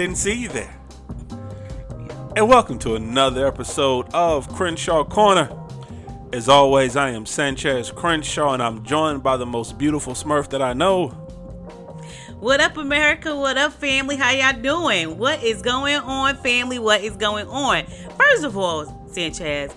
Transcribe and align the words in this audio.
didn't 0.00 0.16
see 0.16 0.32
you 0.32 0.48
there. 0.48 0.74
And 2.34 2.48
welcome 2.48 2.78
to 2.78 2.94
another 2.94 3.46
episode 3.46 4.06
of 4.14 4.48
Crenshaw 4.54 5.04
Corner. 5.04 5.54
As 6.32 6.48
always, 6.48 6.96
I 6.96 7.10
am 7.10 7.26
Sanchez 7.26 7.90
Crenshaw, 7.90 8.54
and 8.54 8.62
I'm 8.62 8.82
joined 8.82 9.22
by 9.22 9.36
the 9.36 9.44
most 9.44 9.76
beautiful 9.76 10.14
Smurf 10.14 10.48
that 10.50 10.62
I 10.62 10.72
know. 10.72 11.08
What 12.38 12.62
up, 12.62 12.78
America? 12.78 13.36
What 13.36 13.58
up, 13.58 13.74
family? 13.74 14.16
How 14.16 14.30
y'all 14.30 14.58
doing? 14.58 15.18
What 15.18 15.44
is 15.44 15.60
going 15.60 15.96
on, 15.96 16.36
family? 16.36 16.78
What 16.78 17.02
is 17.02 17.14
going 17.16 17.46
on? 17.48 17.84
First 18.16 18.44
of 18.44 18.56
all, 18.56 19.06
Sanchez, 19.12 19.70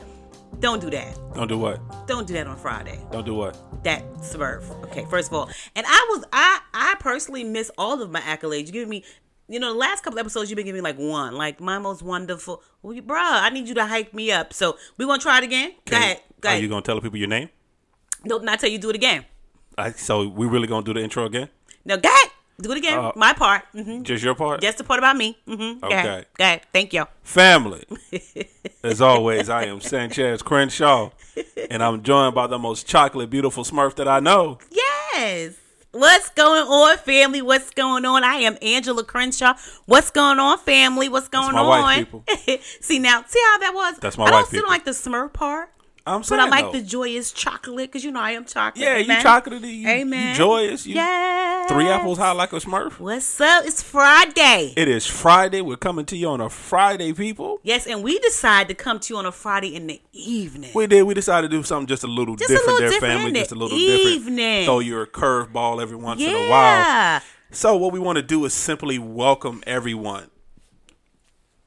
don't 0.62 0.80
do 0.80 0.90
that. 0.92 1.20
Don't 1.34 1.50
do 1.50 1.58
what? 1.58 1.82
Don't 2.08 2.26
do 2.26 2.34
that 2.36 2.48
on 2.48 2.56
Friday. 2.56 2.98
Don't 3.12 3.26
do 3.26 3.34
what? 3.34 3.58
That 3.84 4.02
Smurf. 4.20 4.70
Okay, 4.86 5.06
first 5.10 5.28
of 5.28 5.34
all, 5.34 5.50
and 5.76 5.86
I 5.86 6.08
was 6.12 6.24
I 6.32 6.62
I 6.74 6.96
personally 7.02 7.44
miss 7.44 7.70
all 7.78 8.02
of 8.02 8.12
my 8.12 8.22
accolades. 8.22 8.68
You 8.68 8.72
give 8.72 8.88
me, 8.88 9.04
you 9.48 9.60
know, 9.60 9.74
the 9.74 9.80
last 9.80 10.04
couple 10.04 10.20
episodes 10.20 10.50
you've 10.50 10.58
been 10.58 10.66
giving 10.66 10.82
me 10.82 10.90
like 10.90 10.98
one, 10.98 11.36
like 11.36 11.60
my 11.60 11.78
most 11.80 12.02
wonderful. 12.02 12.62
Well, 12.82 12.94
you, 12.94 13.02
bruh, 13.02 13.16
I 13.18 13.50
need 13.50 13.68
you 13.68 13.74
to 13.76 13.86
hype 13.86 14.14
me 14.14 14.32
up. 14.32 14.54
So 14.54 14.78
we 14.98 15.06
gonna 15.06 15.20
try 15.20 15.40
it 15.40 15.44
again. 15.44 15.74
Go 15.86 15.98
ahead. 15.98 16.22
Go 16.42 16.50
Are 16.50 16.58
you 16.58 16.68
gonna 16.70 16.82
tell 16.82 16.96
the 16.96 17.02
people 17.02 17.18
your 17.18 17.28
name? 17.28 17.50
Nope, 18.26 18.44
not 18.44 18.60
till 18.60 18.70
you 18.70 18.78
do 18.78 18.90
it 18.90 18.96
again. 18.96 19.26
I, 19.78 19.92
so 19.92 20.28
we 20.28 20.46
really 20.48 20.68
gonna 20.68 20.86
do 20.86 20.94
the 20.94 21.02
intro 21.02 21.26
again? 21.26 21.50
No, 21.86 21.98
go 21.98 22.10
ahead. 22.10 22.30
Do 22.62 22.72
it 22.72 22.78
again. 22.78 23.00
Uh, 23.00 23.12
my 23.16 23.34
part. 23.34 23.64
hmm 23.74 24.04
Just 24.04 24.24
your 24.24 24.36
part? 24.36 24.62
Just 24.62 24.78
the 24.78 24.84
part 24.84 25.00
about 25.00 25.18
me. 25.18 25.38
Mm-hmm. 25.48 25.80
Go 25.80 25.88
ahead. 25.90 26.06
Okay. 26.06 26.26
Go 26.38 26.44
ahead. 26.44 26.62
Thank 26.72 26.94
you. 26.94 27.06
Family. 27.24 27.84
As 28.84 29.02
always, 29.02 29.50
I 29.50 29.66
am 29.66 29.82
Sanchez 29.82 30.42
Crenshaw, 30.44 31.10
and 31.70 31.84
I'm 31.84 32.04
joined 32.04 32.36
by 32.36 32.48
the 32.48 32.60
most 32.60 32.86
chocolate, 32.86 33.30
beautiful 33.30 33.64
Smurf 33.64 33.96
that 33.96 34.08
I 34.08 34.20
know. 34.20 34.60
Yes. 34.70 35.56
What's 35.94 36.30
going 36.30 36.64
on, 36.64 36.98
family? 36.98 37.44
What's 37.44 37.70
going 37.70 38.04
on? 38.04 38.24
I 38.24 38.38
am 38.38 38.58
Angela 38.64 39.04
Crenshaw. 39.04 39.54
What's 39.86 40.10
going 40.10 40.40
on, 40.40 40.58
family? 40.58 41.08
What's 41.08 41.28
going 41.28 41.56
on? 41.56 41.68
wife, 41.68 42.08
see 42.82 42.98
now, 42.98 43.24
see 43.28 43.40
how 43.52 43.60
that 43.60 43.74
was. 43.76 43.98
That's 44.00 44.18
my 44.18 44.24
I 44.26 44.30
don't 44.32 44.40
wife, 44.40 44.48
still 44.48 44.62
people. 44.62 44.72
like 44.72 44.86
the 44.86 44.92
smurf 44.92 45.34
part, 45.34 45.70
I'm 46.06 46.22
saying, 46.24 46.42
but 46.42 46.48
I 46.48 46.50
like 46.62 46.72
though. 46.74 46.80
the 46.80 46.86
joyous 46.86 47.32
chocolate 47.32 47.90
because 47.90 48.04
you 48.04 48.12
know 48.12 48.20
I 48.20 48.32
am 48.32 48.44
chocolate. 48.44 48.84
yeah, 48.84 48.98
you 48.98 49.06
Amen. 49.06 49.24
chocolatey, 49.24 49.74
you, 49.78 49.88
Amen. 49.88 50.30
you 50.32 50.36
joyous, 50.36 50.86
Yeah. 50.86 51.66
Three 51.68 51.88
apples 51.88 52.18
high 52.18 52.34
like 52.34 52.52
a 52.52 52.58
Smurf. 52.58 53.00
What's 53.00 53.40
up? 53.40 53.64
It's 53.66 53.82
Friday. 53.82 54.74
It 54.76 54.90
is 54.90 55.06
Friday. 55.06 55.62
We're 55.62 55.78
coming 55.78 56.04
to 56.08 56.18
you 56.18 56.28
on 56.28 56.42
a 56.42 56.50
Friday, 56.50 57.14
people. 57.14 57.62
yes, 57.64 57.88
and 57.88 58.04
we 58.04 58.20
decide 58.20 58.68
to 58.68 58.74
come 58.74 59.00
to 59.00 59.14
you 59.14 59.18
on 59.18 59.26
a 59.26 59.32
Friday 59.32 59.74
in 59.74 59.88
the 59.88 60.02
evening. 60.12 60.72
We 60.76 60.88
did. 60.88 61.04
We 61.04 61.14
decided 61.14 61.52
to 61.52 61.58
do 61.58 61.64
something 61.64 61.88
just 61.88 62.04
a 62.04 62.08
little 62.08 62.36
Just 62.36 62.50
a 62.50 62.54
different. 62.56 62.68
little 62.68 62.80
there, 62.82 62.90
different, 63.00 63.20
family, 63.22 63.40
just 63.40 63.52
a 63.52 63.56
it? 63.56 63.58
little 63.60 63.78
Evening. 63.78 64.64
different. 64.64 64.66
Throw 64.66 65.02
a 65.04 65.08
curveball 65.08 65.82
every 65.82 65.96
once 65.96 66.22
in 66.22 66.30
a 66.30 66.50
while. 66.50 66.50
yeah. 66.50 67.20
So 67.52 67.78
what 67.78 67.94
we 67.94 68.00
want 68.00 68.18
to 68.18 68.24
do 68.24 68.44
is 68.44 68.54
simply 68.54 69.00
welcome 69.00 69.64
everyone. 69.66 70.30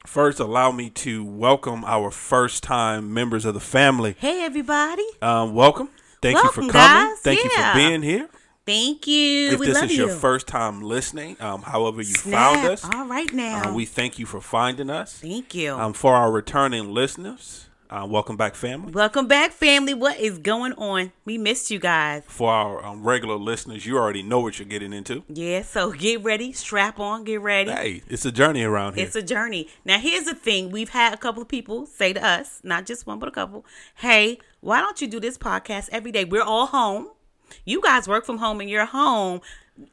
First, 0.06 0.38
allow 0.40 0.70
me 0.70 0.88
to 0.90 1.24
welcome 1.24 1.84
our 1.84 2.10
first-time 2.10 3.12
members 3.12 3.44
of 3.44 3.54
the 3.54 3.60
family. 3.60 4.14
Hey, 4.18 4.44
everybody. 4.44 5.04
Um, 5.20 5.52
welcome. 5.52 5.90
Thank 6.22 6.36
you 6.42 6.48
for 6.50 6.60
coming. 6.60 6.70
guys. 6.72 7.18
Thank 7.20 7.42
you 7.42 7.50
for 7.50 7.74
being 7.74 8.02
here. 8.02 8.28
Thank 8.64 9.06
you. 9.06 9.50
If 9.50 9.60
we 9.60 9.66
this 9.66 9.82
is 9.82 9.96
you. 9.96 10.06
your 10.06 10.14
first 10.14 10.46
time 10.46 10.80
listening, 10.80 11.36
um, 11.40 11.62
however 11.62 11.98
you 12.02 12.14
Snap. 12.14 12.54
found 12.54 12.68
us, 12.68 12.84
All 12.84 13.06
right 13.06 13.32
now. 13.32 13.70
uh, 13.70 13.74
we 13.74 13.84
thank 13.84 14.18
you 14.18 14.26
for 14.26 14.40
finding 14.40 14.90
us. 14.90 15.18
Thank 15.18 15.54
you. 15.54 15.74
Um, 15.74 15.92
for 15.92 16.14
our 16.14 16.32
returning 16.32 16.92
listeners, 16.92 17.66
uh, 17.90 18.06
welcome 18.08 18.36
back, 18.36 18.54
family. 18.54 18.92
Welcome 18.92 19.26
back, 19.26 19.52
family. 19.52 19.94
What 19.94 20.18
is 20.18 20.38
going 20.38 20.72
on? 20.74 21.12
We 21.24 21.38
missed 21.38 21.70
you 21.70 21.78
guys. 21.78 22.22
For 22.26 22.50
our 22.50 22.84
um, 22.84 23.02
regular 23.02 23.36
listeners, 23.36 23.86
you 23.86 23.96
already 23.96 24.22
know 24.22 24.40
what 24.40 24.58
you're 24.58 24.68
getting 24.68 24.92
into. 24.92 25.22
Yeah, 25.28 25.62
so 25.62 25.92
get 25.92 26.22
ready, 26.22 26.52
strap 26.52 26.98
on, 26.98 27.24
get 27.24 27.40
ready. 27.40 27.70
Hey, 27.70 28.02
it's 28.08 28.24
a 28.24 28.32
journey 28.32 28.62
around 28.62 28.94
here. 28.94 29.06
It's 29.06 29.16
a 29.16 29.22
journey. 29.22 29.68
Now, 29.84 29.98
here's 29.98 30.24
the 30.24 30.34
thing 30.34 30.70
we've 30.70 30.90
had 30.90 31.14
a 31.14 31.16
couple 31.16 31.42
of 31.42 31.48
people 31.48 31.86
say 31.86 32.12
to 32.12 32.24
us, 32.24 32.60
not 32.62 32.86
just 32.86 33.06
one, 33.06 33.18
but 33.18 33.28
a 33.28 33.32
couple, 33.32 33.64
hey, 33.96 34.38
why 34.60 34.80
don't 34.80 35.00
you 35.00 35.08
do 35.08 35.20
this 35.20 35.38
podcast 35.38 35.88
every 35.92 36.12
day? 36.12 36.24
We're 36.24 36.42
all 36.42 36.66
home. 36.66 37.08
You 37.64 37.80
guys 37.80 38.08
work 38.08 38.24
from 38.24 38.38
home 38.38 38.60
and 38.60 38.68
you're 38.68 38.86
home. 38.86 39.40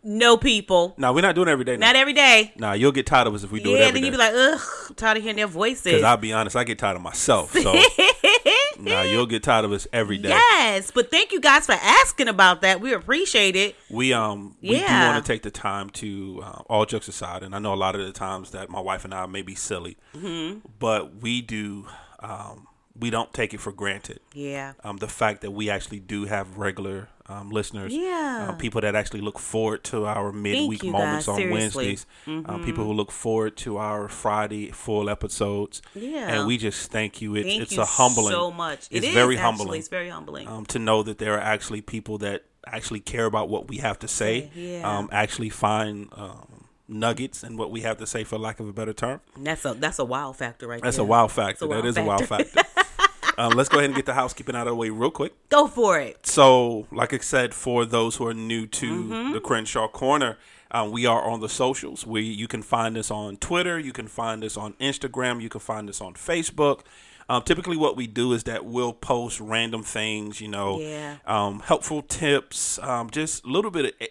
No 0.03 0.37
people. 0.37 0.93
now 0.97 1.11
we're 1.13 1.21
not 1.21 1.35
doing 1.35 1.47
it 1.47 1.51
every 1.51 1.65
day. 1.65 1.75
Now. 1.77 1.87
Not 1.87 1.95
every 1.97 2.13
day. 2.13 2.53
Nah, 2.57 2.71
you'll 2.73 2.91
get 2.93 3.05
tired 3.05 3.27
of 3.27 3.33
us 3.35 3.43
if 3.43 3.51
we 3.51 3.61
do 3.61 3.75
it 3.75 3.79
Yeah, 3.79 3.85
every 3.87 3.99
then 3.99 4.01
day. 4.01 4.05
you 4.07 4.11
be 4.11 4.17
like, 4.17 4.33
ugh, 4.33 4.61
I'm 4.89 4.95
tired 4.95 5.17
of 5.17 5.23
hearing 5.23 5.35
their 5.35 5.47
voices. 5.47 5.83
Because 5.83 6.03
I'll 6.03 6.17
be 6.17 6.31
honest, 6.33 6.55
I 6.55 6.63
get 6.63 6.79
tired 6.79 6.95
of 6.95 7.01
myself. 7.01 7.51
So 7.51 7.73
nah, 8.79 9.01
you'll 9.03 9.25
get 9.25 9.43
tired 9.43 9.65
of 9.65 9.71
us 9.71 9.87
every 9.93 10.17
day. 10.17 10.29
Yes, 10.29 10.91
but 10.91 11.11
thank 11.11 11.31
you 11.31 11.39
guys 11.41 11.65
for 11.65 11.73
asking 11.73 12.27
about 12.27 12.61
that. 12.61 12.81
We 12.81 12.93
appreciate 12.93 13.55
it. 13.55 13.75
We 13.89 14.13
um 14.13 14.55
we 14.61 14.69
do 14.69 14.75
Yeah. 14.75 15.11
want 15.11 15.23
to 15.25 15.31
take 15.31 15.41
the 15.43 15.51
time 15.51 15.89
to 15.91 16.41
uh, 16.43 16.61
all 16.69 16.85
jokes 16.85 17.07
aside, 17.07 17.43
and 17.43 17.53
I 17.55 17.59
know 17.59 17.73
a 17.73 17.75
lot 17.75 17.95
of 17.95 18.05
the 18.05 18.11
times 18.13 18.51
that 18.51 18.69
my 18.69 18.79
wife 18.79 19.05
and 19.05 19.13
I 19.13 19.25
may 19.25 19.41
be 19.41 19.55
silly, 19.55 19.97
Mm-hmm. 20.15 20.59
but 20.79 21.15
we 21.21 21.41
do 21.41 21.87
um 22.19 22.67
we 22.99 23.09
don't 23.09 23.33
take 23.33 23.53
it 23.53 23.59
for 23.59 23.71
granted. 23.71 24.19
Yeah. 24.33 24.73
Um, 24.83 24.97
the 24.97 25.07
fact 25.07 25.41
that 25.41 25.51
we 25.51 25.69
actually 25.69 25.99
do 25.99 26.25
have 26.25 26.57
regular 26.57 27.09
um, 27.27 27.49
listeners, 27.51 27.93
Yeah. 27.93 28.47
uh, 28.49 28.53
people 28.55 28.81
that 28.81 28.95
actually 28.95 29.21
look 29.21 29.39
forward 29.39 29.83
to 29.85 30.05
our 30.05 30.31
midweek 30.33 30.83
moments 30.83 31.25
guys. 31.25 31.41
on. 31.45 31.49
Wednesdays, 31.51 32.05
um, 32.27 32.63
people 32.65 32.83
who 32.83 32.91
look 32.93 33.11
forward 33.11 33.55
to 33.57 33.77
our 33.77 34.09
Friday 34.09 34.71
full 34.71 35.09
episodes, 35.09 35.81
Yeah. 35.95 36.27
and 36.27 36.47
we 36.47 36.57
just 36.57 36.91
thank 36.91 37.21
you. 37.21 37.33
It's 37.35 37.47
Thank 37.47 37.61
it's 37.61 37.71
you 37.71 37.81
a 37.81 37.85
humbling, 37.85 38.31
so 38.33 38.51
much. 38.51 38.79
It's 38.91 39.05
It 39.05 39.07
is 39.09 39.13
very 39.13 39.37
actually. 39.37 39.57
humbling 39.57 39.79
It's 39.79 39.87
very 39.87 40.09
humbling. 40.09 40.47
um, 40.49 40.65
to 40.67 40.79
know 40.79 41.01
that 41.03 41.17
there 41.17 41.33
are 41.35 41.41
actually 41.41 41.81
people 41.81 42.17
that 42.19 42.43
actually 42.67 42.99
care 42.99 43.25
about 43.25 43.47
what 43.49 43.69
we 43.69 43.77
have 43.77 43.97
to 43.99 44.07
say, 44.07 44.51
Yeah. 44.53 44.81
um, 44.97 45.09
actually 45.11 45.49
find 45.49 46.09
um, 46.13 46.52
nuggets 46.87 47.43
and 47.43 47.57
what 47.57 47.71
we 47.71 47.81
have 47.81 47.97
to 47.97 48.07
say, 48.07 48.23
for 48.23 48.37
lack 48.37 48.59
of 48.59 48.67
a 48.67 48.73
better 48.73 48.93
term. 48.93 49.21
that's 49.37 49.65
a 49.65 49.73
that's 49.73 49.99
a 49.99 50.05
wow 50.05 50.31
factor 50.33 50.67
right 50.67 50.81
That's 50.81 50.97
there. 50.97 51.05
a 51.05 51.07
wow 51.07 51.27
factor. 51.27 51.65
a 51.65 51.67
wow 51.67 51.75
that 51.81 51.87
is 51.87 51.97
a 51.97 52.03
wow 52.03 52.17
factor. 52.19 52.61
um, 53.37 53.53
let's 53.53 53.69
go 53.69 53.77
ahead 53.77 53.89
and 53.89 53.95
get 53.95 54.05
the 54.05 54.13
housekeeping 54.13 54.55
out 54.55 54.67
of 54.67 54.71
the 54.71 54.75
way 54.75 54.89
real 54.89 55.11
quick. 55.11 55.33
Go 55.49 55.67
for 55.67 55.99
it. 55.99 56.25
So, 56.27 56.87
like 56.91 57.13
I 57.13 57.17
said, 57.19 57.53
for 57.53 57.85
those 57.85 58.17
who 58.17 58.27
are 58.27 58.33
new 58.33 58.67
to 58.67 59.03
Mm-hmm. 59.03 59.31
the 59.33 59.39
Crenshaw 59.39 59.87
Corner, 59.87 60.37
um, 60.71 60.91
we 60.91 61.05
are 61.05 61.23
on 61.23 61.39
the 61.39 61.49
socials. 61.49 62.05
We 62.05 62.21
you 62.21 62.47
can 62.47 62.61
find 62.61 62.97
us 62.97 63.09
on 63.11 63.37
Twitter, 63.37 63.79
you 63.79 63.93
can 63.93 64.07
find 64.07 64.43
us 64.43 64.57
on 64.57 64.73
Instagram, 64.73 65.41
you 65.41 65.49
can 65.49 65.61
find 65.61 65.89
us 65.89 66.01
on 66.01 66.13
Facebook. 66.15 66.81
Um, 67.29 67.41
typically, 67.43 67.77
what 67.77 67.95
we 67.95 68.05
do 68.05 68.33
is 68.33 68.43
that 68.43 68.65
we'll 68.65 68.91
post 68.91 69.39
random 69.39 69.81
things, 69.81 70.41
you 70.41 70.49
know, 70.49 70.79
Yeah. 70.81 71.15
um, 71.25 71.61
helpful 71.61 72.01
tips, 72.01 72.77
um, 72.79 73.09
just 73.09 73.45
a 73.45 73.47
little 73.47 73.71
bit 73.71 73.85
of 73.85 74.07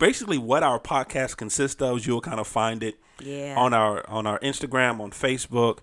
basically 0.00 0.38
what 0.38 0.64
our 0.64 0.80
podcast 0.80 1.36
consists 1.36 1.80
of. 1.80 2.04
You'll 2.04 2.20
kind 2.20 2.40
of 2.40 2.48
find 2.48 2.82
it 2.82 2.96
Yeah. 3.22 3.54
on 3.56 3.72
our 3.72 4.04
on 4.10 4.26
our 4.26 4.40
Instagram, 4.40 4.98
on 5.00 5.12
Facebook. 5.12 5.78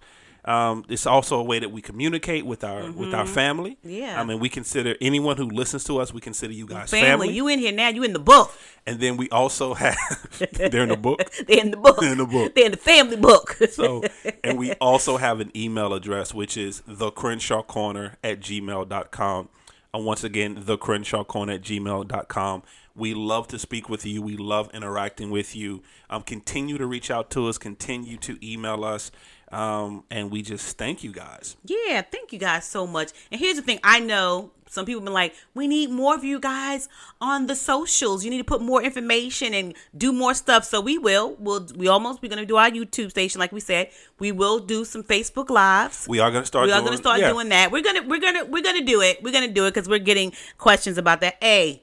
Um, 0.46 0.86
it's 0.88 1.06
also 1.06 1.38
a 1.38 1.44
way 1.44 1.60
that 1.60 1.72
we 1.74 1.82
communicate 1.82 2.46
with 2.46 2.64
our 2.64 2.90
with 2.92 3.14
our 3.14 3.26
family. 3.26 3.72
Mm-hmm. 3.72 3.90
Yeah. 3.90 4.22
I 4.22 4.24
mean, 4.24 4.40
we 4.40 4.48
consider 4.48 4.96
anyone 5.02 5.36
who 5.36 5.50
listens 5.50 5.84
to 5.86 6.00
us, 6.00 6.14
we 6.14 6.22
consider 6.22 6.54
you 6.54 6.66
guys 6.66 6.90
Family, 6.90 7.06
family. 7.06 7.30
you 7.34 7.50
in 7.50 7.60
here 7.60 7.74
now? 7.74 7.90
You 7.90 8.04
in 8.04 8.14
the 8.14 8.20
book? 8.20 8.54
and 8.86 9.02
then 9.02 9.18
we 9.18 9.30
also 9.30 9.74
have 9.74 9.98
they're 10.54 10.84
in 10.84 10.90
the 10.90 10.96
book. 10.96 11.20
They're 11.48 11.60
in 11.60 11.72
the 11.72 11.78
book. 11.78 12.00
They're 12.00 12.14
in 12.14 12.18
the 12.18 12.26
book. 12.26 12.56
They're 12.56 12.66
in 12.68 12.72
the 12.72 12.78
family 12.78 13.18
book. 13.18 13.58
So, 13.72 14.04
and 14.46 14.58
we 14.58 14.72
also 14.80 15.18
have 15.18 15.42
an 15.42 15.52
email 15.54 15.94
address, 15.94 16.34
which 16.34 16.56
is 16.56 16.82
the 16.88 17.12
Crenshaw 17.12 17.62
Corner 17.64 18.16
at 18.24 18.40
gmail.com. 18.40 19.50
And 19.94 20.06
once 20.06 20.24
again, 20.24 20.60
the 20.66 20.78
Crenshaw 20.78 21.26
Corner 21.26 21.54
at 21.54 21.62
gmail.com. 21.64 22.64
We 22.98 23.14
love 23.14 23.48
to 23.50 23.60
speak 23.60 23.88
with 23.90 24.06
you. 24.06 24.22
We 24.22 24.36
love 24.36 24.70
interacting 24.74 25.30
with 25.30 25.56
you. 25.56 25.84
Um, 26.10 26.24
continue 26.24 26.78
to 26.78 26.86
reach 26.88 27.12
out 27.12 27.30
to 27.32 27.48
us. 27.48 27.58
Continue 27.58 28.18
to 28.18 28.38
email 28.46 28.84
us. 28.84 29.12
Um, 29.52 30.04
and 30.12 30.30
we 30.30 30.42
just 30.42 30.78
thank 30.78 31.04
you 31.04 31.14
guys. 31.14 31.56
yeah, 31.64 32.02
thank 32.02 32.34
you 32.34 32.40
guys 32.40 32.66
so 32.66 32.86
much. 32.86 33.12
And 33.32 33.40
here's 33.40 33.56
the 33.56 33.62
thing: 33.62 33.80
I 33.84 34.02
know 34.02 34.52
some 34.70 34.86
people 34.86 35.02
been 35.02 35.14
like, 35.14 35.34
we 35.54 35.68
need 35.68 35.90
more 35.90 36.16
of 36.16 36.24
you 36.24 36.40
guys 36.40 36.90
on 37.22 37.48
the 37.48 37.56
socials. 37.56 38.24
You 38.26 38.32
need 38.32 38.40
to 38.40 38.44
put 38.44 38.62
more 38.62 38.82
information 38.84 39.54
and 39.54 39.74
do 39.98 40.12
more 40.12 40.34
stuff. 40.34 40.66
So 40.66 40.82
we 40.82 40.98
will. 40.98 41.36
We'll 41.40 41.68
we 41.76 41.88
almost 41.88 42.22
we're 42.22 42.30
gonna 42.30 42.46
do 42.46 42.58
our 42.58 42.70
YouTube 42.70 43.10
station, 43.10 43.40
like 43.40 43.52
we 43.52 43.60
said. 43.60 43.90
We 44.20 44.32
will 44.32 44.60
do 44.60 44.84
some 44.84 45.04
Facebook 45.04 45.50
lives. 45.50 46.08
We 46.10 46.20
are 46.20 46.32
going 46.32 46.44
to 46.44 46.48
start 46.48 46.66
we 46.66 46.72
are 46.72 46.80
doing, 46.80 46.86
gonna 46.86 46.98
start 46.98 47.20
yeah. 47.20 47.32
doing 47.32 47.50
that. 47.50 47.72
We're 47.72 47.84
gonna 47.84 48.04
we're 48.04 48.20
gonna 48.20 48.46
we're 48.46 48.64
gonna 48.64 48.84
do 48.84 49.02
it. 49.02 49.24
We're 49.24 49.34
gonna 49.34 49.48
do 49.48 49.66
it 49.66 49.74
because 49.74 49.88
we're 49.88 50.00
getting 50.00 50.34
questions 50.58 50.98
about 50.98 51.22
that. 51.22 51.38
Hey, 51.42 51.82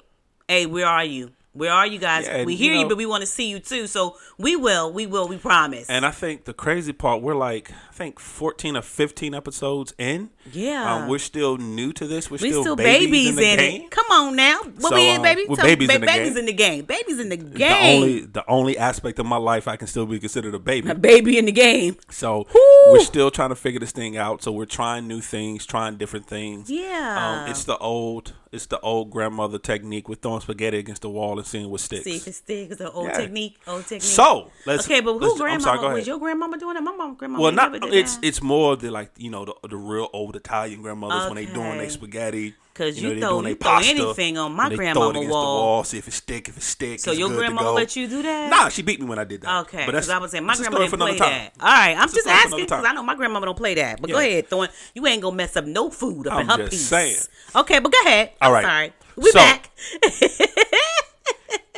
hey, 0.49 0.67
where 0.67 0.87
are 0.87 1.05
you? 1.05 1.31
Where 1.52 1.70
are 1.70 1.87
you 1.87 2.00
guys? 2.00 2.26
Yeah, 2.26 2.43
we 2.44 2.56
hear 2.56 2.75
you, 2.75 2.82
know- 2.82 2.88
but 2.88 2.99
we 2.99 3.06
want 3.06 3.20
to 3.20 3.29
see 3.29 3.49
you 3.49 3.61
too. 3.61 3.87
So 3.87 4.17
we 4.38 4.56
will, 4.56 4.93
we 4.93 5.06
will, 5.06 5.29
we 5.29 5.37
promise. 5.38 5.88
And 5.88 6.05
I 6.05 6.11
think 6.11 6.46
the 6.46 6.52
crazy 6.52 6.93
part, 6.93 7.23
we're 7.23 7.37
like, 7.37 7.70
I 7.70 7.93
think 7.93 8.19
14 8.19 8.76
or 8.76 8.82
15 8.82 9.35
episodes 9.37 9.94
in. 9.96 10.31
Yeah. 10.50 10.93
Um, 10.96 11.08
we're 11.08 11.20
still 11.20 11.56
new 11.56 11.93
to 11.93 12.08
this. 12.08 12.29
We're 12.29 12.38
we 12.43 12.50
still, 12.50 12.62
still 12.62 12.75
babies, 12.75 13.37
babies, 13.37 13.38
in, 13.38 13.61
in, 13.61 13.82
it. 13.82 13.91
Come 13.93 14.06
on 14.11 14.35
now, 14.35 14.62
what 14.64 14.91
So, 14.91 14.94
we 14.96 15.08
in, 15.11 15.19
um, 15.19 15.23
baby? 15.23 15.44
we're 15.49 15.55
Tell- 15.55 15.64
babies 15.64 15.87
ba- 15.87 15.94
in 15.94 16.00
the 16.00 16.06
babies 16.08 16.29
game. 16.31 16.38
in 16.38 16.47
the 16.47 16.52
game. 16.52 16.85
Babies 16.87 17.20
in 17.20 17.29
the 17.29 17.37
game. 17.37 17.55
The 17.55 17.94
only 17.94 18.20
the 18.26 18.44
only 18.50 18.76
aspect 18.76 19.20
of 19.20 19.26
my 19.26 19.37
life 19.37 19.69
I 19.69 19.76
can 19.76 19.87
still 19.87 20.06
be 20.06 20.19
considered 20.19 20.56
a 20.56 20.58
baby. 20.58 20.90
a 20.90 20.94
baby 20.97 21.38
in 21.38 21.44
the 21.44 21.52
game. 21.52 21.99
So 22.11 22.49
Woo! 22.52 22.93
we're 22.93 22.99
still 23.05 23.31
trying 23.31 23.50
to 23.50 23.55
figure 23.56 23.79
this 23.79 23.93
thing 23.93 24.17
out. 24.17 24.43
So 24.43 24.50
we're 24.50 24.64
trying 24.67 25.06
new 25.06 25.20
things, 25.20 25.67
trying 25.67 25.99
different 25.99 26.26
things. 26.26 26.69
Yeah. 26.69 27.44
Um, 27.44 27.49
it's 27.50 27.62
the 27.62 27.79
old 27.79 28.32
It's 28.55 28.67
the 28.67 28.79
old 28.81 29.11
grandmother 29.11 29.59
technique 29.59 30.09
with 30.09 30.21
throwing 30.23 30.41
spaghetti 30.41 30.79
against 30.79 31.03
the 31.03 31.11
wall 31.11 31.39
and 31.39 31.47
seeing 31.47 31.69
what 31.71 31.81
sticks. 31.81 32.05
See 32.05 32.17
if 32.17 32.29
it 32.29 32.35
sticks. 32.35 32.77
The 32.77 32.91
old 32.91 33.09
Yeah. 33.09 33.19
technique. 33.19 33.56
Old 33.67 33.83
technique. 33.83 34.03
So 34.03 34.51
let's 34.65 34.85
okay, 34.87 35.01
but 35.01 35.12
let's- 35.17 35.25
who 35.25 35.33
I'm 35.33 35.39
grandmama 35.39 35.61
sorry, 35.65 35.79
go 35.79 35.85
was 35.89 35.93
ahead. 35.97 36.06
your 36.06 36.19
grandmama 36.21 36.59
doing 36.59 36.75
that? 36.75 36.83
My 36.83 36.93
mom, 36.95 37.15
grandmama. 37.17 37.43
Well, 37.43 37.53
not 37.53 37.73
never 37.73 37.87
did 37.87 37.95
it's 37.99 38.17
that. 38.17 38.25
it's 38.27 38.41
more 38.41 38.77
the 38.77 38.91
like 38.93 39.11
you 39.17 39.31
know 39.31 39.45
the, 39.45 39.69
the 39.69 39.77
real 39.77 40.09
old 40.12 40.37
Italian 40.37 40.83
grandmothers 40.83 41.27
when 41.27 41.35
they 41.35 41.47
doing 41.47 41.67
Okay. 41.67 41.79
their 41.79 41.91
spaghetti. 41.91 42.55
'Cause 42.75 42.99
you 43.00 43.15
know, 43.15 43.41
throw- 43.41 43.49
you 43.49 43.55
throw 43.55 43.79
anything 43.79 44.37
on 44.37 44.53
my 44.53 44.65
and 44.65 44.73
they 44.73 44.76
throw 44.76 44.82
it 44.82 44.94
grandmama 45.12 45.21
wall. 45.31 45.62
Wall, 45.62 45.85
see 45.85 45.99
if 45.99 46.09
it 46.09 46.11
stick. 46.12 46.49
If 46.49 46.56
it 46.56 46.62
stick, 46.65 46.99
So 46.99 47.12
your 47.12 47.29
to 47.31 47.71
let 47.71 47.94
you 47.94 48.09
do 48.09 48.21
that? 48.23 48.50
Nah, 48.50 48.69
she 48.69 48.82
beat 48.82 49.00
me 49.00 49.06
when 49.06 49.19
I 49.21 49.23
did 49.25 49.43
that. 49.43 49.61
Okay, 49.62 49.85
but 49.87 49.93
that's 49.93 50.09
I 50.09 50.19
was 50.19 50.32
saying 50.32 50.44
my 50.44 50.56
grandma 50.56 50.79
didn't 50.79 50.99
play 50.99 51.19
that. 51.19 51.53
All 51.61 51.67
right, 51.69 51.97
I'm 51.97 52.09
just 52.09 52.26
asking 52.26 52.67
because. 52.67 52.85
I 52.85 52.93
know 52.93 53.05
my 53.05 53.15
grandmama 53.15 53.47
don't 53.47 53.56
play 53.56 53.75
that. 53.75 54.00
But 54.00 54.11
go 54.11 54.19
Yeah. 54.19 54.26
ahead, 54.26 54.50
throwing 54.50 54.71
you 54.94 55.06
ain't 55.06 55.23
gonna 55.23 55.37
mess 55.37 55.56
up 55.56 55.65
no 55.67 55.88
food 55.88 56.26
up 56.26 56.41
in 56.41 56.50
I'm 56.50 56.59
her 56.59 56.65
just 56.69 56.71
piece. 56.73 56.87
saying. 56.88 57.17
Okay, 57.55 57.79
but 57.79 57.93
go 57.93 57.99
ahead. 58.06 58.32
All 58.43 58.53
I'm 58.53 58.62
sorry. 58.65 58.93
We 59.17 59.31
So- 59.31 59.38
back. 59.38 59.71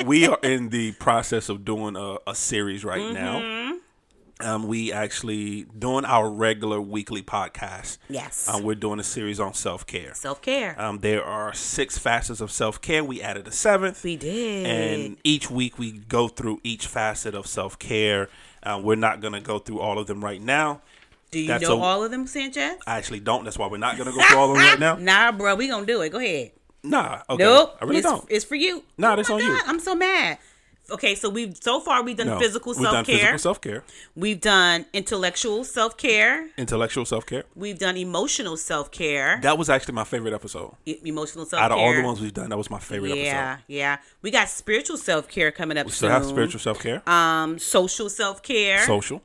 we 0.06 0.26
are 0.26 0.38
in 0.42 0.68
the 0.70 0.92
process 0.92 1.48
of 1.48 1.64
doing 1.64 1.96
a, 1.96 2.16
a 2.26 2.34
series 2.34 2.84
right 2.84 3.02
Mm-hmm. 3.02 3.14
now. 3.14 3.78
Um, 4.38 4.66
we 4.68 4.92
actually 4.92 5.64
doing 5.78 6.04
our 6.04 6.28
regular 6.28 6.78
weekly 6.78 7.22
podcast. 7.22 7.96
Yes. 8.10 8.46
Um, 8.48 8.64
we're 8.64 8.74
doing 8.74 9.00
a 9.00 9.02
series 9.04 9.40
on 9.40 9.54
self 9.54 9.86
care. 9.86 10.12
Self 10.12 10.42
care. 10.42 10.78
Um, 10.80 10.98
there 10.98 11.24
are 11.24 11.54
six 11.54 11.96
facets 11.96 12.42
of 12.42 12.50
self 12.50 12.80
care. 12.82 13.02
We 13.02 13.22
added 13.22 13.48
a 13.48 13.50
seventh. 13.50 14.04
we 14.04 14.16
did. 14.16 14.66
and 14.66 15.16
each 15.24 15.50
week 15.50 15.78
we 15.78 15.92
go 15.92 16.28
through 16.28 16.60
each 16.62 16.86
facet 16.86 17.34
of 17.34 17.46
self 17.46 17.78
care. 17.78 18.28
Uh, 18.62 18.78
we're 18.82 18.96
not 18.96 19.20
going 19.22 19.32
to 19.32 19.40
go 19.40 19.58
through 19.58 19.80
all 19.80 19.98
of 19.98 20.06
them 20.06 20.22
right 20.22 20.42
now. 20.42 20.82
Do 21.30 21.40
you 21.40 21.48
that's 21.48 21.62
know 21.62 21.78
a- 21.78 21.82
all 21.82 22.04
of 22.04 22.10
them, 22.10 22.26
Sanchez? 22.26 22.76
I 22.86 22.98
actually 22.98 23.20
don't. 23.20 23.44
That's 23.44 23.58
why 23.58 23.68
we're 23.68 23.78
not 23.78 23.96
going 23.96 24.10
to 24.10 24.16
go 24.16 24.22
through 24.22 24.38
all 24.38 24.50
of 24.50 24.56
them 24.56 24.66
right 24.66 24.78
now. 24.78 24.96
Nah, 25.00 25.32
bro, 25.32 25.54
we 25.54 25.68
gonna 25.68 25.86
do 25.86 26.02
it. 26.02 26.10
Go 26.10 26.18
ahead. 26.18 26.52
Nah, 26.82 27.22
okay. 27.28 27.42
Nope. 27.42 27.78
I 27.80 27.84
really 27.84 27.98
it's, 27.98 28.06
don't. 28.06 28.26
It's 28.28 28.44
for 28.44 28.54
you. 28.54 28.84
Nah, 28.98 29.12
oh 29.12 29.16
that's 29.16 29.30
on 29.30 29.40
you. 29.40 29.58
I'm 29.66 29.80
so 29.80 29.94
mad. 29.94 30.38
Okay, 30.90 31.16
so 31.16 31.28
we've 31.28 31.56
so 31.60 31.80
far 31.80 32.02
we've 32.04 32.16
done 32.16 32.28
No. 32.28 32.38
physical 32.38 32.72
We've 32.72 32.82
done 32.82 32.92
self 32.92 33.06
care. 33.06 33.16
physical 33.18 33.38
self 33.38 33.60
care, 33.60 33.84
We've 34.14 34.40
done 34.40 34.86
intellectual 34.92 35.64
self 35.64 35.96
care. 35.96 36.48
intellectual 36.56 37.04
self 37.04 37.26
care. 37.26 37.42
We've 37.56 37.78
done 37.78 37.96
emotional 37.96 38.56
self 38.56 38.90
care. 38.92 39.40
That 39.42 39.58
was 39.58 39.68
actually 39.68 39.94
my 39.94 40.04
favorite 40.04 40.32
episode. 40.32 40.74
Emotional 40.86 41.44
self 41.44 41.58
care. 41.58 41.64
Out 41.64 41.72
of 41.72 41.78
all 41.78 41.92
the 41.92 42.02
ones 42.02 42.20
we've 42.20 42.32
done, 42.32 42.50
that 42.50 42.56
was 42.56 42.70
my 42.70 42.78
favorite 42.78 43.16
yeah, 43.16 43.22
episode. 43.24 43.64
yeah. 43.66 43.76
Yeah. 43.76 43.96
We 44.22 44.30
got 44.30 44.48
spiritual 44.48 44.96
self 44.96 45.28
care 45.28 45.50
coming 45.50 45.76
up 45.76 45.86
We 45.86 45.90
soon. 45.92 45.96
still 45.96 46.10
have 46.10 46.24
spiritual 46.24 46.60
self 46.60 46.78
care, 46.78 47.02
Um, 47.08 47.58
social 47.58 48.08
self 48.08 48.42
care. 48.44 48.84
social, 48.86 49.22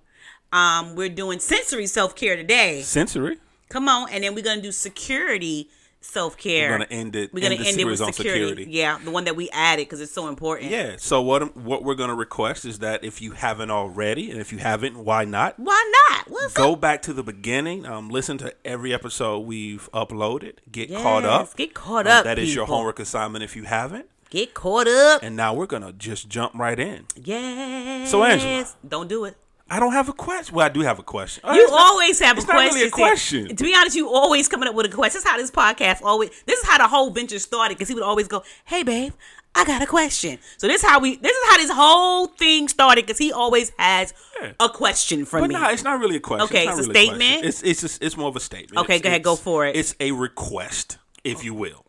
um, 0.51 0.95
we're 0.95 1.09
doing 1.09 1.39
sensory 1.39 1.85
self 1.87 2.15
care 2.15 2.35
today. 2.35 2.81
sensory. 2.81 3.37
Come 3.69 3.87
on, 3.87 4.09
and 4.09 4.23
then 4.23 4.33
we're 4.35 4.43
gonna 4.43 4.61
do 4.61 4.71
security 4.71 5.69
self 6.01 6.37
care. 6.37 6.69
We're 6.71 6.77
gonna 6.79 6.87
end 6.91 7.15
it. 7.15 7.33
We're 7.33 7.41
gonna 7.41 7.55
end 7.55 7.63
the 7.63 7.69
end 7.69 7.79
it 7.79 7.85
with 7.85 8.01
on 8.01 8.11
security. 8.13 8.41
security. 8.47 8.71
Yeah, 8.71 8.99
the 9.03 9.11
one 9.11 9.23
that 9.25 9.35
we 9.35 9.49
added 9.51 9.83
because 9.87 10.01
it's 10.01 10.11
so 10.11 10.27
important. 10.27 10.71
Yeah. 10.71 10.95
So 10.97 11.21
what 11.21 11.55
what 11.55 11.83
we're 11.83 11.95
gonna 11.95 12.15
request 12.15 12.65
is 12.65 12.79
that 12.79 13.03
if 13.03 13.21
you 13.21 13.31
haven't 13.31 13.71
already, 13.71 14.29
and 14.31 14.39
if 14.39 14.51
you 14.51 14.57
haven't, 14.59 14.97
why 14.97 15.23
not? 15.25 15.57
Why 15.57 15.91
not? 16.09 16.29
What's 16.29 16.53
Go 16.53 16.73
up? 16.73 16.81
back 16.81 17.01
to 17.03 17.13
the 17.13 17.23
beginning. 17.23 17.85
Um, 17.85 18.09
listen 18.09 18.37
to 18.39 18.53
every 18.65 18.93
episode 18.93 19.39
we've 19.39 19.89
uploaded. 19.93 20.55
Get 20.71 20.91
caught 20.91 21.23
up. 21.25 21.55
Get 21.55 21.73
caught 21.73 22.07
Um, 22.07 22.13
up, 22.19 22.23
That 22.25 22.39
is 22.39 22.53
your 22.53 22.65
homework 22.65 22.99
assignment 22.99 23.43
if 23.43 23.55
you 23.55 23.63
haven't. 23.63 24.07
Get 24.29 24.53
caught 24.53 24.87
up. 24.87 25.21
And 25.23 25.35
now 25.35 25.53
we're 25.53 25.65
gonna 25.65 25.91
just 25.91 26.29
jump 26.29 26.53
right 26.55 26.79
in. 26.79 27.05
Yes. 27.15 28.09
So, 28.09 28.23
Angela. 28.23 28.65
don't 28.87 29.09
do 29.09 29.25
it. 29.25 29.35
I 29.71 29.79
don't 29.79 29.93
have 29.93 30.09
a 30.09 30.13
question. 30.13 30.53
Well, 30.53 30.65
I 30.65 30.69
do 30.69 30.81
have 30.81 30.99
a 30.99 31.03
question. 31.03 31.43
You 31.47 31.61
it's 31.63 31.71
not- 31.71 31.79
always 31.79 32.19
have 32.19 32.35
a 32.35 32.39
it's 32.39 32.47
not 32.47 32.55
question. 32.57 32.75
really 32.75 32.87
a 32.87 32.91
question. 32.91 33.55
To 33.55 33.63
be 33.63 33.73
honest, 33.73 33.95
you 33.95 34.09
always 34.09 34.47
coming 34.49 34.67
up 34.67 34.75
with 34.75 34.85
a 34.85 34.89
question. 34.89 35.13
This 35.19 35.23
is 35.23 35.29
how 35.29 35.37
this 35.37 35.49
podcast 35.51 36.01
always. 36.03 36.29
This 36.45 36.59
is 36.59 36.67
how 36.67 36.77
the 36.77 36.87
whole 36.89 37.09
venture 37.09 37.39
started 37.39 37.75
because 37.77 37.87
he 37.87 37.93
would 37.95 38.03
always 38.03 38.27
go, 38.27 38.43
"Hey, 38.65 38.83
babe, 38.83 39.13
I 39.55 39.63
got 39.63 39.81
a 39.81 39.85
question." 39.85 40.39
So 40.57 40.67
this 40.67 40.83
is 40.83 40.87
how 40.89 40.99
we. 40.99 41.15
This 41.15 41.31
is 41.35 41.49
how 41.49 41.57
this 41.57 41.71
whole 41.71 42.27
thing 42.27 42.67
started 42.67 43.05
because 43.05 43.17
he 43.17 43.31
always 43.31 43.71
has 43.79 44.13
Yeah. 44.41 44.51
a 44.59 44.67
question 44.67 45.23
for 45.23 45.39
But 45.39 45.47
me. 45.49 45.55
no, 45.55 45.65
it's 45.69 45.83
not 45.83 45.99
really 46.01 46.17
a 46.17 46.19
question. 46.19 46.43
Okay, 46.45 46.65
not 46.65 46.77
it's 46.77 46.87
a 46.87 46.89
really 46.89 47.05
statement? 47.07 47.21
question. 47.43 47.47
It's 47.47 47.63
it's 47.63 47.81
just, 47.81 48.03
it's 48.03 48.17
more 48.17 48.27
of 48.27 48.35
a 48.35 48.41
statement. 48.41 48.77
Okay, 48.83 48.95
It's- 48.97 49.03
go 49.03 49.07
ahead, 49.09 49.23
go 49.23 49.35
for 49.37 49.65
it. 49.65 49.77
It's 49.77 49.95
a 50.01 50.11
request, 50.11 50.97
if 51.23 51.45
you 51.45 51.53
will. 51.53 51.85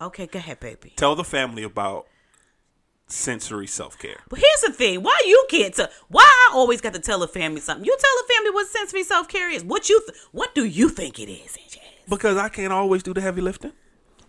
okay, 0.00 0.26
go 0.26 0.38
ahead, 0.38 0.60
baby. 0.60 0.94
Tell 0.96 1.14
the 1.14 1.24
family 1.24 1.62
about 1.62 2.06
sensory 3.08 3.66
self 3.66 3.98
care. 3.98 4.20
But 4.28 4.38
here's 4.38 4.60
the 4.62 4.72
thing: 4.72 5.02
why 5.02 5.16
you 5.26 5.46
can't 5.50 5.74
tell? 5.74 5.88
Why 6.08 6.22
I 6.22 6.50
always 6.54 6.80
got 6.80 6.94
to 6.94 7.00
tell 7.00 7.20
the 7.20 7.28
family 7.28 7.60
something? 7.60 7.84
You 7.84 7.96
tell 7.98 8.26
the 8.26 8.34
family 8.34 8.50
what 8.50 8.66
sensory 8.68 9.02
self 9.04 9.28
care 9.28 9.50
is. 9.50 9.64
What 9.64 9.88
you? 9.88 10.00
Th- 10.06 10.18
what 10.32 10.54
do 10.54 10.64
you 10.64 10.88
think 10.88 11.18
it 11.18 11.30
is, 11.30 11.52
Sanchez? 11.52 11.82
Because 12.08 12.36
I 12.36 12.48
can't 12.48 12.72
always 12.72 13.02
do 13.02 13.12
the 13.14 13.20
heavy 13.20 13.40
lifting. 13.40 13.72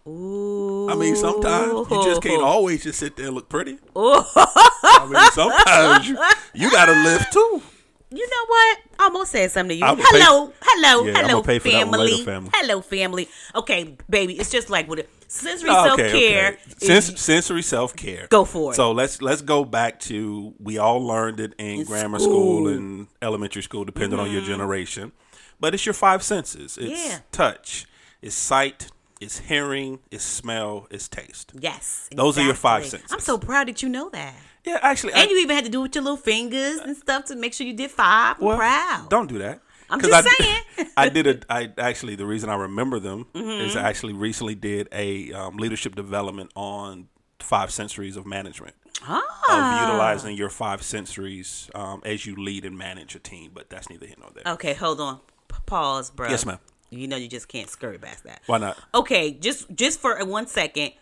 Ooh. 0.08 0.90
I 0.90 0.96
mean, 0.96 1.16
sometimes 1.16 1.90
you 1.92 2.04
just 2.04 2.22
can't 2.22 2.42
always 2.54 2.84
just 2.84 2.98
sit 3.00 3.18
there 3.18 3.26
and 3.28 3.36
look 3.36 3.50
pretty. 3.50 3.74
Ooh. 3.74 4.24
I 4.36 5.08
mean, 5.12 5.32
sometimes 5.32 6.08
you, 6.08 6.18
you 6.54 6.72
got 6.72 6.86
to 6.86 6.94
live 6.94 7.30
too. 7.30 7.62
You 8.10 8.26
know 8.26 8.46
what? 8.48 8.78
I 9.00 9.04
almost 9.04 9.32
said 9.34 9.52
something 9.52 9.78
to 9.78 9.86
you. 9.86 9.96
Hello, 10.00 10.54
hello, 10.62 11.06
Yeah, 11.06 11.14
hello, 11.14 11.44
pay 11.44 11.60
for 11.60 11.68
that 11.70 11.88
one 11.90 12.00
family. 12.00 12.12
later, 12.14 12.24
family. 12.24 12.50
Hello, 12.54 12.82
family. 12.82 13.30
Okay, 13.54 13.98
baby, 14.10 14.40
it's 14.40 14.50
just 14.50 14.70
like 14.70 14.88
with 14.88 15.00
it. 15.00 15.10
Sensory 15.28 15.70
Oh, 15.72 15.86
self 15.86 15.98
care. 16.00 16.58
Sens- 16.78 17.20
sensory 17.20 17.62
self 17.62 17.96
care. 17.96 18.28
Go 18.30 18.46
for 18.46 18.72
it. 18.72 18.76
So 18.76 18.92
let's 18.92 19.22
let's 19.22 19.42
go 19.42 19.66
back 19.66 20.00
to 20.02 20.54
we 20.60 20.78
all 20.78 21.06
learned 21.06 21.40
it 21.40 21.54
in, 21.58 21.82
In 21.82 21.84
grammar 21.86 22.20
school. 22.20 22.66
school. 22.66 22.68
and 22.70 23.08
elementary 23.22 23.62
school, 23.62 23.84
depending 23.84 24.20
on 24.20 24.32
your 24.32 24.42
mm-hmm. 24.42 24.52
generation. 24.52 25.12
But 25.60 25.74
it's 25.74 25.86
your 25.86 25.94
five 25.94 26.24
senses. 26.24 26.78
It's 26.80 27.08
Yeah. 27.10 27.20
touch, 27.32 27.86
it's 28.22 28.36
sight, 28.36 28.90
it's 29.20 29.40
hearing, 29.40 30.00
it's 30.12 30.24
smell, 30.24 30.88
it's 30.92 31.08
taste. 31.08 31.52
yes, 31.60 32.08
Those 32.16 32.38
are 32.38 32.44
your 32.44 32.54
five 32.54 32.86
senses. 32.86 33.12
I'm 33.12 33.20
so 33.20 33.38
proud 33.38 33.68
that 33.68 33.82
you 33.82 33.90
know 33.90 34.10
that. 34.12 34.36
Yeah, 34.64 34.80
actually, 34.82 35.14
And 35.14 35.22
I, 35.24 35.26
you 35.32 35.40
even 35.40 35.56
had 35.56 35.66
to 35.66 35.72
do 35.72 35.80
it 35.80 35.84
with 35.84 35.96
your 35.96 36.04
little 36.04 36.18
fingers 36.18 36.78
and 36.80 36.96
stuff 36.96 37.26
to 37.26 37.36
make 37.36 37.54
sure 37.54 37.66
you 37.66 37.74
did 37.74 37.90
five. 37.90 38.36
I'm 38.42 38.56
proud. 38.58 39.10
Don't 39.10 39.28
do 39.28 39.38
that. 39.40 39.62
I'm 39.90 40.02
just 40.02 40.14
I, 40.14 40.22
saying. 40.22 40.90
I 40.98 41.10
did 41.10 41.28
a. 41.28 41.40
I 41.50 41.72
actually 41.78 42.16
the 42.16 42.26
reason 42.26 42.50
I 42.50 42.56
remember 42.56 43.00
them 43.00 43.28
is 43.34 43.42
Mm-hmm. 43.42 43.78
I 43.78 43.82
actually 43.90 44.14
recently 44.14 44.56
did 44.56 44.88
a 44.92 45.32
um, 45.34 45.58
leadership 45.58 45.96
development 45.96 46.52
on 46.56 47.08
five 47.40 47.70
sensories 47.70 48.18
of 48.18 48.26
management. 48.26 48.76
Ah. 49.04 49.22
of 49.50 49.88
utilizing 49.90 50.36
your 50.36 50.50
five 50.50 50.82
sensories 50.82 51.74
um, 51.76 52.02
as 52.04 52.26
you 52.26 52.36
lead 52.36 52.66
and 52.66 52.78
manage 52.78 53.16
a 53.16 53.20
team. 53.20 53.52
But 53.54 53.70
that's 53.70 53.90
neither 53.90 54.08
here 54.08 54.16
nor 54.20 54.32
there. 54.34 54.54
Okay, 54.54 54.74
hold 54.74 55.00
on. 55.00 55.20
P- 55.48 55.56
pause, 55.66 56.10
bro. 56.10 56.30
Yes, 56.30 56.46
ma'am. 56.46 56.58
You 56.90 57.08
know 57.08 57.16
you 57.18 57.28
just 57.28 57.48
can't 57.48 57.70
scurry 57.70 57.98
past 57.98 58.24
that. 58.24 58.42
Why 58.48 58.58
not? 58.58 58.78
Okay, 58.94 59.32
just 59.32 59.74
just 59.76 60.00
for 60.00 60.18
one 60.26 60.48
second 60.48 60.94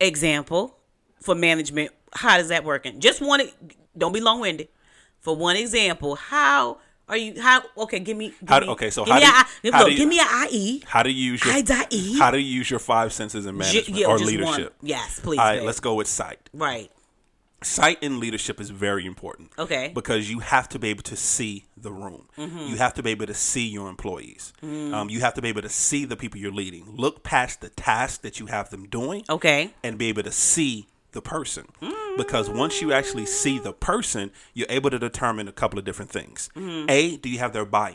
example 0.00 0.76
for 1.20 1.34
management, 1.34 1.90
how 2.12 2.36
does 2.36 2.48
that 2.48 2.64
working? 2.64 3.00
Just 3.00 3.20
one 3.20 3.40
don't 3.96 4.12
be 4.12 4.20
long 4.20 4.40
winded. 4.40 4.68
For 5.20 5.34
one 5.34 5.56
example, 5.56 6.14
how 6.14 6.78
are 7.08 7.16
you 7.16 7.40
how 7.40 7.62
okay, 7.78 7.98
give 8.00 8.16
me 8.16 8.28
give 8.40 8.48
How- 8.48 8.60
me, 8.60 8.68
okay, 8.68 8.90
so 8.90 9.04
give 9.04 9.14
how 9.14 9.18
me 9.20 9.24
do 9.26 9.26
you- 9.26 9.44
give, 9.62 9.74
how 9.74 9.80
look, 9.80 9.88
do 9.88 9.92
you- 9.92 9.98
give 9.98 10.08
me 10.08 10.20
a 10.20 10.48
IE. 10.50 10.82
How 10.86 11.02
to 11.02 11.10
use 11.10 11.44
your 11.44 11.54
I 11.54 11.60
dot 11.62 11.86
E. 11.90 12.18
how 12.18 12.30
to 12.30 12.40
use 12.40 12.70
your 12.70 12.80
five 12.80 13.12
senses 13.12 13.46
in 13.46 13.52
J- 13.54 13.58
management 13.58 13.88
yeah, 13.98 14.06
or 14.06 14.18
just 14.18 14.24
one. 14.32 14.40
leadership. 14.40 14.74
Yes, 14.82 15.20
please. 15.20 15.38
All 15.38 15.44
right, 15.44 15.56
babe. 15.58 15.66
let's 15.66 15.80
go 15.80 15.94
with 15.94 16.06
sight. 16.06 16.38
Right. 16.52 16.90
Sight 17.60 17.98
in 18.02 18.20
leadership 18.20 18.60
is 18.60 18.70
very 18.70 19.04
important. 19.04 19.50
Okay. 19.58 19.90
Because 19.92 20.30
you 20.30 20.38
have 20.38 20.68
to 20.68 20.78
be 20.78 20.90
able 20.90 21.02
to 21.02 21.16
see 21.16 21.64
the 21.76 21.90
room. 21.90 22.28
Mm-hmm. 22.38 22.56
You 22.68 22.76
have 22.76 22.94
to 22.94 23.02
be 23.02 23.10
able 23.10 23.26
to 23.26 23.34
see 23.34 23.66
your 23.66 23.88
employees. 23.88 24.52
Mm. 24.62 24.94
Um, 24.94 25.10
you 25.10 25.18
have 25.20 25.34
to 25.34 25.42
be 25.42 25.48
able 25.48 25.62
to 25.62 25.68
see 25.68 26.04
the 26.04 26.14
people 26.16 26.38
you're 26.38 26.52
leading. 26.52 26.84
Look 26.94 27.24
past 27.24 27.60
the 27.60 27.68
task 27.70 28.22
that 28.22 28.38
you 28.38 28.46
have 28.46 28.70
them 28.70 28.86
doing. 28.86 29.24
Okay. 29.28 29.72
and 29.82 29.98
be 29.98 30.06
able 30.06 30.22
to 30.22 30.30
see 30.30 30.86
the 31.12 31.22
person. 31.22 31.66
Because 32.16 32.50
once 32.50 32.82
you 32.82 32.92
actually 32.92 33.26
see 33.26 33.58
the 33.58 33.72
person, 33.72 34.30
you're 34.54 34.66
able 34.70 34.90
to 34.90 34.98
determine 34.98 35.48
a 35.48 35.52
couple 35.52 35.78
of 35.78 35.84
different 35.84 36.10
things. 36.10 36.50
A, 36.56 37.16
do 37.18 37.28
you 37.28 37.38
have 37.38 37.52
their 37.52 37.64
buy 37.64 37.90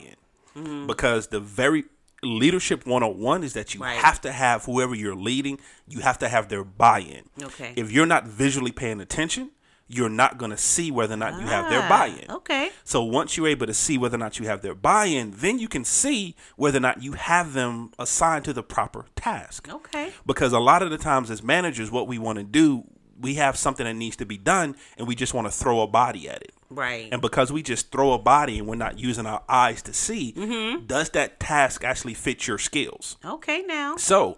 in? 0.55 0.87
Because 0.87 1.27
the 1.27 1.39
very 1.39 1.85
leadership 2.21 2.85
101 2.85 3.43
is 3.43 3.53
that 3.53 3.73
you 3.73 3.81
Right. 3.81 3.97
have 3.97 4.21
to 4.21 4.31
have 4.31 4.63
whoever 4.65 4.95
you're 4.95 5.15
leading, 5.15 5.59
you 5.87 5.99
have 5.99 6.17
to 6.19 6.29
have 6.29 6.47
their 6.47 6.63
buy 6.63 6.99
in. 6.99 7.23
Okay. 7.43 7.73
If 7.75 7.91
you're 7.91 8.05
not 8.05 8.25
visually 8.27 8.71
paying 8.71 9.01
attention, 9.01 9.51
you're 9.89 10.09
not 10.09 10.37
going 10.37 10.49
to 10.51 10.57
see 10.57 10.89
whether 10.89 11.15
or 11.15 11.17
not 11.17 11.33
you 11.41 11.45
have 11.47 11.69
their 11.69 11.81
Ah, 11.83 11.89
buy 11.89 12.05
in. 12.07 12.31
Okay. 12.31 12.71
So 12.85 13.03
once 13.03 13.35
you're 13.35 13.49
able 13.49 13.67
to 13.67 13.73
see 13.73 13.97
whether 13.97 14.15
or 14.15 14.19
not 14.19 14.39
you 14.39 14.45
have 14.47 14.61
their 14.61 14.73
buy-in, 14.73 15.31
then 15.35 15.59
you 15.59 15.67
can 15.67 15.83
see 15.83 16.35
whether 16.55 16.77
or 16.77 16.81
not 16.81 17.03
you 17.03 17.11
have 17.13 17.51
them 17.51 17.91
assigned 17.99 18.45
to 18.45 18.53
the 18.53 18.63
proper 18.63 19.05
task. 19.17 19.67
Okay. 19.69 20.13
Because 20.25 20.53
a 20.53 20.59
lot 20.59 20.81
of 20.81 20.89
the 20.89 20.97
times 20.97 21.29
as 21.29 21.43
managers, 21.43 21.91
what 21.91 22.07
we 22.07 22.17
want 22.17 22.37
to 22.37 22.43
do, 22.45 22.85
we 23.19 23.35
have 23.35 23.57
something 23.57 23.85
that 23.85 23.93
needs 23.93 24.15
to 24.17 24.25
be 24.25 24.37
done, 24.37 24.75
and 24.97 25.07
we 25.07 25.15
just 25.15 25.33
want 25.33 25.47
to 25.47 25.51
throw 25.51 25.81
a 25.81 25.87
body 25.87 26.27
at 26.29 26.41
it. 26.41 26.51
Right. 26.69 27.09
And 27.11 27.21
because 27.21 27.51
we 27.51 27.61
just 27.61 27.91
throw 27.91 28.13
a 28.13 28.17
body 28.19 28.57
and 28.57 28.67
we're 28.67 28.75
not 28.75 28.97
using 28.97 29.25
our 29.25 29.43
eyes 29.47 29.81
to 29.83 29.93
see, 29.93 30.33
mm-hmm. 30.33 30.85
does 30.87 31.11
that 31.11 31.39
task 31.39 31.83
actually 31.83 32.15
fit 32.15 32.47
your 32.47 32.57
skills? 32.57 33.17
okay 33.23 33.61
now. 33.67 33.95
So, 33.97 34.37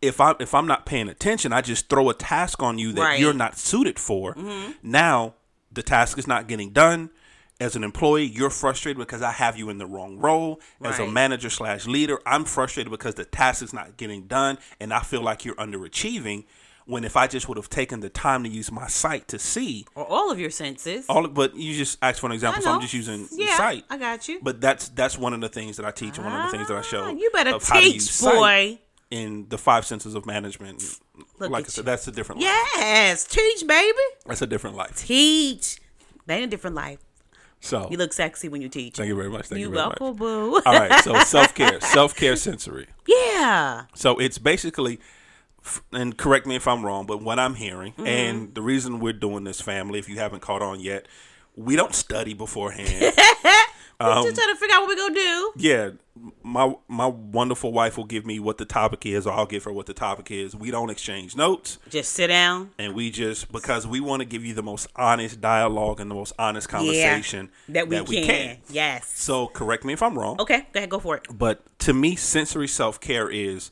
if 0.00 0.20
I'm 0.20 0.36
if 0.40 0.54
I'm 0.54 0.66
not 0.66 0.86
paying 0.86 1.08
attention, 1.08 1.52
I 1.52 1.60
just 1.60 1.88
throw 1.88 2.08
a 2.10 2.14
task 2.14 2.62
on 2.62 2.78
you 2.78 2.92
that 2.92 3.00
Right. 3.00 3.20
you're 3.20 3.32
not 3.34 3.56
suited 3.58 3.98
for. 3.98 4.34
Mm-hmm. 4.34 4.72
Now, 4.82 5.34
the 5.70 5.82
task 5.82 6.18
is 6.18 6.26
not 6.26 6.46
getting 6.48 6.70
done, 6.70 7.10
As 7.60 7.76
an 7.76 7.84
employee, 7.84 8.24
you're 8.24 8.50
frustrated 8.50 8.98
because 8.98 9.22
I 9.22 9.30
have 9.30 9.56
you 9.56 9.70
in 9.70 9.78
the 9.78 9.86
wrong 9.86 10.18
role. 10.18 10.60
As 10.82 10.98
a 10.98 11.06
manager 11.06 11.48
slash 11.48 11.86
leader, 11.86 12.18
I'm 12.26 12.44
frustrated 12.44 12.90
because 12.90 13.14
the 13.14 13.24
task 13.24 13.62
is 13.62 13.72
not 13.72 13.96
getting 13.96 14.26
done, 14.26 14.58
and 14.80 14.92
I 14.92 15.00
feel 15.00 15.22
like 15.22 15.44
you're 15.44 15.54
underachieving. 15.54 16.44
When 16.86 17.04
if 17.04 17.16
I 17.16 17.26
just 17.28 17.48
would 17.48 17.56
have 17.56 17.68
taken 17.70 18.00
the 18.00 18.08
time 18.08 18.42
to 18.42 18.48
use 18.48 18.72
my 18.72 18.88
sight 18.88 19.28
to 19.28 19.38
see 19.38 19.86
Or 19.94 20.04
all 20.04 20.30
of 20.32 20.40
your 20.40 20.50
senses. 20.50 21.06
all, 21.08 21.28
but 21.28 21.54
you 21.56 21.74
just 21.76 21.96
asked 22.02 22.20
for 22.20 22.26
an 22.26 22.32
example, 22.32 22.60
so 22.62 22.70
I'm 22.72 22.80
just 22.80 22.92
using 22.94 23.28
yeah, 23.32 23.56
sight. 23.56 23.84
I 23.88 23.96
got 23.98 24.28
you. 24.28 24.40
But 24.42 24.60
that's 24.60 24.88
that's 24.88 25.16
one 25.16 25.32
of 25.32 25.40
the 25.40 25.48
things 25.48 25.76
that 25.76 25.86
I 25.86 25.90
teach, 25.92 26.16
and 26.18 26.26
one 26.26 26.34
of 26.40 26.50
the 26.50 26.56
things 26.56 26.68
that 26.68 26.76
I 26.76 26.82
show. 26.82 27.04
Ah, 27.04 27.10
you 27.10 27.30
better 27.32 27.54
of 27.54 27.62
how 27.66 27.78
to 27.80 27.82
teach, 27.90 28.20
boy. 28.20 28.78
In 29.10 29.46
the 29.50 29.58
five 29.58 29.84
senses 29.84 30.14
of 30.14 30.24
management, 30.24 30.82
Look 31.38 31.50
like 31.50 31.66
I 31.66 31.68
said, 31.68 31.82
you. 31.82 31.86
that's 31.86 32.08
a 32.08 32.12
different. 32.12 32.40
life. 32.40 32.50
Yes, 32.76 33.24
teach, 33.24 33.66
baby. 33.66 33.98
That's 34.24 34.40
a 34.40 34.46
different 34.46 34.74
life. 34.76 34.96
Teach. 34.96 35.78
That 36.26 36.42
a 36.42 36.46
different 36.46 36.76
life. 36.76 36.98
So 37.60 37.88
You 37.90 37.96
look 37.98 38.12
sexy 38.12 38.48
when 38.48 38.60
you 38.62 38.68
teach. 38.68 38.96
thank 38.96 39.08
you 39.08 39.14
very 39.14 39.28
much. 39.28 39.46
Thank 39.48 39.60
you, 39.60 39.66
you 39.68 39.72
very 39.74 39.86
welcome, 39.86 40.06
much. 40.06 40.16
boo. 40.16 40.62
All 40.66 40.72
right, 40.80 41.04
so 41.04 41.14
self 41.24 41.54
care, 41.54 41.78
self 41.80 42.16
care 42.16 42.36
sensory. 42.36 42.86
yeah. 43.06 43.82
So 43.94 44.18
it's 44.18 44.38
basically, 44.38 44.98
and 45.92 46.16
correct 46.16 46.46
me 46.46 46.56
if 46.56 46.66
I'm 46.68 46.84
wrong, 46.84 47.06
but 47.06 47.22
what 47.22 47.38
I'm 47.38 47.54
hearing, 47.54 47.92
Mm-hmm. 47.92 48.06
and 48.06 48.54
the 48.54 48.62
reason 48.62 49.00
we're 49.00 49.12
doing 49.12 49.44
this, 49.44 49.60
family, 49.60 49.98
if 49.98 50.08
you 50.08 50.16
haven't 50.18 50.40
caught 50.40 50.62
on 50.62 50.80
yet, 50.80 51.06
we 51.56 51.76
don't 51.76 51.94
study 51.94 52.34
beforehand. 52.34 53.14
We're 54.00 54.22
just 54.24 54.34
trying 54.34 54.52
to 54.52 54.58
figure 54.58 54.74
out 54.74 54.80
what 54.82 54.88
we're 54.88 54.96
gonna 54.96 55.14
do. 55.14 55.52
yeah, 55.58 55.90
my 56.42 56.74
my 56.88 57.06
wonderful 57.06 57.72
wife 57.72 57.96
will 57.96 58.06
give 58.06 58.26
me 58.26 58.40
what 58.40 58.58
the 58.58 58.64
topic 58.64 59.06
is, 59.06 59.28
or 59.28 59.32
I'll 59.32 59.46
give 59.46 59.62
her 59.62 59.72
what 59.72 59.86
the 59.86 59.94
topic 59.94 60.32
is. 60.32 60.56
We 60.56 60.72
don't 60.72 60.90
exchange 60.90 61.36
notes, 61.36 61.78
Just 61.88 62.12
sit 62.14 62.26
down. 62.26 62.70
and 62.80 62.94
we 62.94 63.12
just 63.12 63.52
because 63.52 63.86
we 63.86 64.00
want 64.00 64.18
to 64.20 64.24
give 64.24 64.44
you 64.44 64.54
the 64.54 64.62
most 64.62 64.88
honest 64.96 65.40
dialogue 65.40 66.00
and 66.00 66.10
the 66.10 66.16
most 66.16 66.32
honest 66.36 66.68
conversation 66.68 67.50
That 67.68 67.86
we, 67.86 68.02
can. 68.24 68.56
Yes. 68.68 69.08
So 69.14 69.46
correct 69.46 69.84
me 69.84 69.92
if 69.92 70.02
I'm 70.02 70.18
wrong. 70.18 70.40
Okay, 70.40 70.66
go 70.72 70.78
ahead, 70.80 70.90
go 70.90 70.98
for 70.98 71.14
it. 71.18 71.26
But 71.32 71.62
to 71.80 71.92
me, 71.94 72.16
sensory 72.16 72.66
self 72.66 72.98
care 73.00 73.28
is 73.30 73.70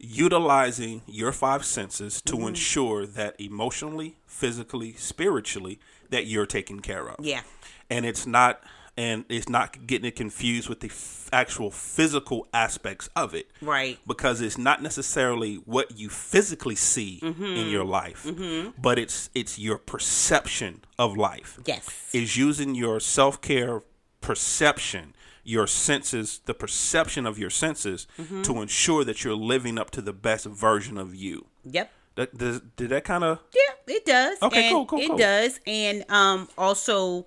utilizing 0.00 1.02
your 1.06 1.32
five 1.32 1.64
senses 1.64 2.20
to 2.22 2.34
mm-hmm. 2.34 2.48
ensure 2.48 3.06
that 3.06 3.40
emotionally, 3.40 4.16
physically, 4.26 4.94
spiritually, 4.94 5.78
that 6.10 6.26
you're 6.26 6.46
taken 6.46 6.80
care 6.80 7.08
of. 7.08 7.24
Yeah. 7.24 7.42
And 7.88 8.06
it's 8.06 8.26
not 8.26 8.62
and 8.96 9.24
it's 9.28 9.48
not 9.48 9.86
getting 9.86 10.06
it 10.06 10.16
confused 10.16 10.68
with 10.68 10.80
the 10.80 10.88
f- 10.88 11.28
actual 11.32 11.70
physical 11.70 12.46
aspects 12.52 13.08
of 13.16 13.34
it. 13.34 13.50
Right. 13.62 13.98
Because 14.06 14.40
it's 14.40 14.58
not 14.58 14.82
necessarily 14.82 15.56
what 15.56 15.98
you 15.98 16.08
physically 16.08 16.74
see 16.74 17.20
mm-hmm. 17.22 17.44
in 17.44 17.68
your 17.68 17.84
life, 17.84 18.24
mm-hmm. 18.24 18.70
but 18.80 18.98
it's 18.98 19.30
it's 19.34 19.58
your 19.58 19.78
perception 19.78 20.82
of 20.98 21.16
life 21.16 21.58
Yes. 21.64 21.88
is 22.12 22.36
using 22.36 22.74
your 22.74 23.00
self 23.00 23.40
care 23.40 23.82
perception, 24.20 25.14
your 25.44 25.66
senses, 25.66 26.40
the 26.46 26.54
perception 26.54 27.26
of 27.26 27.38
your 27.38 27.50
senses 27.50 28.06
Mm-hmm. 28.18 28.42
to 28.42 28.60
ensure 28.62 29.04
that 29.04 29.24
you're 29.24 29.34
living 29.34 29.78
up 29.78 29.90
to 29.92 30.02
the 30.02 30.12
best 30.12 30.44
version 30.46 30.98
of 30.98 31.14
you. 31.14 31.46
Yep. 31.64 31.90
That, 32.16 32.36
does, 32.36 32.60
did 32.76 32.90
that 32.90 33.04
kind 33.04 33.24
of 33.24 33.38
Yeah, 33.54 33.94
it 33.94 34.04
does. 34.04 34.38
Okay, 34.42 34.66
and 34.68 34.74
cool, 34.74 34.86
cool, 34.86 34.98
It 35.00 35.08
cool. 35.08 35.16
does, 35.18 35.60
and 35.66 36.04
um, 36.10 36.48
also, 36.58 37.26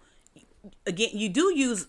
again, 0.86 1.10
you 1.14 1.30
do 1.30 1.54
use 1.56 1.88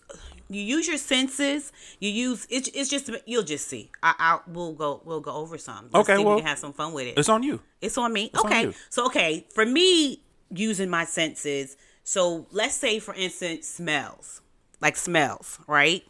you 0.49 0.61
use 0.61 0.87
your 0.87 0.97
senses. 0.97 1.71
You 1.99 2.09
use 2.09 2.45
it's. 2.51 2.67
It's 2.73 2.87
just 2.89 3.09
you'll 3.25 3.41
just 3.43 3.67
see. 3.67 3.89
I, 4.03 4.13
I 4.19 4.39
we'll 4.47 4.73
go 4.73 5.01
we'll 5.03 5.19
go 5.19 5.33
over 5.33 5.57
some. 5.57 5.89
Let's 5.91 6.07
Okay, 6.09 6.23
well, 6.23 6.35
we 6.35 6.41
can 6.41 6.47
have 6.47 6.59
some 6.59 6.71
fun 6.73 6.93
with 6.93 7.07
it. 7.07 7.17
it's 7.17 7.29
on 7.29 7.41
you. 7.43 7.61
It's 7.81 7.97
on 7.97 8.13
me. 8.13 8.29
on 8.35 8.45
okay. 8.45 8.61
you. 8.63 8.73
So 8.91 9.07
okay, 9.07 9.45
for 9.53 9.65
me 9.65 10.21
using 10.51 10.89
my 10.89 11.03
senses. 11.05 11.77
So 12.03 12.45
let's 12.51 12.75
say 12.75 12.99
for 12.99 13.13
instance 13.15 13.67
smells. 13.67 14.41
Like 14.81 14.95
smells, 14.97 15.57
right? 15.67 16.03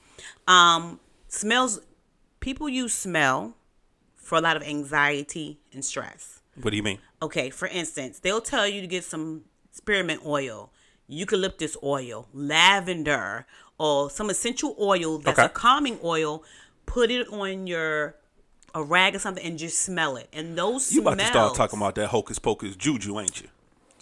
Um 0.48 1.00
smells 1.28 1.80
people 2.40 2.70
use 2.70 2.94
smell 2.94 3.56
for 4.16 4.38
a 4.38 4.42
lot 4.42 4.56
of 4.58 4.64
anxiety 4.64 5.60
and 5.74 5.84
stress. 5.84 6.42
What 6.62 6.72
do 6.72 6.78
you 6.78 6.84
mean? 6.84 7.00
Okay, 7.22 7.50
for 7.50 7.68
instance, 7.68 8.20
they'll 8.20 8.42
tell 8.42 8.68
you 8.68 8.82
to 8.82 8.88
get 8.88 9.04
some 9.04 9.44
spearmint 9.72 10.22
oil, 10.26 10.72
eucalyptus 11.08 11.76
oil, 11.84 12.28
lavender, 12.34 13.46
or 13.78 14.10
some 14.10 14.30
essential 14.30 14.76
oil 14.80 15.18
that's 15.18 15.40
a 15.40 15.50
calming 15.50 16.00
oil. 16.04 16.44
Put 16.86 17.12
it 17.12 17.28
on 17.28 17.68
your 17.68 18.16
a 18.74 18.84
rag 18.84 19.16
or 19.16 19.20
something 19.20 19.44
and 19.44 19.58
just 19.58 19.80
smell 19.80 20.18
it. 20.18 20.28
And 20.34 20.58
those 20.58 20.92
You 20.94 21.02
smells. 21.02 21.14
about 21.16 21.20
to 21.24 21.28
start 21.28 21.56
talking 21.56 21.80
about 21.80 21.96
that 21.96 22.08
hocus 22.08 22.40
pocus 22.40 22.76
juju, 22.76 23.20
ain't 23.20 23.42
you? 23.42 23.48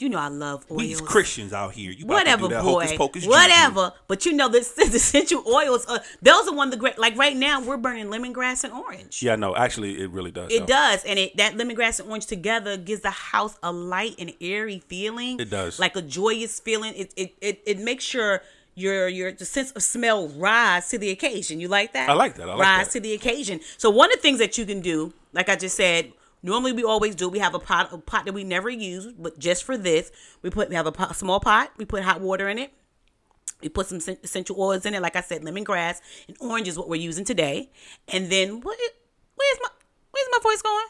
You 0.04 0.10
know 0.10 0.20
I 0.20 0.28
love 0.28 0.66
oils. 0.70 0.82
These 0.82 1.00
Christians 1.00 1.54
out 1.54 1.72
here, 1.72 1.90
you 1.90 2.06
Whatever, 2.06 2.42
to 2.42 2.48
do 2.50 2.56
that 2.56 2.64
boy. 2.64 2.82
hocus 2.82 2.98
pocus 2.98 3.24
juju. 3.24 3.32
Whatever. 3.32 3.94
But 4.10 4.26
you 4.26 4.34
know, 4.34 4.50
this, 4.50 4.72
this 4.74 4.94
essential 4.94 5.42
oils. 5.48 5.86
Uh, 5.88 6.00
those 6.22 6.46
are 6.50 6.54
one 6.54 6.68
of 6.68 6.72
the 6.72 6.78
great. 6.78 7.00
Like 7.00 7.16
right 7.18 7.38
now, 7.38 7.62
we're 7.62 7.78
burning 7.78 8.08
lemongrass 8.08 8.66
and 8.66 8.74
orange. 8.74 9.24
Yeah, 9.24 9.38
no, 9.38 9.56
actually, 9.56 10.02
it 10.02 10.10
really 10.10 10.32
does. 10.32 10.52
It 10.52 10.60
though. 10.60 10.66
does, 10.66 11.06
and 11.06 11.18
it 11.18 11.38
that 11.38 11.54
lemongrass 11.54 12.02
and 12.02 12.10
orange 12.10 12.26
together 12.26 12.76
gives 12.76 13.00
the 13.00 13.12
house 13.12 13.58
a 13.64 13.72
light 13.72 14.16
and 14.20 14.34
airy 14.42 14.84
feeling. 14.90 15.40
It 15.40 15.50
does. 15.50 15.80
like 15.80 15.96
a 15.96 16.02
joyous 16.02 16.60
feeling. 16.60 16.94
It 16.98 17.14
it 17.16 17.36
it, 17.40 17.62
it 17.66 17.80
makes 17.80 18.04
sure 18.04 18.42
your 18.76 19.08
your 19.08 19.32
the 19.32 19.46
sense 19.46 19.72
of 19.72 19.84
smell 19.84 20.28
rise 20.28 20.90
to 20.90 20.98
the 20.98 21.12
occasion. 21.12 21.62
You 21.62 21.70
like 21.70 21.94
that? 21.94 22.10
I 22.10 22.14
like 22.14 22.36
that. 22.36 22.50
I 22.50 22.56
like 22.56 22.60
rise 22.60 22.88
that. 22.88 22.92
to 22.92 23.00
the 23.00 23.14
occasion. 23.14 23.62
So 23.78 23.90
one 23.90 24.12
of 24.12 24.18
the 24.18 24.22
things 24.22 24.40
that 24.40 24.58
you 24.58 24.66
can 24.66 24.82
do, 24.82 25.14
like 25.32 25.48
I 25.48 25.56
just 25.56 25.78
said. 25.78 26.12
Normally 26.44 26.74
we 26.74 26.84
always 26.84 27.16
do. 27.16 27.30
We 27.30 27.40
have 27.40 27.56
a 27.56 27.60
pot, 27.60 27.92
a 27.94 27.98
pot 27.98 28.26
that 28.26 28.34
we 28.34 28.44
never 28.44 28.70
use, 28.70 29.12
but 29.18 29.40
just 29.40 29.64
for 29.64 29.78
this, 29.78 30.12
we 30.42 30.50
put 30.50 30.70
we 30.70 30.76
have 30.76 30.86
a 30.86 30.92
pot, 30.92 31.16
small 31.16 31.40
pot. 31.40 31.72
We 31.78 31.86
put 31.86 32.04
hot 32.04 32.20
water 32.22 32.50
in 32.50 32.60
it. 32.60 32.72
We 33.62 33.70
put 33.70 33.88
some 33.88 34.00
essential 34.22 34.60
oils 34.62 34.86
in 34.86 34.94
it, 34.94 35.02
like 35.02 35.16
I 35.16 35.22
said, 35.22 35.42
lemongrass 35.42 36.02
and 36.28 36.36
orange 36.42 36.68
is 36.68 36.78
what 36.78 36.90
we're 36.90 37.00
using 37.02 37.24
today. 37.24 37.72
And 38.10 38.30
then 38.30 38.60
what? 38.60 38.78
Where's 39.36 39.58
my 39.62 39.70
Where's 40.12 40.28
my 40.32 40.40
voice 40.44 40.62
going? 40.62 40.86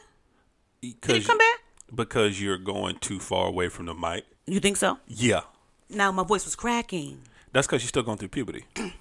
Did 0.81 1.01
Because 1.01 1.17
it 1.23 1.27
come 1.27 1.37
back? 1.37 1.59
because 1.95 2.41
you're 2.41 2.57
going 2.57 2.97
too 2.97 3.19
far 3.19 3.47
away 3.47 3.69
from 3.69 3.85
the 3.85 3.93
mic. 3.93 4.25
You 4.47 4.59
think 4.59 4.77
so? 4.77 4.97
Yeah, 5.07 5.41
Now 5.87 6.11
my 6.11 6.23
voice 6.23 6.43
was 6.45 6.55
cracking. 6.55 7.21
That's 7.53 7.67
because 7.67 7.81
you're 7.83 7.89
still 7.89 8.03
going 8.03 8.17
through 8.17 8.29
puberty. 8.29 8.65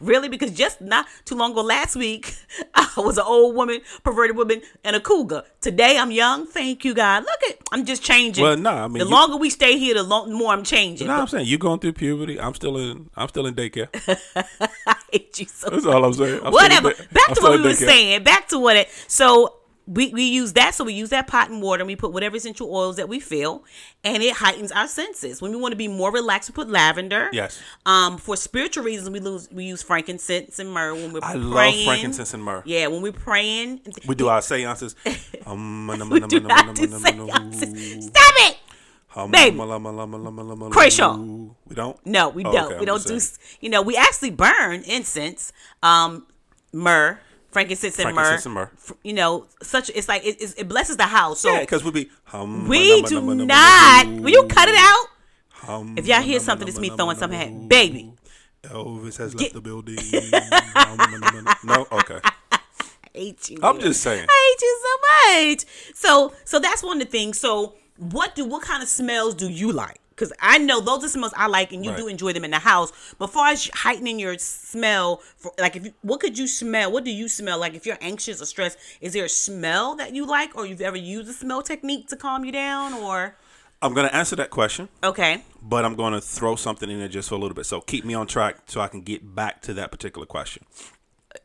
Really? 0.00 0.28
Because 0.28 0.50
just 0.50 0.80
not 0.80 1.06
too 1.24 1.36
long 1.36 1.52
ago, 1.52 1.62
last 1.62 1.94
week, 1.96 2.34
I 2.74 2.88
was 2.96 3.16
an 3.18 3.24
old 3.26 3.54
woman, 3.54 3.80
perverted 4.02 4.36
woman, 4.36 4.60
and 4.84 4.96
a 4.96 5.00
cougar. 5.00 5.44
Today, 5.60 5.98
I'm 5.98 6.10
young. 6.10 6.46
Thank 6.46 6.84
you, 6.84 6.94
God. 6.94 7.24
Look 7.24 7.40
at, 7.48 7.58
I'm 7.72 7.84
just 7.84 8.02
changing. 8.02 8.42
Well, 8.42 8.56
nah, 8.56 8.84
I 8.84 8.88
mean, 8.88 8.98
the 8.98 9.04
you- 9.04 9.10
longer 9.10 9.36
we 9.36 9.50
stay 9.50 9.78
here, 9.78 9.94
the 9.94 10.02
long, 10.02 10.32
more 10.32 10.52
I'm 10.52 10.64
changing. 10.64 11.06
No, 11.06 11.14
I'm 11.20 11.26
saying 11.28 11.46
you're 11.46 11.58
going 11.58 11.78
through 11.78 11.92
puberty. 11.92 12.40
I'm 12.40 12.54
still 12.54 12.76
in. 12.76 13.08
I'm 13.16 13.28
still 13.28 13.46
in 13.46 13.54
daycare. 13.54 13.88
I 14.86 14.96
hate 15.12 15.38
you 15.38 15.46
so 15.46 15.70
That's 15.70 15.86
all 15.86 16.04
I'm 16.04 16.12
saying. 16.12 16.40
I'm 16.42 16.52
whatever. 16.52 16.90
Back 16.90 17.28
I'm 17.28 17.34
to 17.36 17.42
what 17.42 17.58
we 17.60 17.64
were 17.66 17.74
saying. 17.74 18.24
Back 18.24 18.48
to 18.48 18.58
what 18.58 18.76
it. 18.76 18.88
So 19.06 19.54
we 19.86 20.08
we 20.12 20.24
use 20.24 20.52
that. 20.54 20.74
So 20.74 20.84
we 20.84 20.92
use 20.94 21.10
that 21.10 21.26
pot 21.28 21.48
and 21.50 21.62
water, 21.62 21.82
and 21.82 21.86
we 21.86 21.94
put 21.96 22.12
whatever 22.12 22.36
essential 22.36 22.74
oils 22.74 22.96
that 22.96 23.08
we 23.08 23.20
feel, 23.20 23.64
and 24.04 24.22
it 24.22 24.34
heightens 24.36 24.72
our 24.72 24.88
senses. 24.88 25.40
When 25.40 25.50
we 25.52 25.56
want 25.58 25.72
to 25.72 25.76
be 25.76 25.88
more 25.88 26.10
relaxed, 26.12 26.50
we 26.50 26.54
put 26.54 26.68
lavender. 26.68 27.28
Yes. 27.32 27.60
Um, 27.84 28.18
for 28.18 28.36
spiritual 28.36 28.84
reasons, 28.84 29.10
we 29.10 29.20
lose 29.20 29.48
we 29.52 29.64
use 29.64 29.82
frankincense 29.82 30.58
and 30.58 30.70
myrrh 30.72 30.94
when 30.94 31.12
we're 31.12 31.20
I 31.22 31.32
praying. 31.32 31.50
love 31.50 31.84
frankincense 31.84 32.34
and 32.34 32.42
myrrh. 32.42 32.62
Yeah, 32.66 32.88
when 32.88 33.00
we're 33.02 33.12
praying. 33.12 33.80
We 34.06 34.14
do 34.14 34.28
our 34.28 34.42
seances. 34.42 34.96
Um, 35.46 35.86
We 36.10 36.20
do 36.20 36.40
not 36.40 36.74
do 36.74 36.86
seances. 36.88 38.06
Stop 38.06 38.34
it. 38.38 38.56
Baby. 39.30 39.56
Crenshaw. 40.70 41.16
We 41.16 41.74
don't. 41.74 42.04
No, 42.04 42.28
we 42.28 42.44
Oh, 42.44 42.52
don't. 42.52 42.64
okay, 42.66 42.74
we 42.74 42.80
I'm 42.80 42.86
don't 42.86 43.04
do. 43.06 43.20
You 43.60 43.70
know, 43.70 43.80
we 43.82 43.96
actually 43.96 44.30
burn 44.30 44.82
incense, 44.82 45.52
um, 45.82 46.26
myrrh, 46.72 47.18
frankincense 47.56 47.98
and 47.98 48.14
myrrh. 48.14 48.38
And 48.44 48.52
myrrh. 48.54 48.70
You 49.02 49.14
know, 49.14 49.46
such 49.62 49.90
it's 49.94 50.08
like 50.08 50.26
it, 50.26 50.54
it 50.58 50.68
blesses 50.68 50.98
the 50.98 51.04
house. 51.04 51.40
So 51.40 51.50
Yeah, 51.50 51.60
because 51.60 51.82
we'll 51.82 51.92
be. 51.94 52.10
hum, 52.24 52.68
we 52.68 53.00
do 53.02 53.22
not. 53.46 54.06
Will 54.06 54.28
you 54.28 54.44
cut 54.46 54.68
it 54.68 54.74
out? 54.76 55.06
hum, 55.52 55.94
If 55.96 56.06
y'all 56.06 56.20
hear 56.20 56.38
something, 56.38 56.68
it's 56.68 56.78
me 56.78 56.90
throwing 56.90 57.16
something 57.16 57.40
at 57.40 57.68
baby. 57.68 58.12
Elvis 58.64 59.16
has 59.16 59.34
left 59.34 59.54
the 59.54 59.60
building. 59.62 59.96
No, 61.64 61.86
okay. 61.92 62.20
I 62.52 62.58
hate 63.14 63.48
you. 63.50 63.58
I'm 63.62 63.80
just 63.80 64.02
saying. 64.02 64.26
I 64.28 64.38
hate 64.46 64.62
you 64.62 64.80
so 64.86 64.92
much. 65.08 65.94
So 65.94 66.34
so 66.44 66.58
that's 66.58 66.82
one 66.82 67.00
of 67.00 67.06
the 67.06 67.10
things. 67.10 67.40
So 67.40 67.74
what 67.96 68.34
do 68.34 68.44
what 68.44 68.62
kind 68.62 68.82
of 68.82 68.88
smells 68.90 69.34
do 69.34 69.48
you 69.48 69.72
like? 69.72 69.98
Because 70.16 70.32
I 70.40 70.56
know 70.56 70.80
those 70.80 71.04
are 71.04 71.08
smells 71.10 71.34
I 71.36 71.46
like, 71.46 71.72
and 71.74 71.84
you 71.84 71.90
Right. 71.90 71.98
do 72.00 72.08
enjoy 72.08 72.32
them 72.32 72.42
in 72.44 72.50
the 72.50 72.58
house. 72.58 72.90
But 73.18 73.26
far 73.28 73.48
as 73.48 73.68
heightening 73.74 74.18
your 74.18 74.38
smell, 74.38 75.22
for 75.36 75.52
like 75.58 75.76
if 75.76 75.84
you, 75.84 75.92
what 76.00 76.20
could 76.20 76.38
you 76.38 76.46
smell? 76.48 76.90
What 76.90 77.04
do 77.04 77.10
you 77.10 77.28
smell 77.28 77.58
like 77.58 77.74
if 77.74 77.84
you're 77.84 77.98
anxious 78.00 78.40
or 78.40 78.46
stressed? 78.46 78.78
Is 79.02 79.12
there 79.12 79.26
a 79.26 79.28
smell 79.28 79.94
that 79.96 80.14
you 80.14 80.24
like, 80.26 80.56
or 80.56 80.64
you've 80.66 80.80
ever 80.80 80.96
used 80.96 81.28
a 81.28 81.34
smell 81.34 81.60
technique 81.62 82.08
to 82.08 82.16
calm 82.16 82.46
you 82.46 82.50
down? 82.52 82.94
Or 82.94 83.36
I'm 83.82 83.92
gonna 83.92 84.08
answer 84.08 84.36
that 84.36 84.48
question, 84.48 84.88
okay, 85.04 85.44
but 85.60 85.84
I'm 85.84 85.96
gonna 85.96 86.22
throw 86.22 86.56
something 86.56 86.90
in 86.90 86.98
there 86.98 87.08
just 87.08 87.28
for 87.28 87.34
a 87.34 87.38
little 87.38 87.54
bit. 87.54 87.66
So 87.66 87.82
keep 87.82 88.06
me 88.06 88.14
on 88.14 88.26
track 88.26 88.56
so 88.68 88.80
I 88.80 88.88
can 88.88 89.02
get 89.02 89.34
back 89.34 89.60
to 89.62 89.74
that 89.74 89.90
particular 89.90 90.26
question. 90.26 90.64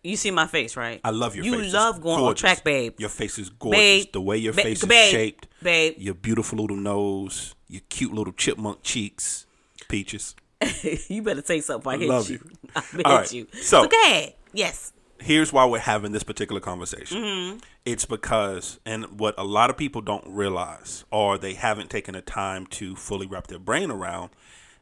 you 0.03 0.15
see 0.15 0.31
my 0.31 0.47
face, 0.47 0.77
right? 0.77 1.01
I 1.03 1.09
love 1.09 1.35
your 1.35 1.43
you 1.43 1.51
face. 1.57 1.65
It's 1.65 1.73
love 1.73 2.01
going 2.01 2.23
on 2.23 2.33
track, 2.35 2.63
babe. 2.63 2.93
Your 2.97 3.09
face 3.09 3.37
is 3.37 3.49
gorgeous. 3.49 3.77
Babe. 4.05 4.05
The 4.13 4.21
way 4.21 4.37
your 4.37 4.53
Ba- 4.53 4.63
face 4.63 4.81
is 4.81 4.87
babe. 4.87 5.11
shaped. 5.11 5.47
Babe. 5.61 5.95
Your 5.97 6.13
beautiful 6.13 6.57
little 6.59 6.77
nose. 6.77 7.53
Your 7.71 7.81
cute 7.89 8.13
little 8.13 8.33
chipmunk 8.33 8.83
cheeks. 8.83 9.45
Peaches. 9.87 10.35
you 11.07 11.21
better 11.23 11.41
say 11.41 11.61
something. 11.61 11.91
I 11.91 11.97
hit 11.97 12.09
love 12.09 12.29
you. 12.29 12.39
you. 12.43 12.51
I 12.75 12.81
hit 12.81 13.05
right, 13.05 13.33
you. 13.33 13.47
so- 13.61 13.87
ahead. 14.05 14.33
Yes. 14.53 14.91
here's 15.19 15.53
why 15.53 15.65
we're 15.65 15.79
having 15.79 16.11
this 16.11 16.23
particular 16.23 16.59
conversation. 16.59 17.17
Mm-hmm. 17.23 17.57
It's 17.85 18.05
because, 18.05 18.79
and 18.85 19.19
what 19.19 19.33
a 19.37 19.43
lot 19.45 19.69
of 19.69 19.77
people 19.77 20.01
don't 20.01 20.27
realize, 20.27 21.05
or 21.11 21.37
they 21.37 21.53
haven't 21.53 21.89
taken 21.89 22.13
the 22.15 22.21
time 22.21 22.65
to 22.67 22.95
fully 22.97 23.25
wrap 23.27 23.47
their 23.47 23.57
brain 23.59 23.89
around, 23.89 24.31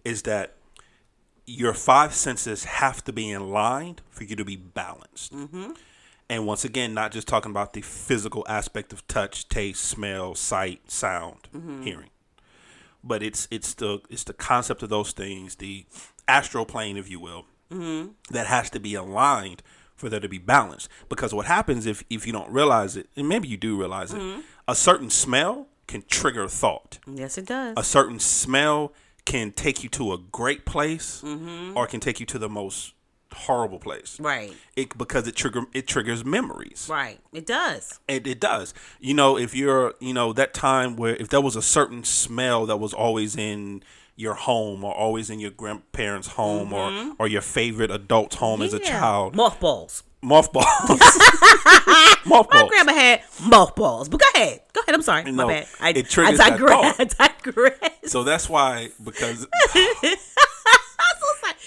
is 0.04 0.24
that 0.24 0.56
your 1.46 1.74
five 1.74 2.14
senses 2.16 2.64
have 2.66 3.04
to 3.04 3.14
be 3.14 3.30
in 3.30 3.50
line 3.52 3.98
for 4.10 4.24
you 4.24 4.36
to 4.36 4.44
be 4.46 4.56
balanced. 4.56 5.34
Mm-hmm. 5.34 5.72
And 6.30 6.46
once 6.46 6.64
again, 6.66 6.94
not 6.94 7.12
just 7.12 7.28
talking 7.28 7.52
about 7.52 7.74
the 7.74 7.82
physical 7.82 8.46
aspect 8.50 8.92
of 8.94 9.08
touch, 9.08 9.48
taste, 9.50 9.84
smell, 9.84 10.36
sight, 10.36 10.90
sound, 10.92 11.48
Mm-hmm. 11.56 11.84
hearing, 11.84 12.10
but 13.04 13.22
it's 13.24 13.48
it's 13.52 13.74
the 13.76 14.00
it's 14.10 14.24
the 14.24 14.34
concept 14.34 14.84
of 14.84 14.90
those 14.90 15.12
things, 15.12 15.56
the 15.56 15.86
astral 16.28 16.66
plane, 16.66 16.98
if 16.98 17.10
you 17.10 17.20
will, 17.20 17.46
Mm-hmm. 17.72 18.12
that 18.32 18.48
has 18.48 18.70
to 18.72 18.80
be 18.80 18.96
aligned 18.96 19.62
for 19.96 20.10
there 20.10 20.20
to 20.20 20.30
be 20.30 20.40
balance. 20.40 20.90
Because 21.08 21.34
what 21.34 21.46
happens 21.46 21.86
if 21.86 22.04
if 22.10 22.26
you 22.26 22.34
don't 22.34 22.52
realize 22.52 22.96
it, 22.98 23.10
and 23.16 23.28
maybe 23.30 23.48
you 23.48 23.58
do 23.58 23.78
realize 23.78 24.14
it, 24.14 24.20
Mm-hmm. 24.20 24.42
a 24.68 24.76
certain 24.76 25.10
smell 25.10 25.68
can 25.88 26.04
trigger 26.08 26.48
thought. 26.48 27.00
Yes, 27.08 27.38
it 27.38 27.46
does. 27.48 27.74
A 27.78 27.84
certain 27.84 28.20
smell 28.20 28.94
can 29.26 29.52
take 29.52 29.84
you 29.84 29.90
to 29.90 30.14
a 30.14 30.18
great 30.18 30.66
place, 30.66 31.22
Mm-hmm. 31.22 31.78
or 31.78 31.86
can 31.88 32.00
take 32.00 32.20
you 32.20 32.26
to 32.28 32.40
the 32.40 32.50
most 32.50 32.94
horrible 33.34 33.80
place. 33.80 34.20
right. 34.20 34.54
It 34.76 34.98
because 34.98 35.28
it 35.28 35.36
trigger 35.36 35.64
it 35.74 35.88
triggers 35.88 36.26
memories. 36.26 36.88
Right. 36.90 37.20
It 37.34 37.46
does. 37.46 38.00
It, 38.08 38.26
it 38.28 38.40
does. 38.40 38.74
You 39.00 39.14
know, 39.14 39.38
if 39.38 39.54
you're, 39.56 39.94
you 40.00 40.14
know, 40.14 40.34
that 40.34 40.54
time 40.54 40.96
where 40.96 41.16
if 41.16 41.30
there 41.30 41.42
was 41.42 41.56
a 41.56 41.62
certain 41.62 42.04
smell 42.04 42.66
that 42.66 42.78
was 42.78 42.94
always 42.94 43.36
in 43.36 43.84
your 44.16 44.34
home 44.34 44.84
or 44.84 44.94
always 44.94 45.30
in 45.30 45.40
your 45.40 45.52
grandparents' 45.52 46.28
home 46.30 46.74
or 46.74 47.14
or 47.20 47.28
your 47.28 47.42
favorite 47.42 47.90
adult's 47.92 48.36
home 48.36 48.62
as 48.62 48.74
a 48.74 48.80
Mm-hmm. 48.80 48.90
Child, 48.92 49.36
Mothballs. 49.36 50.04
mothballs. 50.22 50.66
Mothballs. 52.26 52.48
My 52.52 52.68
grandma 52.68 52.94
had 52.94 53.22
mothballs. 53.48 54.10
But 54.10 54.20
go 54.20 54.26
ahead. 54.36 54.60
Go 54.74 54.82
ahead. 54.82 54.94
I'm 54.96 55.02
sorry. 55.02 55.24
No, 55.32 55.48
My 55.48 55.54
bad. 55.54 55.68
I, 55.80 55.90
it 55.92 56.10
triggers 56.10 56.40
I 56.40 56.50
that 56.50 56.60
digress. 56.60 57.16
I 57.20 57.28
digress. 57.30 57.80
So 58.08 58.24
that's 58.24 58.50
why 58.50 58.90
because 59.04 59.48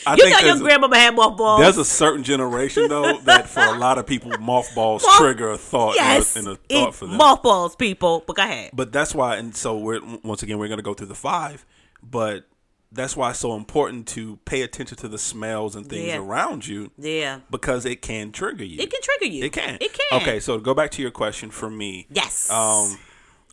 I 0.06 0.14
you 0.14 0.25
think 0.25 0.40
know 0.42 0.46
your 0.54 0.58
grandmama 0.58 0.96
had 0.96 1.14
mothballs. 1.14 1.61
there's 1.61 1.78
a 1.78 1.84
certain 1.84 2.25
generation 2.25 2.88
though 2.88 3.18
that 3.25 3.49
for 3.49 3.61
a 3.61 3.78
lot 3.78 3.99
of 3.99 4.06
people 4.06 4.30
mothballs 4.40 5.02
Moth- 5.04 5.18
trigger 5.18 5.50
a 5.50 5.58
thought 5.58 5.94
yes. 5.96 6.37
and 6.37 6.46
a, 6.46 6.50
and 6.50 6.58
a 6.58 6.75
thought 6.84 6.94
for 6.94 7.06
them. 7.06 7.16
mothballs, 7.16 7.76
people. 7.76 8.25
But 8.26 8.37
go 8.37 8.42
ahead. 8.42 8.70
but 8.75 8.92
that's 8.92 9.14
why 9.14 9.37
and 9.37 9.54
so 9.54 9.76
we're 9.78 10.00
once 10.25 10.42
again 10.42 10.58
we're 10.58 10.68
going 10.68 10.78
to 10.78 10.82
go 10.82 10.94
through 10.94 11.06
the 11.08 11.14
five 11.14 11.64
but 12.02 12.46
that's 12.94 13.16
why 13.16 13.30
it's 13.30 13.38
so 13.38 13.54
important 13.54 14.06
to 14.08 14.37
pay 14.44 14.61
attention 14.62 14.99
to 14.99 15.08
the 15.08 15.16
smells 15.18 15.75
and 15.76 15.87
things 15.88 16.08
Yeah. 16.08 16.16
around 16.18 16.66
you 16.66 16.90
Yeah. 16.99 17.40
because 17.50 17.87
it 17.87 18.02
can 18.02 18.32
trigger 18.32 18.64
you 18.64 18.78
It 18.80 18.90
can 18.90 19.00
trigger 19.02 19.32
you. 19.32 19.44
it 19.44 19.52
can 19.52 19.78
It 19.80 19.92
can. 19.94 20.20
okay 20.20 20.40
so 20.40 20.56
to 20.58 20.62
go 20.62 20.75
back 20.75 20.90
to 20.92 21.02
your 21.02 21.11
question 21.12 21.50
for 21.50 21.70
me 21.70 22.06
Yes. 22.11 22.50
um 22.50 22.99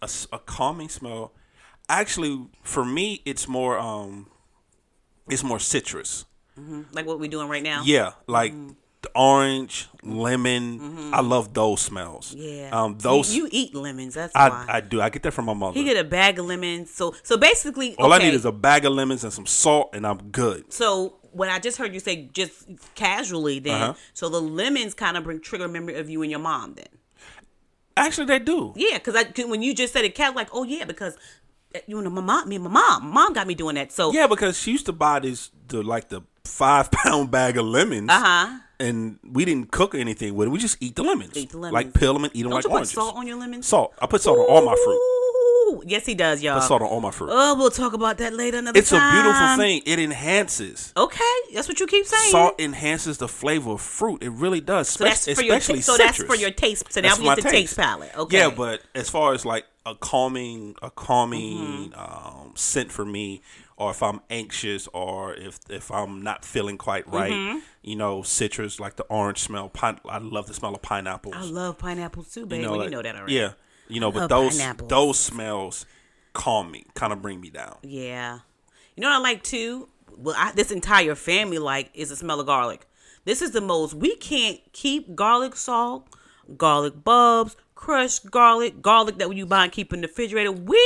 a, 0.02 0.10
a 0.34 0.40
calming 0.40 0.90
smell 0.90 1.32
actually 1.88 2.48
for 2.64 2.84
me 2.84 3.22
it's 3.26 3.48
more 3.48 3.78
um 3.80 4.28
it's 5.30 5.44
more 5.44 5.60
citrus 5.60 6.26
like 6.92 7.06
what 7.06 7.20
we're 7.20 7.30
doing 7.30 7.48
right 7.48 7.64
now. 7.64 7.82
yeah 7.86 8.12
like 8.28 8.54
the 9.02 9.10
orange 9.16 9.88
lemon 10.04 11.12
i 11.14 11.22
love 11.22 11.54
those 11.54 11.80
smells 11.82 12.36
Mm-hmm. 12.36 12.44
Yeah. 12.44 12.70
um 12.84 12.98
those 13.00 13.34
You, 13.34 13.44
you 13.44 13.50
eat 13.52 13.74
lemons. 13.76 14.14
That's 14.16 14.34
why. 14.36 14.66
I, 14.68 14.78
I 14.78 14.82
do 14.82 15.00
i 15.02 15.10
get 15.10 15.24
that 15.24 15.32
from 15.32 15.46
my 15.46 15.54
mother 15.54 15.80
he 15.80 15.86
get 15.86 15.96
a 15.98 16.04
bag 16.04 16.38
of 16.40 16.46
lemons. 16.46 16.92
So 16.94 17.16
so 17.24 17.38
basically, 17.38 17.96
All 17.98 18.12
okay, 18.14 18.24
I 18.26 18.28
need 18.30 18.36
is 18.36 18.46
a 18.46 18.52
bag 18.52 18.84
of 18.86 18.92
lemons 18.94 19.24
and 19.24 19.32
some 19.32 19.46
salt, 19.46 19.92
and 19.94 20.06
I'm 20.06 20.18
good. 20.32 20.74
So 20.74 21.16
what 21.32 21.48
I 21.48 21.60
just 21.60 21.78
heard 21.78 21.94
you 21.94 22.00
say, 22.02 22.30
just 22.34 22.66
casually, 22.96 23.60
then. 23.60 23.82
Uh-huh. 23.82 23.94
So 24.14 24.28
the 24.30 24.42
lemons 24.42 24.94
kind 24.94 25.16
of 25.16 25.24
bring 25.24 25.40
trigger 25.40 25.68
memory 25.70 25.96
of 25.96 26.10
you 26.10 26.22
and 26.24 26.30
your 26.32 26.40
mom. 26.42 26.74
Then. 26.74 26.88
Actually, 27.96 28.26
they 28.28 28.40
do. 28.40 28.74
Yeah, 28.76 28.98
because 28.98 29.16
I 29.16 29.24
when 29.44 29.62
you 29.62 29.74
just 29.74 29.94
said 29.94 30.06
it, 30.06 30.16
cat 30.16 30.36
like, 30.36 30.50
oh 30.54 30.64
yeah, 30.64 30.86
because 30.86 31.16
uh, 31.76 31.80
you 31.88 32.02
know 32.02 32.10
my 32.10 32.22
mom, 32.22 32.50
me 32.50 32.56
and 32.56 32.66
my 32.66 32.72
mom, 32.72 33.12
mom 33.14 33.34
got 33.34 33.46
me 33.48 33.56
doing 33.56 33.76
that. 33.76 33.92
So 33.92 34.12
Yeah, 34.12 34.28
because 34.28 34.58
she 34.60 34.72
used 34.72 34.86
to 34.88 34.94
buy 34.94 35.20
these 35.20 35.52
the 35.68 35.84
like 35.84 36.10
the 36.10 36.22
five 36.50 36.92
pound 36.92 37.32
bag 37.38 37.58
of 37.58 37.66
lemons, 37.66 38.10
uh 38.10 38.20
huh. 38.20 38.60
and 38.80 39.20
we 39.24 39.46
didn't 39.46 39.72
cook 39.72 39.96
anything 39.96 40.36
with 40.36 40.48
it. 40.48 40.52
We 40.52 40.60
just 40.60 40.78
eat 40.82 40.96
the 40.96 41.04
lemons, 41.04 41.38
Eat 41.38 41.52
the 41.52 41.58
lemons. 41.58 41.74
like 41.74 41.94
peel 41.94 42.14
them 42.14 42.24
and 42.26 42.36
eat 42.36 42.44
them 42.44 42.52
Don't 42.52 42.56
like 42.58 42.64
you 42.66 42.70
put 42.70 42.76
oranges. 42.76 42.94
salt 42.94 43.16
on 43.16 43.28
your 43.28 43.38
lemons? 43.38 43.68
Salt. 43.68 43.94
I 44.02 44.08
put 44.08 44.22
salt 44.22 44.40
on 44.40 44.46
all 44.46 44.66
my 44.66 44.76
fruit. 44.76 45.16
Ooh, 45.72 45.84
yes, 45.86 46.06
he 46.06 46.16
does, 46.16 46.42
y'all. 46.42 46.60
Put 46.60 46.68
salt 46.68 46.82
on 46.82 46.88
all 46.88 47.00
my 47.00 47.12
fruit. 47.12 47.30
Oh, 47.32 47.56
we'll 47.56 47.70
talk 47.70 47.94
about 47.94 48.18
that 48.18 48.34
later 48.34 48.58
another 48.58 48.80
it's 48.80 48.92
a 48.92 48.98
time. 48.98 49.14
beautiful 49.24 49.58
thing. 49.58 49.82
It 49.86 50.00
enhances. 50.00 50.94
Okay, 50.98 51.24
that's 51.54 51.68
what 51.68 51.80
you 51.80 51.86
keep 51.88 52.06
saying. 52.08 52.32
Salt 52.32 52.60
enhances 52.60 53.20
the 53.20 53.28
flavor 53.28 53.72
of 53.72 53.82
fruit. 53.82 54.24
It 54.24 54.32
really 54.32 54.62
does. 54.62 54.90
so 54.90 55.04
that's 55.04 55.22
spe- 55.22 55.36
for 55.36 55.44
your 55.44 55.56
especially 55.58 55.80
ta- 55.82 55.86
so 55.86 55.98
citrus. 55.98 56.18
that's 56.18 56.28
for 56.28 56.36
your 56.36 56.52
taste. 56.52 56.92
So 56.92 57.02
now 57.02 57.10
That's 57.10 57.20
we 57.20 57.26
my 57.28 57.36
get 57.36 57.44
the 57.46 57.50
taste 57.52 57.78
palette. 57.78 58.16
Okay. 58.18 58.38
Yeah, 58.40 58.50
but 58.50 58.82
as 58.96 59.10
far 59.10 59.34
as 59.34 59.46
like 59.46 59.66
a 59.86 59.94
calming, 59.96 60.76
a 60.82 60.90
calming 60.90 61.92
Mm-hmm. 61.92 62.40
um, 62.40 62.54
scent 62.56 62.92
for 62.92 63.06
me, 63.06 63.42
or 63.80 63.92
if 63.92 64.04
I'm 64.04 64.20
anxious, 64.30 64.88
or 64.94 65.34
if 65.34 65.60
if 65.70 65.90
I'm 65.92 66.22
not 66.22 66.46
feeling 66.46 66.78
quite 66.78 67.08
right, 67.08 67.32
Mm-hmm. 67.32 67.60
you 67.82 67.96
know, 67.96 68.22
citrus 68.22 68.80
like 68.80 68.96
the 68.98 69.04
orange 69.06 69.40
smell. 69.40 69.70
Pine, 69.70 70.00
I 70.08 70.18
love 70.20 70.48
the 70.48 70.54
smell 70.54 70.76
of 70.76 70.82
pineapples. 70.82 71.36
I 71.36 71.44
love 71.44 71.78
pineapples 71.80 72.32
too, 72.34 72.46
baby. 72.46 72.62
you 72.62 72.68
know, 72.68 72.76
like- 72.76 72.86
you 72.86 72.92
know 72.92 73.02
that 73.02 73.16
already. 73.16 73.34
Yeah, 73.36 73.54
you 73.88 74.00
know, 74.00 74.12
but 74.12 74.28
those 74.28 74.58
pineapples. 74.58 74.90
those 74.90 75.20
smells 75.20 75.86
calm 76.34 76.72
me, 76.72 76.86
kind 76.94 77.12
of 77.14 77.22
bring 77.22 77.42
me 77.42 77.50
down. 77.50 77.78
Yeah. 77.82 78.40
You 78.96 79.02
know 79.02 79.10
what 79.10 79.16
I 79.16 79.20
like 79.20 79.44
too? 79.44 79.88
Well, 80.18 80.36
I, 80.38 80.52
this 80.52 80.72
entire 80.72 81.16
family 81.16 81.58
like 81.58 81.90
is 81.94 82.10
the 82.10 82.16
smell 82.18 82.40
of 82.40 82.46
garlic. 82.46 82.86
This 83.26 83.42
is 83.42 83.52
the 83.52 83.62
most. 83.62 83.94
We 83.94 84.16
can't 84.18 84.60
keep 84.74 85.16
garlic 85.16 85.56
salt, 85.56 86.08
garlic 86.58 87.04
bulbs, 87.04 87.56
crushed 87.76 88.30
garlic, 88.30 88.82
garlic 88.82 89.18
that 89.20 89.34
you 89.34 89.46
buy 89.46 89.64
and 89.64 89.72
keep 89.72 89.94
in 89.94 90.02
the 90.02 90.08
refrigerator. 90.08 90.52
We, 90.52 90.84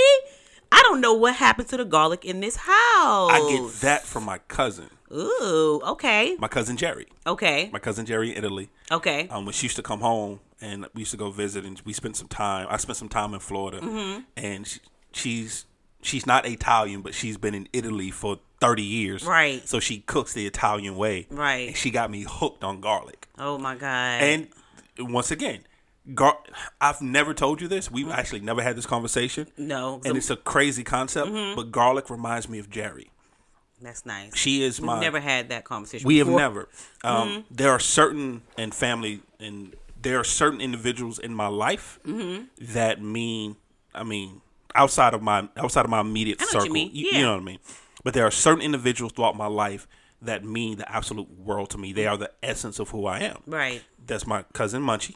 I 0.74 0.82
don't 0.84 1.02
know 1.02 1.14
what 1.14 1.36
happened 1.36 1.70
to 1.70 1.78
the 1.78 1.86
garlic 1.86 2.26
in 2.26 2.40
this 2.40 2.56
house. 2.58 3.32
I 3.32 3.40
get 3.50 3.72
that 3.82 4.04
from 4.04 4.24
my 4.26 4.40
cousin, 4.40 4.90
Ooh, 5.12 5.80
okay, 5.86 6.36
my 6.40 6.48
cousin 6.48 6.76
Jerry, 6.78 7.08
okay, 7.28 7.70
my 7.72 7.80
cousin 7.80 8.06
Jerry 8.06 8.32
in 8.32 8.38
Italy. 8.44 8.70
okay. 8.92 9.28
um, 9.30 9.46
when 9.46 9.54
she 9.54 9.66
used 9.68 9.76
to 9.76 9.84
come 9.84 10.00
home 10.02 10.40
and 10.60 10.86
we 10.94 11.02
used 11.02 11.12
to 11.12 11.18
go 11.18 11.30
visit 11.30 11.66
and 11.66 11.80
we 11.86 11.94
spent 11.94 12.16
some 12.16 12.28
time. 12.28 12.68
I 12.70 12.78
spent 12.78 12.98
some 12.98 13.10
time 13.10 13.34
in 13.34 13.40
Florida, 13.40 13.80
Mm-hmm. 13.82 14.22
and 14.38 14.66
she, 14.68 14.80
she's 15.14 15.66
she's 16.02 16.26
not 16.26 16.46
Italian, 16.46 17.02
but 17.02 17.14
she's 17.14 17.38
been 17.38 17.54
in 17.54 17.68
Italy 17.74 18.10
for 18.12 18.40
thirty 18.60 18.84
years. 18.84 19.24
Right. 19.26 19.68
So 19.68 19.80
she 19.80 20.00
cooks 20.00 20.34
the 20.34 20.46
Italian 20.48 20.96
way. 20.96 21.28
Right. 21.30 21.68
And 21.70 21.78
she 21.78 21.92
got 21.92 22.10
me 22.10 22.26
hooked 22.28 22.64
on 22.64 22.82
garlic. 22.82 23.28
oh 23.38 23.58
my 23.58 23.76
god. 23.76 24.22
And 24.24 24.48
once 24.98 25.32
again, 25.32 25.62
gar- 26.14 26.40
I've 26.82 27.02
never 27.02 27.34
told 27.34 27.62
you 27.62 27.68
this. 27.68 27.90
We've 27.92 28.10
actually 28.10 28.42
never 28.42 28.62
had 28.62 28.76
this 28.76 28.86
conversation. 28.86 29.48
no, 29.58 30.02
And 30.06 30.18
it's 30.18 30.30
a 30.30 30.36
crazy 30.36 30.84
concept, 30.84 31.28
Mm-hmm. 31.30 31.56
but 31.56 31.72
garlic 31.72 32.10
reminds 32.10 32.50
me 32.50 32.60
of 32.60 32.70
Jerry. 32.70 33.12
that's 33.82 34.06
nice. 34.06 34.36
She 34.36 34.64
is 34.64 34.80
We've 34.80 34.86
my 34.88 35.00
never 35.02 35.20
had 35.20 35.50
that 35.50 35.64
conversation. 35.66 36.08
we 36.08 36.18
have 36.20 36.28
never. 36.28 36.70
Um, 37.04 37.28
Mm-hmm. 37.30 37.40
There 37.56 37.72
are 37.72 37.80
certain 37.80 38.42
and 38.58 38.74
family 38.74 39.22
and 39.40 39.76
there 40.02 40.20
are 40.20 40.24
certain 40.24 40.60
individuals 40.62 41.20
in 41.20 41.34
my 41.34 41.48
life 41.48 42.00
Mm-hmm. 42.06 42.46
that 42.74 43.02
mean. 43.02 43.56
I 43.96 44.04
mean, 44.04 44.42
outside 44.76 45.14
of 45.14 45.22
my 45.22 45.48
outside 45.58 45.86
of 45.86 45.92
my 45.92 46.02
immediate 46.02 46.42
I 46.42 46.46
know 46.46 46.48
what 46.48 46.54
you 46.54 46.62
circle, 46.62 46.78
you, 46.96 47.10
Yeah. 47.12 47.18
you 47.20 47.24
know 47.26 47.34
what 47.34 47.42
I 47.42 47.46
mean. 47.46 47.60
But 48.04 48.14
there 48.16 48.26
are 48.26 48.32
certain 48.32 48.62
individuals 48.62 49.12
throughout 49.14 49.38
my 49.38 49.46
life 49.48 49.88
that 50.22 50.44
mean 50.44 50.78
the 50.78 50.90
absolute 50.92 51.30
world 51.38 51.70
to 51.72 51.78
me. 51.78 51.94
They 51.94 52.08
are 52.08 52.18
the 52.18 52.32
essence 52.42 52.80
of 52.80 52.90
who 52.90 53.06
I 53.06 53.20
am. 53.20 53.38
Right. 53.46 53.82
That's 54.06 54.26
my 54.26 54.44
cousin 54.54 54.82
Munchie. 54.82 55.16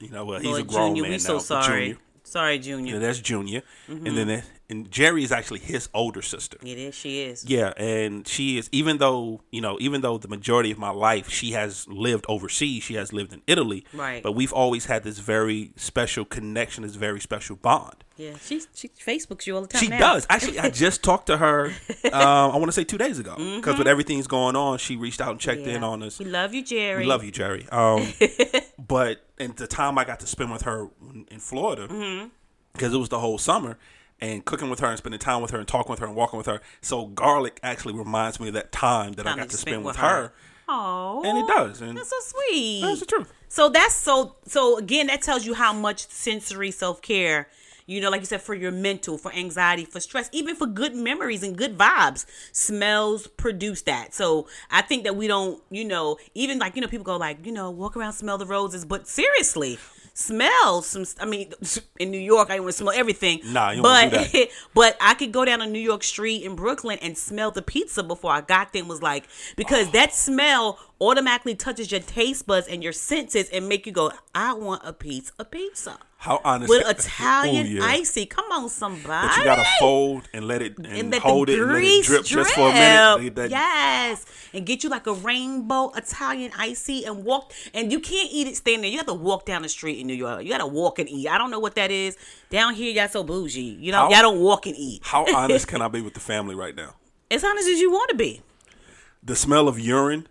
You 0.00 0.08
know, 0.10 0.24
well, 0.24 0.38
he's 0.40 0.48
Lord 0.48 0.60
a 0.60 0.64
grown 0.64 0.88
Junior, 0.90 1.02
man 1.02 1.10
we 1.12 1.16
now. 1.16 1.18
so 1.18 1.38
sorry. 1.38 1.80
Junior, 1.88 1.98
Sorry, 2.24 2.58
Junior. 2.58 2.94
yeah, 2.94 2.98
that's 3.00 3.20
Junior, 3.20 3.62
Mm-hmm. 3.88 4.06
and 4.06 4.16
then 4.16 4.26
that, 4.28 4.44
and 4.72 4.90
Jerry 4.90 5.22
is 5.22 5.30
actually 5.30 5.60
his 5.60 5.88
older 5.94 6.22
sister. 6.22 6.56
It 6.62 6.78
is. 6.78 6.94
She 6.94 7.22
is. 7.22 7.44
Yeah, 7.44 7.72
and 7.76 8.26
she 8.26 8.58
is 8.58 8.68
even 8.72 8.98
though 8.98 9.42
you 9.50 9.60
know 9.60 9.76
even 9.80 10.00
though 10.00 10.18
the 10.18 10.28
majority 10.28 10.70
of 10.72 10.78
my 10.78 10.90
life 10.90 11.28
she 11.28 11.52
has 11.52 11.86
lived 11.88 12.24
overseas, 12.28 12.82
she 12.82 12.94
has 12.94 13.12
lived 13.12 13.32
in 13.32 13.42
Italy. 13.46 13.84
Right. 13.92 14.22
But 14.22 14.32
we've 14.32 14.52
always 14.52 14.86
had 14.86 15.04
this 15.04 15.18
very 15.18 15.72
special 15.76 16.24
connection, 16.24 16.82
this 16.82 16.96
very 16.96 17.20
special 17.20 17.56
bond. 17.56 17.98
Yeah, 18.16 18.34
she 18.42 18.60
she 18.74 18.88
Facebooks 18.88 19.46
you 19.46 19.54
all 19.56 19.62
the 19.62 19.68
time. 19.68 19.82
She 19.82 19.88
now. 19.88 19.98
does 19.98 20.26
actually. 20.28 20.58
I 20.58 20.70
just 20.84 21.02
talked 21.04 21.26
to 21.28 21.36
her. 21.36 21.72
Um, 22.12 22.50
I 22.52 22.56
want 22.56 22.66
to 22.66 22.72
say 22.72 22.84
two 22.84 22.98
days 22.98 23.18
ago 23.18 23.36
because 23.56 23.78
with 23.78 23.86
everything's 23.86 24.26
going 24.26 24.54
on, 24.54 24.76
she 24.78 24.96
reached 24.96 25.20
out 25.22 25.30
and 25.30 25.40
checked 25.40 25.62
in 25.62 25.76
Mm-hmm. 25.76 25.84
On 25.84 26.02
us. 26.02 26.18
We 26.18 26.26
love 26.26 26.52
you, 26.52 26.62
Jerry. 26.62 26.98
We 27.04 27.06
love 27.08 27.24
you, 27.24 27.30
Jerry. 27.30 27.66
Um, 27.72 28.06
but 28.78 29.24
and 29.38 29.56
the 29.56 29.66
time 29.66 29.96
I 29.98 30.04
got 30.04 30.20
to 30.20 30.26
spend 30.26 30.52
with 30.52 30.62
her 30.62 30.88
in 31.30 31.38
Florida, 31.38 31.88
Mm-hmm. 31.88 32.28
because 32.74 32.92
it 32.92 32.98
was 32.98 33.08
the 33.08 33.18
whole 33.20 33.38
summer, 33.38 33.78
and 34.22 34.42
cooking 34.46 34.70
with 34.70 34.80
her 34.80 34.86
and 34.86 34.96
spending 34.96 35.18
time 35.18 35.42
with 35.42 35.50
her 35.50 35.58
and 35.58 35.68
talking 35.68 35.90
with 35.90 35.98
her 35.98 36.06
and 36.06 36.16
walking 36.16 36.38
with 36.38 36.46
her. 36.46 36.62
So 36.80 37.06
garlic 37.06 37.60
actually 37.62 37.92
reminds 37.94 38.40
me 38.40 38.48
of 38.48 38.54
that 38.54 38.72
time 38.72 39.12
that 39.14 39.26
I 39.26 39.36
got 39.36 39.50
to 39.50 39.56
spend 39.58 39.78
with 39.84 39.96
with 39.96 39.96
her, 39.96 40.32
Oh, 40.68 41.22
and 41.26 41.36
it 41.36 41.46
does. 41.46 41.82
And 41.82 41.98
That's 41.98 42.08
so 42.08 42.16
sweet. 42.20 42.80
that's 42.82 43.00
the 43.00 43.06
truth. 43.06 43.30
So 43.48 43.68
that's 43.68 43.94
so 43.94 44.36
so 44.46 44.78
again 44.78 45.08
that 45.08 45.20
tells 45.20 45.44
you 45.44 45.52
how 45.54 45.72
much 45.74 46.08
sensory 46.08 46.70
self 46.70 47.02
care 47.02 47.48
You 47.84 48.00
know, 48.00 48.10
like 48.10 48.20
you 48.20 48.26
said, 48.26 48.40
for 48.42 48.54
your 48.54 48.70
mental, 48.70 49.18
for 49.18 49.32
anxiety, 49.34 49.84
for 49.84 49.98
stress, 50.00 50.30
even 50.32 50.54
for 50.54 50.66
good 50.66 50.94
memories 50.94 51.42
and 51.42 51.56
good 51.58 51.76
vibes. 51.76 52.24
Smells 52.52 53.26
produce 53.26 53.82
that. 53.82 54.14
So 54.14 54.46
I 54.70 54.82
think 54.82 55.02
that 55.02 55.16
we 55.16 55.26
don't, 55.26 55.60
you 55.68 55.84
know, 55.84 56.16
even 56.34 56.60
like, 56.60 56.76
you 56.76 56.80
know, 56.80 56.86
people 56.88 57.04
go 57.04 57.16
like, 57.16 57.44
you 57.44 57.50
know, 57.52 57.70
walk 57.72 57.96
around, 57.96 58.12
smell 58.12 58.38
the 58.38 58.46
roses. 58.46 58.84
But 58.84 59.08
seriously, 59.08 59.78
smell 60.14 60.82
some 60.82 61.04
I 61.20 61.26
mean 61.26 61.52
in 61.98 62.10
New 62.10 62.18
York 62.18 62.50
I 62.50 62.60
want 62.60 62.72
to 62.72 62.78
smell 62.78 62.92
everything. 62.94 63.40
Nah, 63.44 63.70
you 63.70 63.82
but 63.82 64.12
won't 64.12 64.32
do 64.32 64.38
that. 64.38 64.48
but 64.74 64.96
I 65.00 65.14
could 65.14 65.32
go 65.32 65.44
down 65.44 65.60
a 65.60 65.66
New 65.66 65.78
York 65.78 66.02
street 66.02 66.42
in 66.42 66.56
Brooklyn 66.56 66.98
and 67.02 67.16
smell 67.16 67.50
the 67.50 67.62
pizza 67.62 68.02
before 68.02 68.32
I 68.32 68.40
got 68.40 68.72
there 68.72 68.80
and 68.80 68.88
was 68.88 69.02
like 69.02 69.28
because 69.56 69.90
that 69.92 70.14
smell 70.14 70.78
automatically 71.00 71.54
touches 71.54 71.90
your 71.90 72.00
taste 72.00 72.46
buds 72.46 72.68
and 72.68 72.82
your 72.82 72.92
senses 72.92 73.48
and 73.50 73.68
make 73.68 73.86
you 73.86 73.92
go, 73.92 74.12
I 74.34 74.52
want 74.54 74.82
a 74.84 74.92
piece 74.92 75.32
of 75.38 75.50
pizza. 75.50 75.98
How 76.22 76.40
honest 76.44 76.68
With 76.70 76.88
Italian 76.88 77.66
Oh, 77.66 77.70
yeah. 77.70 77.84
icy. 77.84 78.26
Come 78.26 78.44
on, 78.52 78.68
somebody. 78.68 79.26
But 79.26 79.36
you 79.38 79.42
gotta 79.42 79.64
fold 79.80 80.28
and 80.32 80.46
let 80.46 80.62
it 80.62 80.78
and, 80.78 80.86
and 80.86 81.14
hold 81.16 81.48
it 81.50 81.58
and 81.58 81.72
let 81.72 81.82
it 81.82 82.04
drip, 82.04 82.24
drip. 82.24 82.44
just 82.44 82.54
for 82.54 82.68
a 82.70 82.72
minute. 82.72 83.34
That- 83.34 83.50
Yes, 83.50 84.24
and 84.54 84.64
get 84.64 84.84
you 84.84 84.88
like 84.88 85.08
a 85.08 85.14
rainbow 85.14 85.90
Italian 85.96 86.52
icy 86.56 87.04
and 87.04 87.24
walk. 87.24 87.52
And 87.74 87.90
you 87.90 87.98
can't 87.98 88.30
eat 88.32 88.46
it 88.46 88.56
standing 88.56 88.82
there. 88.82 88.90
You 88.92 88.98
have 88.98 89.06
to 89.08 89.14
walk 89.14 89.46
down 89.46 89.62
the 89.62 89.68
street 89.68 89.98
in 89.98 90.06
New 90.06 90.14
York. 90.14 90.44
You 90.44 90.48
gotta 90.50 90.64
walk 90.64 91.00
and 91.00 91.08
eat. 91.08 91.26
I 91.26 91.38
don't 91.38 91.50
know 91.50 91.58
what 91.58 91.74
that 91.74 91.90
is. 91.90 92.16
Down 92.50 92.74
here, 92.74 92.92
y'all 92.92 93.08
so 93.08 93.24
bougie. 93.24 93.60
You 93.80 93.90
know, 93.90 94.02
How- 94.02 94.10
y'all 94.10 94.22
don't 94.22 94.40
walk 94.40 94.66
and 94.66 94.76
eat. 94.76 95.02
How 95.04 95.26
honest 95.34 95.66
can 95.66 95.82
I 95.82 95.88
be 95.96 96.02
with 96.02 96.14
the 96.14 96.20
family 96.20 96.54
right 96.54 96.76
now? 96.76 96.94
as 97.32 97.42
honest 97.42 97.66
as 97.68 97.80
you 97.80 97.90
want 97.90 98.10
to 98.10 98.16
be, 98.16 98.42
The 99.24 99.34
smell 99.34 99.66
of 99.66 99.76
urine 99.80 100.28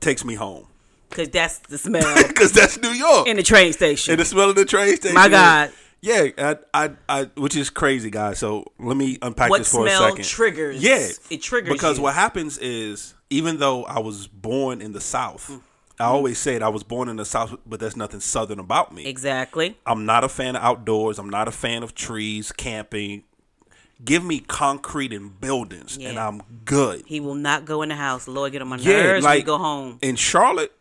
takes 0.00 0.24
me 0.24 0.34
home 0.36 0.68
because 1.12 1.28
that's 1.30 1.58
the 1.60 1.78
smell 1.78 2.14
because 2.28 2.52
that's 2.52 2.80
New 2.80 2.90
York. 2.90 3.26
in 3.28 3.36
the 3.36 3.42
train 3.42 3.72
station. 3.72 4.12
In 4.12 4.18
the 4.18 4.24
smell 4.24 4.50
of 4.50 4.56
the 4.56 4.64
train 4.64 4.96
station. 4.96 5.14
My 5.14 5.28
God. 5.28 5.70
Yeah, 6.00 6.28
I, 6.36 6.56
I, 6.74 6.90
I, 7.08 7.24
which 7.36 7.54
is 7.54 7.70
crazy, 7.70 8.10
guys. 8.10 8.38
So 8.40 8.64
let 8.80 8.96
me 8.96 9.18
unpack 9.22 9.50
What 9.50 9.58
this 9.58 9.70
for 9.70 9.86
a 9.86 9.90
smell 9.90 10.08
second. 10.10 10.24
triggers- 10.24 10.82
Yeah, 10.82 11.08
it 11.30 11.42
triggers 11.42 11.72
because 11.72 11.98
you. 11.98 12.02
what 12.02 12.14
happens 12.14 12.58
is, 12.58 13.14
even 13.30 13.58
though 13.58 13.84
I 13.84 14.00
was 14.00 14.26
born 14.26 14.80
in 14.82 14.92
the 14.92 15.00
South, 15.00 15.48
Mm. 15.48 15.60
I 16.00 16.06
always 16.06 16.38
said 16.38 16.62
I 16.62 16.68
was 16.70 16.82
born 16.82 17.08
in 17.08 17.16
the 17.16 17.24
South, 17.24 17.54
but 17.64 17.78
there's 17.78 17.96
nothing 17.96 18.18
Southern 18.18 18.58
about 18.58 18.92
me. 18.92 19.06
exactly. 19.06 19.76
I'm 19.86 20.04
not 20.04 20.24
a 20.24 20.28
fan 20.28 20.56
of 20.56 20.62
outdoors. 20.64 21.20
I'm 21.20 21.30
not 21.30 21.46
a 21.46 21.52
fan 21.52 21.84
of 21.84 21.94
trees, 21.94 22.50
camping. 22.50 23.22
Give 24.04 24.24
me 24.24 24.40
concrete 24.40 25.12
and 25.12 25.40
buildings, 25.40 25.96
and 26.00 26.18
I'm 26.18 26.42
good. 26.64 27.04
He 27.06 27.20
will 27.20 27.36
not 27.36 27.64
go 27.64 27.82
in 27.82 27.90
the 27.90 27.94
house. 27.94 28.26
Lord, 28.26 28.50
get 28.50 28.60
on 28.62 28.68
my 28.68 28.78
Yeah, 28.78 29.02
nerves 29.04 29.22
when 29.22 29.30
like 29.30 29.38
we 29.40 29.42
go 29.44 29.58
home. 29.58 29.98
in 30.02 30.16
Charlotte, 30.16 30.72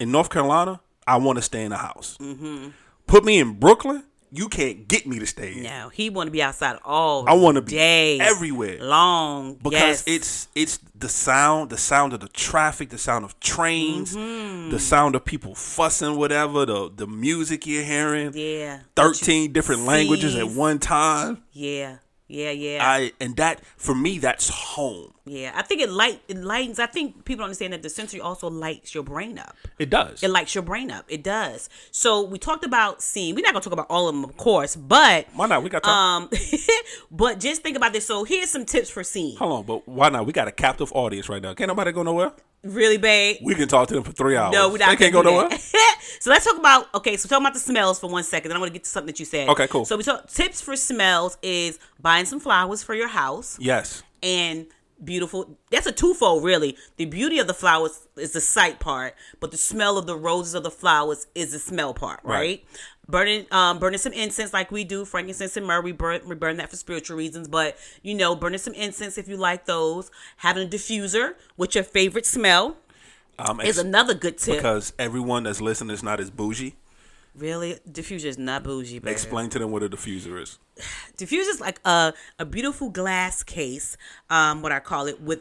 in 0.00 0.10
North 0.10 0.30
Carolina, 0.30 0.80
I 1.06 1.16
want 1.18 1.36
to 1.38 1.42
stay 1.42 1.62
in 1.64 1.70
the 1.70 1.76
house. 1.76 2.16
Mm-hmm. 2.20 2.68
Put 3.06 3.24
me 3.24 3.38
in 3.38 3.54
Brooklyn, 3.58 4.04
you 4.32 4.48
can't 4.48 4.86
get 4.86 5.06
me 5.08 5.18
to 5.18 5.26
stay 5.26 5.54
in. 5.56 5.62
No, 5.64 5.88
he 5.88 6.08
want 6.08 6.28
to 6.28 6.30
be 6.30 6.40
outside 6.42 6.78
all 6.84 7.28
I 7.28 7.34
wanna 7.34 7.62
be 7.62 7.72
day, 7.72 8.20
everywhere. 8.20 8.78
long. 8.80 9.54
because 9.54 9.72
yes. 9.72 10.04
it's 10.06 10.48
it's 10.54 10.78
the 10.94 11.08
sound, 11.08 11.70
the 11.70 11.76
sound 11.76 12.12
of 12.12 12.20
the 12.20 12.28
traffic, 12.28 12.90
the 12.90 12.98
sound 12.98 13.24
of 13.24 13.38
trains, 13.40 14.14
Mm-hmm. 14.16 14.70
the 14.70 14.78
sound 14.78 15.16
of 15.16 15.24
people 15.24 15.54
fussing, 15.56 16.16
whatever, 16.16 16.64
the 16.64 16.90
the 16.94 17.08
music 17.08 17.66
you're 17.66 17.82
hearing, 17.82 18.30
yeah, 18.34 18.80
thirteen 18.94 19.52
different 19.52 19.82
languages 19.84 20.36
at 20.36 20.48
one 20.48 20.78
time. 20.78 21.42
yeah, 21.52 21.96
yeah, 22.28 22.50
yeah. 22.52 22.78
I 22.88 23.10
and 23.20 23.34
that 23.36 23.60
for 23.76 23.96
me, 23.96 24.18
that's 24.18 24.48
home. 24.48 25.12
Yeah, 25.26 25.52
I 25.54 25.62
think 25.62 25.80
it 25.82 25.90
light 25.90 26.22
it 26.28 26.38
lightens. 26.38 26.78
I 26.78 26.86
think 26.86 27.24
people 27.24 27.44
understand 27.44 27.72
that 27.74 27.82
the 27.82 27.90
sensory 27.90 28.20
also 28.20 28.48
lights 28.48 28.94
your 28.94 29.02
brain 29.04 29.38
up. 29.38 29.54
It 29.78 29.90
does. 29.90 30.22
It 30.22 30.28
lights 30.30 30.54
your 30.54 30.62
brain 30.62 30.90
up. 30.90 31.04
It 31.08 31.22
does. 31.22 31.68
So 31.90 32.22
we 32.22 32.38
talked 32.38 32.64
about 32.64 33.02
seeing. 33.02 33.34
We're 33.34 33.42
not 33.42 33.52
gonna 33.52 33.62
talk 33.62 33.72
about 33.72 33.86
all 33.90 34.08
of 34.08 34.14
them, 34.14 34.24
of 34.24 34.36
course, 34.36 34.76
but 34.76 35.26
Why 35.34 35.46
not? 35.46 35.62
We 35.62 35.68
got 35.70 35.82
time. 35.82 36.22
um, 36.22 36.30
but 37.10 37.38
just 37.40 37.62
think 37.62 37.76
about 37.76 37.92
this. 37.92 38.06
So 38.06 38.24
here's 38.24 38.50
some 38.50 38.64
tips 38.64 38.90
for 38.90 39.04
seeing. 39.04 39.36
Hold 39.36 39.52
on, 39.52 39.64
but 39.64 39.86
why 39.88 40.08
not? 40.08 40.26
We 40.26 40.32
got 40.32 40.48
a 40.48 40.52
captive 40.52 40.90
audience 40.94 41.28
right 41.28 41.42
now. 41.42 41.54
Can't 41.54 41.68
nobody 41.68 41.92
go 41.92 42.02
nowhere. 42.02 42.32
Really, 42.62 42.98
babe. 42.98 43.38
We 43.42 43.54
can 43.54 43.68
talk 43.68 43.88
to 43.88 43.94
them 43.94 44.02
for 44.02 44.12
three 44.12 44.36
hours. 44.36 44.52
No, 44.52 44.68
we're 44.68 44.78
not. 44.78 44.90
They 44.90 44.96
can't 44.96 45.12
go 45.12 45.22
nowhere. 45.22 45.50
so 46.20 46.30
let's 46.30 46.44
talk 46.44 46.58
about 46.58 46.92
okay. 46.94 47.16
So 47.16 47.28
talking 47.28 47.44
about 47.44 47.54
the 47.54 47.60
smells 47.60 47.98
for 48.00 48.10
one 48.10 48.22
second. 48.24 48.48
Then 48.50 48.56
I'm 48.56 48.60
gonna 48.60 48.70
get 48.72 48.84
to 48.84 48.90
something 48.90 49.06
that 49.06 49.18
you 49.18 49.24
said. 49.26 49.48
Okay, 49.48 49.66
cool. 49.68 49.84
So 49.84 49.96
we 49.96 50.02
talk 50.02 50.28
tips 50.30 50.60
for 50.60 50.76
smells 50.76 51.38
is 51.42 51.78
buying 52.00 52.26
some 52.26 52.40
flowers 52.40 52.82
for 52.82 52.94
your 52.94 53.08
house 53.08 53.56
Yes. 53.60 54.02
and 54.22 54.66
beautiful. 55.04 55.58
That's 55.70 55.86
a 55.86 55.92
twofold, 55.92 56.44
really. 56.44 56.76
The 56.96 57.04
beauty 57.06 57.38
of 57.38 57.46
the 57.46 57.54
flowers 57.54 58.06
is 58.16 58.32
the 58.32 58.40
sight 58.40 58.80
part, 58.80 59.14
but 59.40 59.50
the 59.50 59.56
smell 59.56 59.98
of 59.98 60.06
the 60.06 60.16
roses 60.16 60.54
of 60.54 60.62
the 60.62 60.70
flowers 60.70 61.26
is 61.34 61.52
the 61.52 61.58
smell 61.58 61.94
part, 61.94 62.20
right? 62.24 62.36
Right. 62.38 62.64
Burning, 63.08 63.46
um, 63.50 63.80
burning 63.80 63.98
some 63.98 64.12
incense 64.12 64.52
like 64.52 64.70
we 64.70 64.84
do, 64.84 65.04
frankincense 65.04 65.56
and 65.56 65.66
myrrh. 65.66 65.80
We 65.80 65.90
burn, 65.90 66.20
we 66.28 66.36
burn 66.36 66.58
that 66.58 66.70
for 66.70 66.76
spiritual 66.76 67.16
reasons, 67.16 67.48
but 67.48 67.76
you 68.02 68.14
know, 68.14 68.36
burning 68.36 68.58
some 68.58 68.74
incense 68.74 69.18
if 69.18 69.26
you 69.26 69.36
like 69.36 69.64
those. 69.66 70.10
Having 70.36 70.68
a 70.68 70.70
diffuser 70.70 71.34
with 71.56 71.74
your 71.74 71.82
favorite 71.82 72.24
smell 72.24 72.76
Um, 73.38 73.60
is 73.60 73.78
another 73.78 74.14
good 74.14 74.38
tip. 74.38 74.56
because 74.56 74.92
everyone 74.98 75.42
that's 75.42 75.60
listening 75.60 75.92
is 75.92 76.02
not 76.04 76.20
as 76.20 76.30
bougie. 76.30 76.76
Really, 77.34 77.78
diffuser 77.88 78.24
is 78.24 78.38
not 78.38 78.64
bougie, 78.64 78.98
baby. 78.98 79.12
Explain 79.12 79.50
to 79.50 79.58
them 79.58 79.70
what 79.70 79.82
a 79.82 79.88
diffuser 79.88 80.42
is. 80.42 80.58
Diffuser 81.16 81.50
is 81.50 81.60
like 81.60 81.80
a 81.84 82.12
a 82.38 82.44
beautiful 82.44 82.90
glass 82.90 83.42
case, 83.42 83.96
um, 84.30 84.62
what 84.62 84.72
I 84.72 84.80
call 84.80 85.06
it, 85.06 85.20
with 85.20 85.40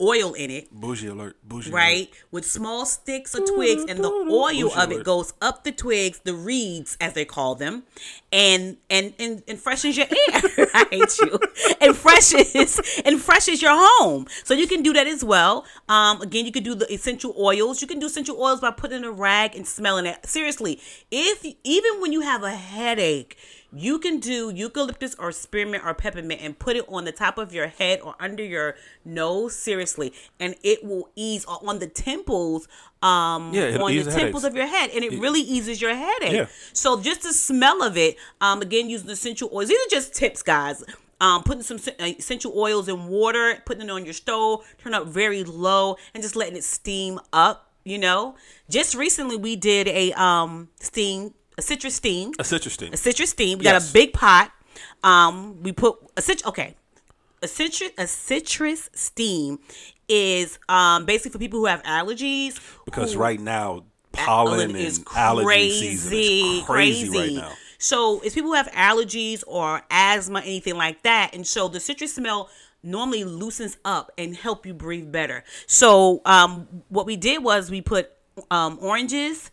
oil 0.00 0.32
in 0.34 0.50
it, 0.50 0.70
Bougie 0.72 1.06
alert. 1.08 1.36
Bougie 1.42 1.70
right? 1.70 2.10
With 2.30 2.44
small 2.44 2.86
sticks 2.86 3.34
or 3.34 3.46
twigs, 3.46 3.84
and 3.88 4.02
the 4.02 4.08
oil 4.08 4.48
Bougie 4.48 4.64
of 4.64 4.90
it 4.90 4.94
alert. 4.96 5.04
goes 5.04 5.32
up 5.40 5.64
the 5.64 5.72
twigs, 5.72 6.20
the 6.24 6.34
reeds 6.34 6.96
as 7.00 7.12
they 7.14 7.24
call 7.24 7.54
them, 7.54 7.84
and 8.32 8.76
and 8.88 9.14
and, 9.18 9.42
and 9.46 9.58
freshens 9.58 9.96
your 9.96 10.06
air. 10.06 10.66
I 10.74 10.86
hate 10.90 11.18
you. 11.18 11.38
And 11.80 11.96
freshens 11.96 12.80
and 13.04 13.20
freshens 13.20 13.62
your 13.62 13.72
home. 13.74 14.26
So 14.44 14.54
you 14.54 14.66
can 14.66 14.82
do 14.82 14.92
that 14.92 15.06
as 15.06 15.24
well. 15.24 15.64
Um, 15.88 16.20
again, 16.22 16.46
you 16.46 16.52
can 16.52 16.62
do 16.62 16.74
the 16.74 16.92
essential 16.92 17.34
oils. 17.38 17.80
You 17.80 17.88
can 17.88 17.98
do 17.98 18.06
essential 18.06 18.40
oils 18.40 18.60
by 18.60 18.70
putting 18.70 18.98
in 18.98 19.04
a 19.04 19.10
rag 19.12 19.54
and 19.56 19.66
smelling 19.66 20.06
it. 20.06 20.24
Seriously, 20.26 20.80
if 21.10 21.44
even 21.64 22.00
when 22.00 22.12
you 22.12 22.20
have 22.22 22.42
a 22.42 22.50
headache. 22.54 23.36
You 23.72 23.98
can 24.00 24.18
do 24.18 24.50
eucalyptus 24.50 25.14
or 25.18 25.30
spearmint 25.32 25.84
or 25.84 25.94
peppermint 25.94 26.40
and 26.42 26.58
put 26.58 26.76
it 26.76 26.84
on 26.88 27.04
the 27.04 27.12
top 27.12 27.38
of 27.38 27.52
your 27.52 27.68
head 27.68 28.00
or 28.02 28.14
under 28.18 28.42
your 28.42 28.74
nose, 29.04 29.54
seriously, 29.54 30.12
and 30.40 30.56
it 30.62 30.82
will 30.84 31.08
ease 31.14 31.44
on 31.44 31.78
the 31.78 31.86
temples, 31.86 32.66
um, 33.02 33.52
Yeah, 33.54 33.78
on 33.80 33.94
the 33.94 34.02
temples 34.04 34.14
headaches. 34.14 34.44
of 34.44 34.54
your 34.56 34.66
head, 34.66 34.90
and 34.90 35.04
it 35.04 35.20
really 35.20 35.40
eases 35.40 35.80
your 35.80 35.94
headache. 35.94 36.32
Yeah. 36.32 36.46
So 36.72 37.00
just 37.00 37.22
the 37.22 37.32
smell 37.32 37.82
of 37.82 37.96
it, 37.96 38.16
um, 38.40 38.60
again, 38.60 38.90
using 38.90 39.08
essential 39.10 39.48
oils. 39.52 39.68
These 39.68 39.78
are 39.78 39.90
just 39.90 40.14
tips, 40.14 40.42
guys. 40.42 40.82
Um, 41.20 41.42
putting 41.42 41.62
some 41.62 41.76
uh, 42.00 42.04
essential 42.18 42.58
oils 42.58 42.88
in 42.88 43.06
water, 43.06 43.62
putting 43.66 43.84
it 43.84 43.90
on 43.90 44.04
your 44.04 44.14
stove, 44.14 44.64
turn 44.78 44.94
up 44.94 45.06
very 45.06 45.44
low, 45.44 45.96
and 46.14 46.22
just 46.22 46.34
letting 46.34 46.56
it 46.56 46.64
steam 46.64 47.20
up. 47.32 47.66
You 47.84 47.98
know, 47.98 48.34
just 48.68 48.94
recently 48.94 49.36
we 49.36 49.56
did 49.56 49.88
a 49.88 50.12
um 50.12 50.68
steam, 50.80 51.32
a 51.60 51.62
citrus 51.62 51.94
steam, 51.94 52.32
A 52.38 52.44
citrus 52.44 52.74
steam. 52.74 52.92
a 52.92 52.96
citrus 52.96 53.30
steam. 53.30 53.58
We 53.58 53.64
got 53.64 53.82
a 53.82 53.92
big 53.92 54.12
pot. 54.14 54.50
Um, 55.04 55.62
we 55.62 55.72
put 55.72 55.96
a 56.16 56.22
citrus. 56.22 56.46
Okay, 56.46 56.74
a 57.42 57.48
citrus 57.48 57.90
a 57.98 58.06
citrus 58.06 58.88
steam 58.94 59.58
is 60.08 60.58
um 60.68 61.04
basically 61.04 61.32
for 61.32 61.38
people 61.38 61.58
who 61.60 61.66
have 61.66 61.82
allergies. 61.84 62.58
Because 62.84 63.12
who- 63.12 63.20
right 63.20 63.38
now, 63.40 63.84
pollen 64.12 64.70
and 64.70 64.76
is 64.78 65.04
allergy 65.14 65.70
season 65.70 66.12
is 66.14 66.64
crazy, 66.64 67.18
right 67.18 67.32
now. 67.32 67.52
So 67.78 68.20
it's 68.20 68.34
people 68.34 68.50
who 68.50 68.56
have 68.56 68.70
allergies 68.72 69.44
or 69.46 69.82
asthma, 69.90 70.40
anything 70.40 70.76
like 70.76 71.02
that. 71.02 71.34
And 71.34 71.46
so 71.46 71.68
the 71.68 71.80
citrus 71.80 72.14
smell 72.14 72.48
normally 72.82 73.24
loosens 73.24 73.76
up 73.84 74.10
and 74.18 74.34
help 74.36 74.64
you 74.66 74.72
breathe 74.74 75.10
better. 75.12 75.44
So 75.66 76.20
um, 76.24 76.66
what 76.88 77.04
we 77.06 77.16
did 77.16 77.42
was 77.44 77.70
we 77.70 77.80
put 77.82 78.10
um, 78.50 78.78
oranges, 78.82 79.50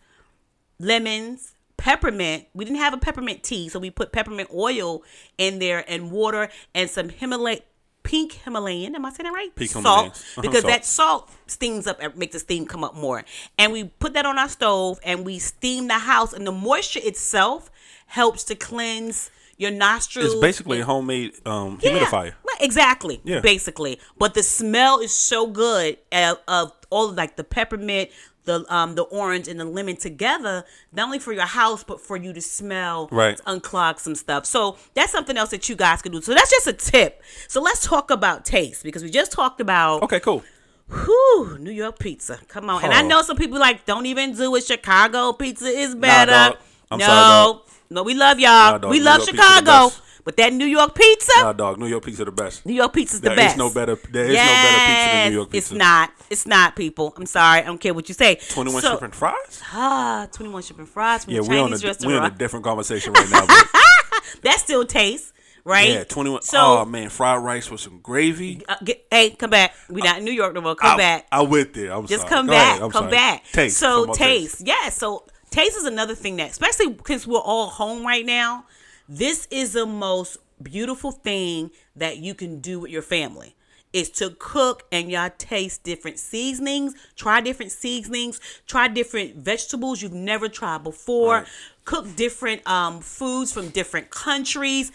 lemons, 0.80 1.54
peppermint. 1.88 2.45
We 2.54 2.65
didn't 2.65 2.80
have 2.80 2.93
a 2.93 2.97
peppermint 2.97 3.43
tea, 3.43 3.69
so 3.69 3.80
we 3.80 3.89
put 3.89 4.12
peppermint 4.12 4.50
oil 4.54 5.04
in 5.38 5.60
there 5.60 5.86
and 5.88 6.12
water 6.12 6.50
and 6.76 6.89
some 6.89 7.08
Himalaya 7.10 7.60
pink 8.04 8.34
Himalayan. 8.34 8.95
Am 8.95 9.06
I 9.06 9.10
saying 9.12 9.23
that 9.23 9.34
right? 9.34 9.56
Pink 9.56 9.71
salt. 9.71 9.86
Uh-huh, 9.86 10.41
because 10.41 10.62
salt. 10.62 10.73
that 10.73 10.86
salt 10.86 11.32
steams 11.47 11.88
up 11.88 11.97
and 12.02 12.15
makes 12.17 12.34
the 12.34 12.39
steam 12.39 12.65
come 12.65 12.84
up 12.84 12.95
more. 12.95 13.23
And 13.58 13.71
we 13.71 13.86
put 13.86 14.13
that 14.13 14.26
on 14.26 14.38
our 14.38 14.50
stove 14.50 15.00
and 15.04 15.26
we 15.26 15.39
steam 15.39 15.88
the 15.88 16.00
house 16.00 16.34
and 16.34 16.45
the 16.45 16.52
moisture 16.52 17.00
itself 17.04 17.71
helps 18.08 18.43
to 18.45 18.56
cleanse 18.56 19.32
your 19.58 19.71
nostrils. 19.71 20.34
It's 20.34 20.41
basically 20.41 20.82
a 20.82 20.86
homemade 20.86 21.34
um, 21.45 21.80
Yeah, 21.82 22.00
humidifier. 22.00 22.34
exactly. 22.60 23.21
Yeah. 23.23 23.39
Basically. 23.39 24.00
But 24.17 24.34
the 24.34 24.43
smell 24.43 25.00
is 25.00 25.13
so 25.13 25.47
good 25.47 25.97
of, 26.12 26.38
of 26.47 26.73
all 26.89 27.12
like 27.12 27.36
the 27.38 27.43
peppermint, 27.43 28.10
the 28.47 28.65
um 28.73 28.95
the 28.95 29.03
orange 29.03 29.47
and 29.47 29.60
the 29.60 29.65
lemon 29.65 29.95
together, 29.95 30.65
not 30.91 31.05
only 31.05 31.19
for 31.19 31.31
your 31.33 31.45
house 31.45 31.83
but 31.83 32.01
for 32.01 32.17
you 32.17 32.33
to 32.33 32.41
smell 32.41 33.07
Right. 33.12 33.38
to 33.38 33.43
unclog 33.43 33.99
some 33.99 34.15
stuff. 34.15 34.47
So 34.47 34.77
that's 34.95 35.12
something 35.12 35.38
else 35.38 35.51
that 35.51 35.69
you 35.69 35.75
guys 35.75 36.01
can 36.01 36.12
do. 36.12 36.21
So 36.21 36.33
that's 36.33 36.49
just 36.49 36.65
a 36.65 36.73
tip. 36.73 37.21
So 37.47 37.62
let's 37.62 37.86
talk 37.86 38.10
about 38.10 38.43
taste 38.45 38.83
because 38.83 39.03
we 39.03 39.12
just 39.12 39.31
talked 39.31 39.62
about 39.62 40.01
Okay, 40.03 40.19
cool. 40.19 40.43
whew, 40.89 41.57
New 41.60 41.71
York 41.71 41.99
pizza. 41.99 42.39
Come 42.47 42.69
on. 42.71 42.83
And 42.83 42.93
I 42.93 43.01
know 43.03 43.21
some 43.21 43.38
people 43.38 43.60
like 43.60 43.86
don't 43.86 44.07
even 44.07 44.33
do 44.36 44.55
it. 44.55 44.63
Chicago 44.65 45.33
pizza 45.33 45.67
is 45.67 45.93
better. 45.93 46.57
I'm 46.89 46.99
no, 46.99 47.05
sorry, 47.05 47.62
no, 47.89 48.03
we 48.03 48.13
love 48.15 48.39
y'all. 48.39 48.79
Nah, 48.79 48.89
we 48.89 48.99
love 48.99 49.19
York 49.19 49.29
pizza 49.31 49.43
the 49.43 49.60
Chicago. 49.60 49.95
But 50.27 50.35
that 50.35 50.51
New 50.51 50.65
York 50.65 50.93
pizza, 50.93 51.31
Nah, 51.37 51.53
dog. 51.53 51.79
New 51.79 51.87
York 51.87 52.03
pizza 52.03 52.25
the 52.25 52.31
best. 52.33 52.65
New 52.65 52.73
York 52.73 52.91
pizza's 52.91 53.21
the 53.21 53.29
There 53.29 53.37
best. 53.37 53.55
is 53.55 53.57
no 53.57 53.69
better. 53.73 53.95
There 54.11 54.25
is 54.25 54.35
no 54.35 54.43
better 54.43 54.77
pizza 54.87 55.07
than 55.13 55.29
New 55.31 55.35
York 55.37 55.49
pizza. 55.51 55.73
It's 55.73 55.79
not. 55.79 56.11
It's 56.29 56.45
not, 56.45 56.75
people. 56.75 57.13
I'm 57.15 57.25
sorry. 57.25 57.61
I 57.61 57.63
don't 57.63 57.79
care 57.79 57.93
what 57.93 58.09
you 58.09 58.13
say. 58.13 58.35
Twenty 58.49 58.73
one 58.73 58.81
So- 58.81 58.89
shrimp 58.89 59.03
and 59.03 59.15
fries. 59.15 59.61
Ah, 59.71 60.27
21 60.33 60.61
shrimp 60.63 60.79
and 60.79 60.89
fries 60.89 61.23
from 61.23 61.33
Yeah, 61.33 61.41
the 61.43 61.47
we're 61.47 61.59
on 61.61 61.67
Chinese 61.69 61.83
a 61.83 61.87
restaurant. 61.87 62.11
we're 62.13 62.17
in 62.27 62.33
a 62.33 62.35
different 62.37 62.65
conversation 62.65 63.13
right 63.13 63.29
now. 63.31 63.47
That 64.43 64.59
still 64.59 64.85
tastes, 64.85 65.31
right? 65.63 65.89
yeah, 65.89 66.03
twenty 66.03 66.29
one. 66.29 66.41
So, 66.41 66.57
oh 66.59 66.85
man, 66.85 67.07
fried 67.09 67.41
rice 67.41 67.71
with 67.71 67.79
some 67.79 67.99
gravy. 67.99 68.61
uh, 68.67 68.75
get, 68.83 69.05
hey, 69.09 69.29
come 69.31 69.49
back. 69.49 69.73
We're 69.89 70.03
not 70.03 70.17
in 70.19 70.25
New 70.25 70.33
York 70.33 70.53
no 70.53 70.59
more. 70.61 70.75
Come 70.75 70.95
I, 70.95 70.97
back. 70.97 71.27
I 71.31 71.41
went 71.43 71.73
there. 71.73 71.93
I'm 71.93 72.05
Just 72.05 72.23
sorry. 72.23 72.29
come 72.33 72.45
Go 72.47 72.51
back. 72.51 72.79
come 72.81 72.91
sorry. 72.91 73.11
back. 73.11 73.43
Taste. 73.53 73.77
So 73.77 74.03
about 74.03 74.15
taste. 74.17 74.63
Yeah. 74.65 74.89
So 74.89 75.23
taste 75.49 75.77
is 75.77 75.85
another 75.85 76.13
thing 76.13 76.35
that, 76.37 76.51
especially 76.51 76.89
because 76.89 77.25
we're 77.25 77.39
all 77.39 77.67
home 77.67 78.05
right 78.05 78.25
now. 78.25 78.65
This 79.10 79.48
is 79.52 79.74
the 79.74 79.86
most 79.86 80.38
beautiful 80.62 81.12
thing 81.12 81.72
that 81.96 82.17
you 82.17 82.34
can 82.34 82.60
do 82.60 82.80
with 82.82 82.91
your 82.91 83.02
family. 83.02 83.56
Is 83.93 84.10
to 84.12 84.32
cook 84.38 84.84
and 84.91 85.10
y'all 85.10 85.30
taste 85.38 85.84
different 85.84 86.20
seasonings, 86.20 86.93
try 87.15 87.39
different 87.39 87.72
seasonings, 87.72 88.39
try 88.67 88.89
different 88.89 89.38
vegetables 89.38 90.02
you've 90.02 90.13
never 90.13 90.50
tried 90.50 90.84
before, 90.84 91.36
Right. 91.36 91.48
cook 91.86 92.15
different 92.17 92.67
um, 92.67 93.00
foods 93.00 93.54
from 93.54 93.70
different 93.70 94.10
countries. 94.10 94.91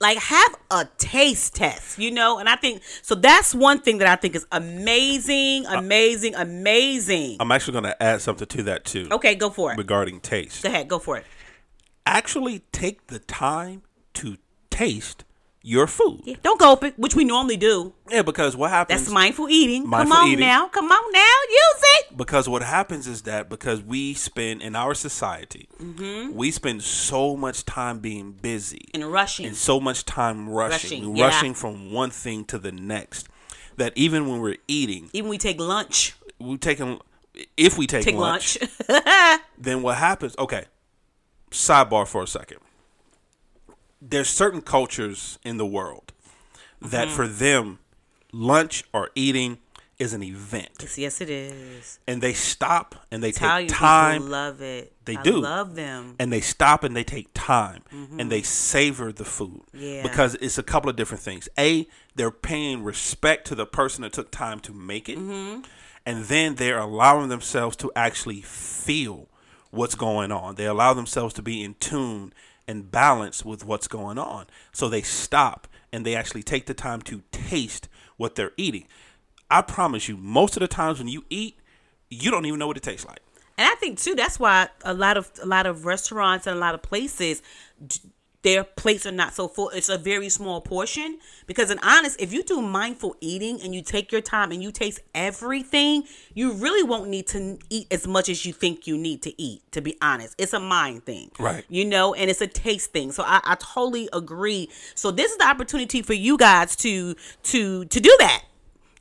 Like 0.00 0.18
have 0.18 0.54
a 0.70 0.86
taste 0.98 1.54
test, 1.56 1.98
you 1.98 2.10
know? 2.12 2.38
And 2.38 2.48
I 2.48 2.56
think 2.56 2.82
so 3.02 3.14
that's 3.14 3.54
one 3.54 3.80
thing 3.80 3.98
that 3.98 4.08
I 4.08 4.14
think 4.16 4.36
is 4.36 4.46
amazing, 4.52 5.66
amazing, 5.66 6.34
amazing. 6.34 7.38
I'm 7.40 7.50
actually 7.50 7.72
going 7.72 7.84
to 7.84 8.02
add 8.02 8.20
something 8.20 8.46
to 8.46 8.62
that 8.64 8.84
too 8.84 9.08
Okay, 9.10 9.34
go 9.34 9.48
for 9.50 9.72
it. 9.72 9.78
regarding 9.78 10.20
taste. 10.20 10.62
Go 10.62 10.68
ahead, 10.68 10.86
go 10.88 10.98
for 10.98 11.16
it. 11.16 11.24
Actually, 12.06 12.60
take 12.72 13.08
the 13.08 13.18
time 13.18 13.82
to 14.14 14.36
taste 14.70 15.24
your 15.62 15.88
food. 15.88 16.20
Yeah, 16.24 16.36
don't 16.44 16.60
gulp 16.60 16.84
it, 16.84 16.96
which 16.96 17.16
we 17.16 17.24
normally 17.24 17.56
do. 17.56 17.92
Yeah, 18.08 18.22
because 18.22 18.56
what 18.56 18.70
happens? 18.70 19.00
That's 19.00 19.12
mindful 19.12 19.48
eating. 19.48 19.88
Mindful 19.88 20.14
Come 20.14 20.22
on 20.24 20.28
eating. 20.28 20.40
now. 20.46 20.68
Come 20.68 20.84
on 20.86 21.12
now. 21.12 21.34
Use 21.50 21.82
it. 21.98 22.16
because 22.16 22.48
what 22.48 22.62
happens 22.62 23.08
is 23.08 23.22
that 23.22 23.48
because 23.48 23.82
we 23.82 24.14
spend 24.14 24.62
in 24.62 24.76
our 24.76 24.94
society, 24.94 25.68
Mm-hmm. 25.82 26.34
we 26.36 26.52
spend 26.52 26.82
so 26.84 27.36
much 27.36 27.64
time 27.64 27.98
being 27.98 28.30
busy 28.32 28.88
And 28.94 29.04
rushing. 29.12 29.46
and 29.46 29.56
so 29.56 29.80
much 29.80 30.04
time 30.04 30.48
rushing, 30.48 31.00
Rushing, 31.02 31.16
yeah. 31.16 31.24
rushing 31.24 31.54
from 31.54 31.90
one 31.92 32.10
thing 32.10 32.44
to 32.46 32.58
the 32.58 32.70
next, 32.72 33.28
that 33.76 33.92
even 33.96 34.28
when 34.28 34.40
we're 34.40 34.56
eating, 34.68 35.10
Even 35.12 35.28
we 35.28 35.36
take 35.38 35.58
lunch. 35.60 36.14
we 36.38 36.56
taking 36.58 37.00
if 37.56 37.76
we 37.76 37.86
take, 37.88 38.04
Take 38.04 38.14
lunch, 38.14 38.56
lunch. 38.88 39.40
then 39.58 39.82
what 39.82 39.96
happens? 39.96 40.34
Okay, 40.38 40.64
sidebar 41.56 42.06
for 42.06 42.22
a 42.22 42.26
second. 42.26 42.58
There's 44.00 44.28
certain 44.28 44.60
cultures 44.60 45.38
in 45.44 45.56
the 45.56 45.66
world 45.66 46.12
that 46.80 47.06
Mm-hmm. 47.08 47.16
for 47.16 47.26
them, 47.28 47.78
lunch 48.32 48.84
or 48.92 49.10
eating 49.14 49.58
is 49.98 50.12
an 50.12 50.22
event, 50.22 50.68
yes, 50.80 50.98
yes, 50.98 51.20
it 51.22 51.30
is. 51.30 51.98
and 52.06 52.20
they 52.20 52.34
stop 52.34 52.94
and 53.10 53.22
they 53.22 53.30
Italian 53.30 53.66
take 53.68 53.78
time 53.78 54.28
love 54.28 54.60
it. 54.60 54.92
They 55.06 55.16
I 55.16 55.22
do. 55.22 55.40
love 55.40 55.74
them. 55.74 56.16
and 56.18 56.30
they 56.30 56.42
stop 56.42 56.84
and 56.84 56.94
they 56.94 57.02
take 57.02 57.28
time 57.32 57.82
and 58.18 58.30
they 58.30 58.42
savor 58.42 59.10
the 59.10 59.24
food 59.24 59.62
Mm-hmm. 59.74 59.78
Yeah. 59.82 60.02
because 60.02 60.34
it's 60.34 60.58
a 60.58 60.62
couple 60.62 60.90
of 60.90 60.96
different 60.96 61.22
things 61.22 61.48
a 61.58 61.88
they're 62.14 62.30
paying 62.30 62.84
respect 62.84 63.46
to 63.46 63.54
the 63.54 63.64
person 63.64 64.02
that 64.02 64.12
took 64.12 64.30
time 64.30 64.60
to 64.60 64.74
make 64.74 65.08
it 65.08 65.16
Mm-hmm. 65.16 65.62
and 66.04 66.24
then 66.26 66.56
they're 66.56 66.78
allowing 66.78 67.30
themselves 67.30 67.74
to 67.76 67.90
actually 67.96 68.42
feel 68.42 69.28
what's 69.70 69.94
going 69.94 70.32
on. 70.32 70.54
They 70.54 70.66
allow 70.66 70.94
themselves 70.94 71.34
to 71.34 71.42
be 71.42 71.62
in 71.62 71.74
tune 71.74 72.32
and 72.68 72.90
balance 72.90 73.44
with 73.44 73.64
what's 73.64 73.88
going 73.88 74.18
on. 74.18 74.46
So 74.72 74.88
they 74.88 75.02
stop 75.02 75.68
and 75.92 76.04
they 76.04 76.14
actually 76.14 76.42
take 76.42 76.66
the 76.66 76.74
time 76.74 77.02
to 77.02 77.22
taste 77.32 77.88
what 78.16 78.34
they're 78.34 78.52
eating. 78.56 78.86
I 79.50 79.62
promise 79.62 80.08
you 80.08 80.16
most 80.16 80.56
of 80.56 80.60
the 80.60 80.68
times 80.68 80.98
when 80.98 81.08
you 81.08 81.24
eat 81.30 81.58
you 82.08 82.30
don't 82.30 82.46
even 82.46 82.58
know 82.58 82.66
what 82.66 82.76
it 82.76 82.82
tastes 82.82 83.06
like. 83.06 83.20
And 83.58 83.66
I 83.66 83.74
think 83.76 83.98
too 83.98 84.14
that's 84.14 84.38
why 84.38 84.68
a 84.84 84.94
lot 84.94 85.16
of 85.16 85.30
a 85.42 85.46
lot 85.46 85.66
of 85.66 85.86
restaurants 85.86 86.46
and 86.46 86.56
a 86.56 86.60
lot 86.60 86.74
of 86.74 86.82
places 86.82 87.42
their 88.46 88.62
plates 88.62 89.04
are 89.04 89.12
not 89.12 89.34
so 89.34 89.48
full. 89.48 89.70
It's 89.70 89.88
a 89.88 89.98
very 89.98 90.28
small 90.28 90.60
portion 90.60 91.18
because, 91.48 91.68
in 91.68 91.80
honest, 91.80 92.20
if 92.20 92.32
you 92.32 92.44
do 92.44 92.62
mindful 92.62 93.16
eating 93.20 93.60
and 93.60 93.74
you 93.74 93.82
take 93.82 94.12
your 94.12 94.20
time 94.20 94.52
and 94.52 94.62
you 94.62 94.70
taste 94.70 95.00
everything, 95.16 96.04
you 96.32 96.52
really 96.52 96.84
won't 96.84 97.10
need 97.10 97.26
to 97.26 97.58
eat 97.70 97.88
as 97.90 98.06
much 98.06 98.28
as 98.28 98.46
you 98.46 98.52
think 98.52 98.86
you 98.86 98.96
need 98.96 99.20
to 99.22 99.42
eat. 99.42 99.62
To 99.72 99.80
be 99.80 99.98
honest, 100.00 100.36
it's 100.38 100.52
a 100.52 100.60
mind 100.60 101.04
thing, 101.04 101.32
Right. 101.40 101.64
You 101.68 101.86
know, 101.86 102.14
and 102.14 102.30
it's 102.30 102.40
a 102.40 102.46
taste 102.46 102.92
thing. 102.92 103.10
So 103.10 103.24
I, 103.24 103.40
I 103.42 103.56
totally 103.56 104.08
agree. 104.12 104.70
So 104.94 105.10
this 105.10 105.32
is 105.32 105.38
the 105.38 105.48
opportunity 105.48 106.00
for 106.02 106.14
you 106.14 106.38
guys 106.38 106.76
to 106.76 107.16
to 107.42 107.84
to 107.86 108.00
do 108.00 108.16
that 108.20 108.44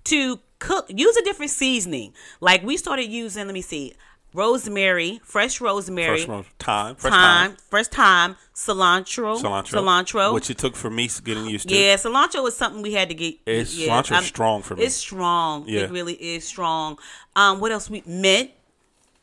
to 0.06 0.40
cook 0.58 0.86
use 0.90 1.16
a 1.18 1.24
different 1.24 1.52
seasoning 1.52 2.14
like 2.40 2.64
we 2.64 2.78
started 2.78 3.12
using 3.12 3.46
let 3.46 3.54
me 3.54 3.62
see 3.62 3.94
rosemary 4.36 5.20
fresh 5.24 5.60
rosemary. 5.62 6.18
Fresh 6.26 6.28
ro- 6.28 6.46
thyme, 6.60 6.96
fresh 6.96 7.12
thyme, 7.14 7.50
time, 7.52 7.58
fresh 7.70 7.88
thyme 7.88 8.36
cilantro 8.54 9.40
cilantro, 9.42 9.80
cilantro. 9.82 10.34
Which 10.34 10.50
it 10.50 10.58
took 10.58 10.76
for 10.76 10.90
me 10.90 11.10
getting 11.24 11.46
used 11.48 11.70
to. 11.70 11.76
yeah 11.76 11.96
cilantro 11.96 12.44
was 12.44 12.56
something 12.56 12.82
we 12.82 12.94
had 12.94 13.10
to 13.10 13.16
get 13.16 13.36
It's- 13.46 13.76
yeah, 13.76 14.02
cilantro's 14.02 14.26
strong 14.26 14.62
for 14.62 14.76
me. 14.76 14.84
it's 14.84 14.96
strong. 14.96 15.66
Yeah. 15.68 15.82
it 15.82 15.92
really 15.92 16.14
is 16.14 16.46
strong. 16.48 16.98
Um 17.36 17.60
what 17.60 17.72
else 17.72 17.90
we 17.90 18.04
mint. 18.06 18.52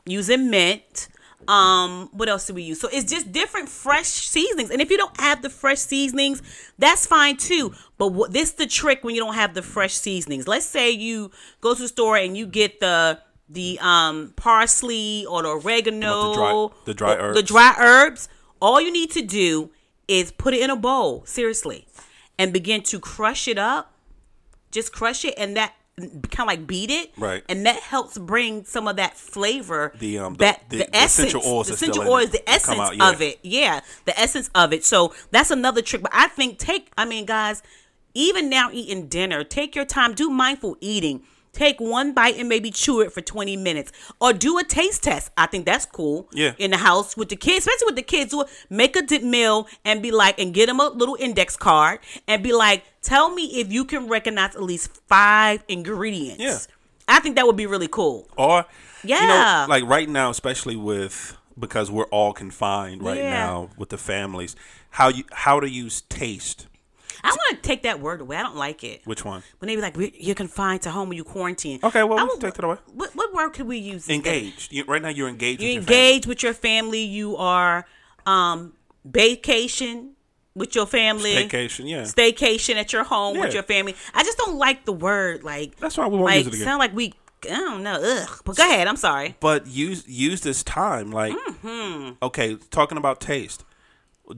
Using 0.06 0.50
mint. 0.50 1.08
Um 1.48 2.08
what 2.12 2.28
else 2.28 2.46
do 2.46 2.54
we 2.54 2.62
use? 2.62 2.80
So 2.80 2.88
it's 2.92 3.10
just 3.10 3.32
different 3.32 3.68
fresh 3.68 4.06
seasonings. 4.06 4.70
And 4.70 4.80
if 4.80 4.90
you 4.90 4.96
don't 4.96 5.18
have 5.20 5.42
the 5.42 5.50
fresh 5.50 5.78
seasonings 5.80 6.40
that's 6.78 7.06
fine 7.06 7.36
too. 7.36 7.74
But 7.98 8.08
what 8.08 8.32
this 8.32 8.52
the 8.52 8.66
trick 8.66 9.02
when 9.04 9.14
you 9.14 9.20
don't 9.20 9.34
have 9.34 9.54
the 9.54 9.62
fresh 9.62 9.94
seasonings. 9.94 10.46
Let's 10.48 10.66
say 10.66 10.90
you 10.90 11.30
go 11.60 11.74
to 11.74 11.82
the 11.82 11.88
store 11.88 12.16
and 12.16 12.36
you 12.36 12.46
get 12.46 12.80
the 12.80 13.18
the 13.48 13.78
um 13.80 14.32
parsley 14.36 15.26
or 15.26 15.42
the 15.42 15.48
oregano 15.48 16.30
the 16.30 16.34
dry- 16.34 16.68
the 16.86 16.94
dry 16.94 17.12
or 17.14 17.32
the 17.34 17.38
herbs. 17.40 17.48
dry 17.48 17.74
herbs. 17.78 18.28
All 18.60 18.80
you 18.80 18.92
need 18.92 19.10
to 19.12 19.22
do 19.22 19.70
is 20.08 20.30
put 20.32 20.54
it 20.54 20.60
in 20.60 20.70
a 20.70 20.76
bowl 20.76 21.24
seriously 21.26 21.86
and 22.38 22.52
begin 22.52 22.82
to 22.84 22.98
crush 23.00 23.48
it 23.48 23.58
up. 23.58 23.92
Just 24.70 24.92
crush 24.92 25.24
it 25.24 25.34
and 25.36 25.56
that 25.56 25.74
kind 25.98 26.40
of 26.40 26.46
like 26.46 26.66
beat 26.66 26.90
it. 26.90 27.10
Right. 27.18 27.44
and 27.48 27.66
that 27.66 27.76
helps 27.80 28.16
bring 28.16 28.64
some 28.64 28.88
of 28.88 28.96
that 28.96 29.16
flavor 29.16 29.92
The, 29.98 30.18
um, 30.18 30.34
that 30.36 30.62
the- 30.70 30.78
the, 30.78 30.84
the 30.84 30.96
essence. 30.96 31.28
essential 31.34 31.42
oils 31.52 31.66
the 31.68 31.74
essential 31.74 32.08
oils 32.08 32.30
the 32.30 32.48
essence 32.48 32.78
out, 32.78 32.96
yeah. 32.96 33.10
of 33.10 33.20
it. 33.20 33.38
Yeah 33.42 33.80
the 34.06 34.18
essence 34.18 34.48
of 34.54 34.72
it. 34.72 34.84
So 34.84 35.12
that's 35.30 35.50
another 35.50 35.82
trick. 35.82 36.02
But 36.02 36.12
i 36.14 36.28
think 36.28 36.58
take 36.58 36.90
i 36.96 37.04
mean 37.04 37.26
guys 37.26 37.62
even 38.14 38.48
now 38.48 38.70
eating 38.72 39.08
dinner 39.08 39.42
take 39.44 39.74
your 39.74 39.84
time. 39.84 40.14
Do 40.14 40.30
mindful 40.30 40.76
eating 40.80 41.22
take 41.52 41.78
one 41.80 42.12
bite 42.14 42.36
and 42.38 42.48
maybe 42.48 42.70
chew 42.70 43.00
it 43.00 43.12
for 43.12 43.20
20 43.20 43.56
minutes 43.56 43.92
or 44.20 44.32
do 44.32 44.58
a 44.58 44.64
taste 44.64 45.02
test 45.02 45.30
i 45.36 45.46
think 45.46 45.66
that's 45.66 45.84
cool 45.86 46.28
Yeah. 46.32 46.52
in 46.58 46.70
the 46.70 46.78
house 46.78 47.16
with 47.16 47.28
the 47.28 47.36
kids 47.36 47.66
especially 47.66 47.86
with 47.86 47.96
the 47.96 48.02
kids 48.02 48.34
make 48.70 48.96
a 48.96 49.02
dip 49.02 49.22
meal 49.22 49.66
and 49.84 50.02
be 50.02 50.10
like 50.10 50.38
and 50.40 50.54
get 50.54 50.66
them 50.66 50.80
a 50.80 50.88
little 50.88 51.16
index 51.20 51.56
card 51.56 52.00
and 52.26 52.42
be 52.42 52.52
like 52.52 52.84
tell 53.02 53.34
me 53.34 53.44
if 53.60 53.70
you 53.72 53.84
can 53.84 54.08
recognize 54.08 54.54
at 54.56 54.62
least 54.62 54.90
five 55.08 55.62
ingredients 55.68 56.40
Yeah. 56.40 56.58
i 57.16 57.20
think 57.20 57.36
that 57.36 57.46
would 57.46 57.56
be 57.56 57.66
really 57.66 57.88
cool 57.88 58.26
Or 58.36 58.64
yeah. 59.04 59.20
you 59.20 59.26
know, 59.26 59.66
like 59.68 59.84
right 59.84 60.08
now, 60.08 60.30
especially 60.30 60.76
with 60.76 61.36
because 61.58 61.90
we're 61.90 62.06
all 62.06 62.32
confined 62.32 63.02
right 63.02 63.18
Yeah. 63.18 63.30
now 63.30 63.68
with 63.76 63.90
the 63.90 63.98
families. 63.98 64.56
How 64.90 65.08
you 65.08 65.24
how 65.32 65.58
to 65.60 65.68
use 65.68 66.02
taste? 66.08 66.66
I 67.24 67.28
want 67.30 67.56
to 67.62 67.62
take 67.68 67.82
that 67.84 68.00
word 68.00 68.20
away. 68.20 68.36
I 68.36 68.42
don't 68.42 68.56
like 68.56 68.82
it. 68.84 69.02
Which 69.04 69.24
one? 69.24 69.42
When 69.58 69.68
they 69.68 69.76
be 69.76 69.82
like, 69.82 69.96
you're 70.18 70.34
confined 70.34 70.82
to 70.82 70.90
home 70.90 71.08
when 71.08 71.16
you 71.16 71.24
quarantine. 71.24 71.78
Okay, 71.82 72.02
well, 72.02 72.18
I 72.18 72.24
we 72.24 72.28
would- 72.30 72.40
take 72.40 72.54
that 72.54 72.64
away. 72.64 72.76
What, 72.92 73.14
what 73.14 73.32
word 73.32 73.50
could 73.52 73.66
we 73.66 73.78
use? 73.78 74.08
Engaged. 74.08 74.72
You, 74.72 74.84
right 74.84 75.00
now, 75.00 75.08
you're 75.08 75.28
engaged. 75.28 75.60
You 75.62 75.68
with 75.68 75.74
your 75.74 75.82
family. 75.84 76.06
engage 76.06 76.26
with 76.26 76.42
your 76.42 76.54
family. 76.54 77.02
You 77.02 77.36
are 77.36 77.86
um, 78.26 78.72
vacation 79.04 80.12
with 80.54 80.74
your 80.74 80.86
family. 80.86 81.34
Staycation, 81.34 81.88
yeah. 81.88 82.02
Staycation 82.02 82.74
at 82.76 82.92
your 82.92 83.04
home 83.04 83.38
with 83.38 83.54
your 83.54 83.62
family. 83.62 83.94
I 84.14 84.22
just 84.24 84.36
don't 84.38 84.56
like 84.58 84.84
the 84.84 84.92
word. 84.92 85.42
Like 85.44 85.76
That's 85.76 85.96
why 85.96 86.06
we 86.08 86.14
won't 86.16 86.24
like, 86.26 86.38
use 86.38 86.46
it 86.48 86.54
again. 86.54 86.64
Sound 86.66 86.78
like 86.78 86.94
we. 86.94 87.14
I 87.44 87.48
don't 87.48 87.82
know. 87.82 88.00
Ugh. 88.00 88.40
But 88.44 88.56
go 88.56 88.62
ahead. 88.64 88.86
I'm 88.86 88.96
sorry. 88.96 89.36
but 89.40 89.66
use 89.66 90.06
use 90.06 90.42
this 90.42 90.62
time 90.62 91.10
like 91.10 91.32
Mm-hmm. 91.34 92.12
okay 92.22 92.56
talking 92.70 92.98
about 92.98 93.20
taste 93.20 93.64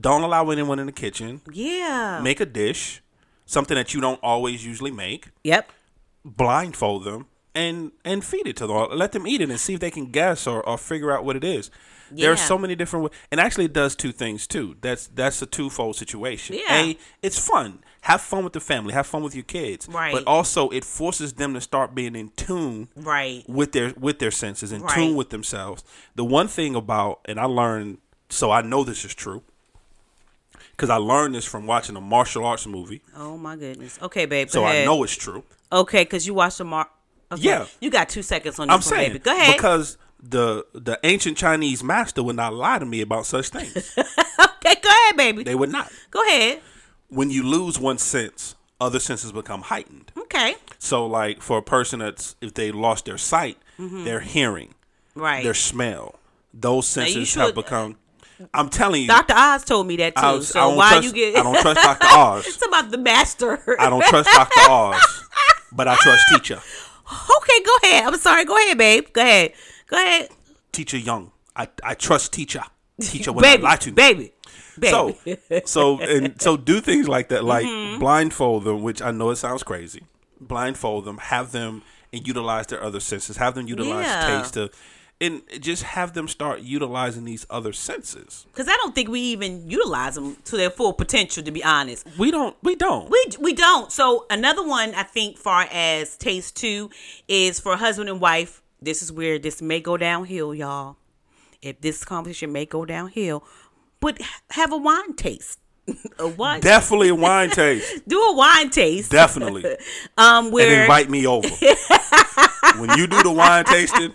don't 0.01 0.23
allow 0.23 0.51
anyone 0.51 0.79
in 0.79 0.87
the 0.87 0.93
kitchen 0.93 1.41
Yeah. 1.53 2.21
make 2.23 2.41
a 2.41 2.47
dish 2.47 3.03
something 3.47 3.75
that 3.77 3.93
you 3.95 4.01
don't 4.01 4.21
always 4.23 4.65
usually 4.65 4.91
make 4.91 5.29
yep. 5.43 5.71
blindfold 6.25 7.05
them 7.05 7.27
and 7.55 7.93
and 8.05 8.25
feed 8.25 8.47
it 8.47 8.57
to 8.57 8.67
them 8.67 8.89
let 8.93 9.13
them 9.13 9.27
eat 9.27 9.41
it 9.41 9.51
and 9.51 9.61
see 9.61 9.75
if 9.75 9.81
they 9.81 9.91
can 9.91 10.07
guess 10.07 10.47
or, 10.47 10.67
or 10.69 10.77
figure 10.79 11.13
out 11.13 11.25
what 11.25 11.37
it 11.37 11.45
is 11.45 11.71
there 12.11 12.31
are 12.31 12.37
so 12.37 12.57
many 12.59 12.75
different 12.75 13.03
ways 13.05 13.13
and 13.31 13.41
actually 13.41 13.65
it 13.65 13.73
does 13.73 13.95
two 13.97 14.13
things 14.13 14.47
too 14.47 14.77
that's 14.81 15.07
that's 15.09 15.41
a 15.43 15.47
twofold 15.47 15.97
situation 15.97 16.57
Yeah. 16.57 16.83
a 16.83 16.99
it's 17.23 17.39
fun 17.39 17.81
have 18.03 18.21
fun 18.21 18.45
with 18.45 18.53
the 18.55 18.61
family 18.61 18.93
have 18.95 19.07
fun 19.07 19.23
with 19.23 19.35
your 19.35 19.45
kids 19.45 19.89
Right. 19.89 20.13
but 20.13 20.25
also 20.27 20.69
it 20.71 20.85
forces 20.85 21.35
them 21.35 21.55
to 21.55 21.61
start 21.61 21.95
being 21.95 22.15
in 22.17 22.31
tune 22.37 22.89
Right. 22.97 23.45
with 23.49 23.73
their 23.73 23.93
with 23.99 24.19
their 24.19 24.31
senses 24.31 24.73
in 24.73 24.83
Right. 24.83 24.95
tune 24.95 25.17
with 25.17 25.31
themselves. 25.31 25.83
The 26.15 26.25
one 26.25 26.47
thing 26.49 26.75
about 26.75 27.21
and 27.25 27.39
I 27.41 27.45
learned 27.45 27.99
so 28.29 28.51
I 28.51 28.61
know 28.63 28.85
this 28.85 29.05
is 29.05 29.15
true 29.15 29.43
because 30.77 30.91
I 30.91 30.97
learned 30.97 31.35
this 31.35 31.45
from 31.45 31.67
watching 31.67 31.97
a 31.97 32.01
martial 32.01 32.45
arts 32.45 32.67
movie. 32.67 33.01
Oh 33.17 33.37
my 33.39 33.57
goodness. 33.57 33.99
Okay, 34.03 34.27
babe. 34.27 34.51
So 34.51 34.65
ahead. 34.65 34.83
I 34.83 34.85
know 34.85 35.03
it's 35.03 35.17
true. 35.17 35.45
Okay, 35.73 36.03
because 36.05 36.27
you 36.27 36.35
watched 36.35 36.59
the 36.59 36.65
mar. 36.65 36.89
Okay. 37.33 37.43
Yeah. 37.43 37.67
You 37.81 37.91
got 37.91 38.09
two 38.09 38.23
seconds 38.23 38.59
on 38.59 38.69
this 38.69 38.73
I'm 38.73 38.79
one, 38.79 38.83
saying 38.83 39.13
baby. 39.13 39.19
Go 39.21 39.33
ahead. 39.37 39.57
because 39.57 39.97
the 40.23 40.65
the 40.73 40.99
ancient 41.05 41.37
Chinese 41.37 41.83
master 41.85 42.23
would 42.23 42.37
not 42.37 42.55
lie 42.55 42.79
to 42.79 42.85
me 42.87 43.01
about 43.01 43.27
such 43.27 43.49
things. 43.49 43.75
okay, 43.99 44.75
go 44.83 44.89
ahead, 44.91 45.17
baby. 45.17 45.43
they 45.45 45.55
would 45.55 45.71
not. 45.73 45.91
Go 46.11 46.23
ahead. 46.29 46.61
When 47.09 47.31
you 47.31 47.43
lose 47.43 47.79
one 47.79 47.99
sense, 47.99 48.55
other 48.81 48.99
senses 49.01 49.33
become 49.33 49.63
heightened. 49.63 50.13
Okay. 50.17 50.57
So, 50.79 51.07
like 51.07 51.41
for 51.43 51.59
a 51.59 51.63
person 51.63 52.01
that's 52.01 52.37
if 52.41 52.55
they 52.55 52.73
lost 52.73 53.05
their 53.05 53.19
sight, 53.19 53.59
their 53.79 54.21
hearing, 54.21 54.69
Mm-hmm. 54.69 55.21
Right. 55.21 55.45
their 55.45 55.55
smell, 55.55 56.17
those 56.53 56.89
senses 56.89 57.29
should- 57.29 57.43
have 57.43 57.55
become. 57.55 57.97
I'm 58.53 58.69
telling 58.69 59.03
you, 59.03 59.09
Dr. 59.09 59.35
Oz 59.37 59.65
told 59.65 59.87
me 59.87 59.97
that 59.97 60.17
too. 60.17 60.23
I, 60.23 60.33
was- 60.33 60.51
I 60.51 60.53
so 60.55 60.61
don't 60.69 60.77
why 60.77 60.91
trust, 60.93 61.05
you 61.07 61.13
get? 61.13 61.37
I 61.37 61.43
don't 61.43 61.61
trust 61.61 61.81
Dr. 61.81 62.07
Oz. 62.19 62.47
it's 62.47 62.67
about 62.67 62.91
the 62.91 62.99
master. 62.99 63.81
I 63.81 63.89
don't 63.91 64.05
trust 64.05 64.29
Dr. 64.31 64.71
Oz, 64.71 65.25
but 65.73 65.89
I 65.89 65.97
trust 65.97 66.25
teacher. 66.31 66.55
okay, 67.37 67.63
go 67.65 67.73
ahead. 67.85 68.05
I'm 68.13 68.19
sorry. 68.19 68.45
Go 68.45 68.57
ahead, 68.57 68.79
babe. 68.79 69.07
Go 69.13 69.21
ahead. 69.21 69.53
Go 69.87 69.97
ahead. 69.97 70.29
Teacher 70.73 70.99
Young. 70.99 71.31
I, 71.57 71.69
I 71.83 71.95
trust 71.95 72.33
teacher. 72.33 72.63
Teacher 73.01 73.33
not 73.33 73.43
baby, 73.43 73.63
lie 73.63 73.77
to 73.77 73.91
me. 73.91 73.95
baby, 73.95 74.33
baby. 74.79 74.91
So, 74.91 75.17
so 75.67 76.01
and 76.01 76.41
so 76.41 76.57
do 76.57 76.81
things 76.81 77.07
like 77.09 77.29
that, 77.29 77.45
like 77.45 77.67
Mm-hmm. 77.67 78.01
blindfold 78.01 78.65
them, 78.65 78.83
which 78.83 79.01
I 79.03 79.11
know 79.13 79.31
it 79.31 79.37
sounds 79.37 79.63
crazy. 79.63 80.03
Blindfold 80.41 81.05
them, 81.05 81.19
have 81.19 81.53
them 81.53 81.83
and 82.13 82.27
utilize 82.27 82.67
their 82.67 82.83
other 82.83 83.01
senses. 83.01 83.37
Have 83.37 83.55
them 83.55 83.67
utilize 83.69 84.07
Yeah. 84.07 84.39
taste, 84.41 84.55
to, 84.55 84.71
and 85.25 85.43
just 85.61 85.83
have 85.83 86.13
them 86.13 86.29
start 86.29 86.61
utilizing 86.61 87.25
these 87.25 87.47
other 87.51 87.73
senses. 87.73 88.47
Because 88.53 88.69
I 88.69 88.77
don't 88.77 88.95
think 88.95 89.09
we 89.09 89.21
even 89.21 89.69
utilize 89.71 90.15
them 90.15 90.37
to 90.45 90.57
their 90.57 90.71
full 90.71 90.93
potential. 90.93 91.43
To 91.43 91.51
be 91.51 91.63
honest, 91.65 92.07
We 92.19 92.31
don't. 92.31 92.57
We 92.63 92.75
don't. 92.77 93.11
we 93.11 93.25
we 93.41 93.53
don't. 93.55 93.91
So 93.91 94.27
another 94.31 94.67
one 94.67 94.95
I 94.95 95.03
think, 95.03 95.39
far 95.39 95.67
as 95.73 96.17
taste 96.17 96.57
too, 96.57 96.91
is 97.29 97.61
for 97.61 97.77
husband 97.77 98.09
and 98.09 98.21
wife. 98.21 98.63
This 98.81 99.03
is 99.03 99.11
where 99.11 99.39
this 99.39 99.63
may 99.63 99.81
go 99.81 99.97
downhill, 99.97 100.55
y'all. 100.55 100.97
If 101.63 101.81
this 101.81 102.05
conversation 102.05 102.53
may 102.53 102.67
go 102.67 102.85
downhill, 102.85 103.43
but 104.01 104.21
have 104.51 104.73
a 104.73 104.77
wine 104.77 105.15
taste. 105.15 105.59
a 106.19 106.29
wine. 106.29 106.61
Definitely 106.61 107.09
a 107.09 107.15
wine 107.15 107.51
taste. 107.63 108.07
do 108.09 108.21
a 108.21 108.35
wine 108.37 108.71
taste. 108.71 109.11
Definitely. 109.11 109.65
um, 110.19 110.45
And 110.47 110.53
where 110.53 110.83
invite 110.83 111.09
me 111.11 111.27
over. 111.27 111.49
when 112.79 112.97
you 112.99 113.07
do 113.07 113.23
the 113.23 113.33
wine 113.35 113.65
tasting, 113.65 114.13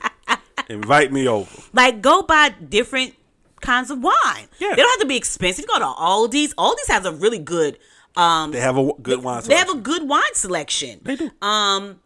invite 0.69 1.11
me 1.11 1.27
over. 1.27 1.49
like 1.73 2.01
go 2.01 2.21
buy 2.23 2.49
different 2.69 3.15
kinds 3.61 3.91
of 3.91 4.01
wine. 4.01 4.47
Yeah. 4.59 4.69
They 4.69 4.75
don't 4.77 4.89
have 4.91 4.99
to 5.01 5.05
be 5.07 5.17
expensive. 5.17 5.63
You 5.63 5.67
go 5.67 5.79
to 5.79 5.85
Aldi's. 5.85 6.53
Aldi's 6.55 6.87
has 6.87 7.05
a 7.05 7.11
really 7.11 7.39
good 7.39 7.77
um 8.15 8.51
They 8.51 8.59
have 8.61 8.77
a 8.77 8.91
good 9.01 9.23
wine 9.23 9.43
they 9.43 9.55
have 9.55 9.69
a 9.69 9.75
good 9.75 10.07
wine 10.07 10.33
selection. 10.33 10.99
They 11.03 11.15
do. 11.15 11.29
Um 11.41 11.99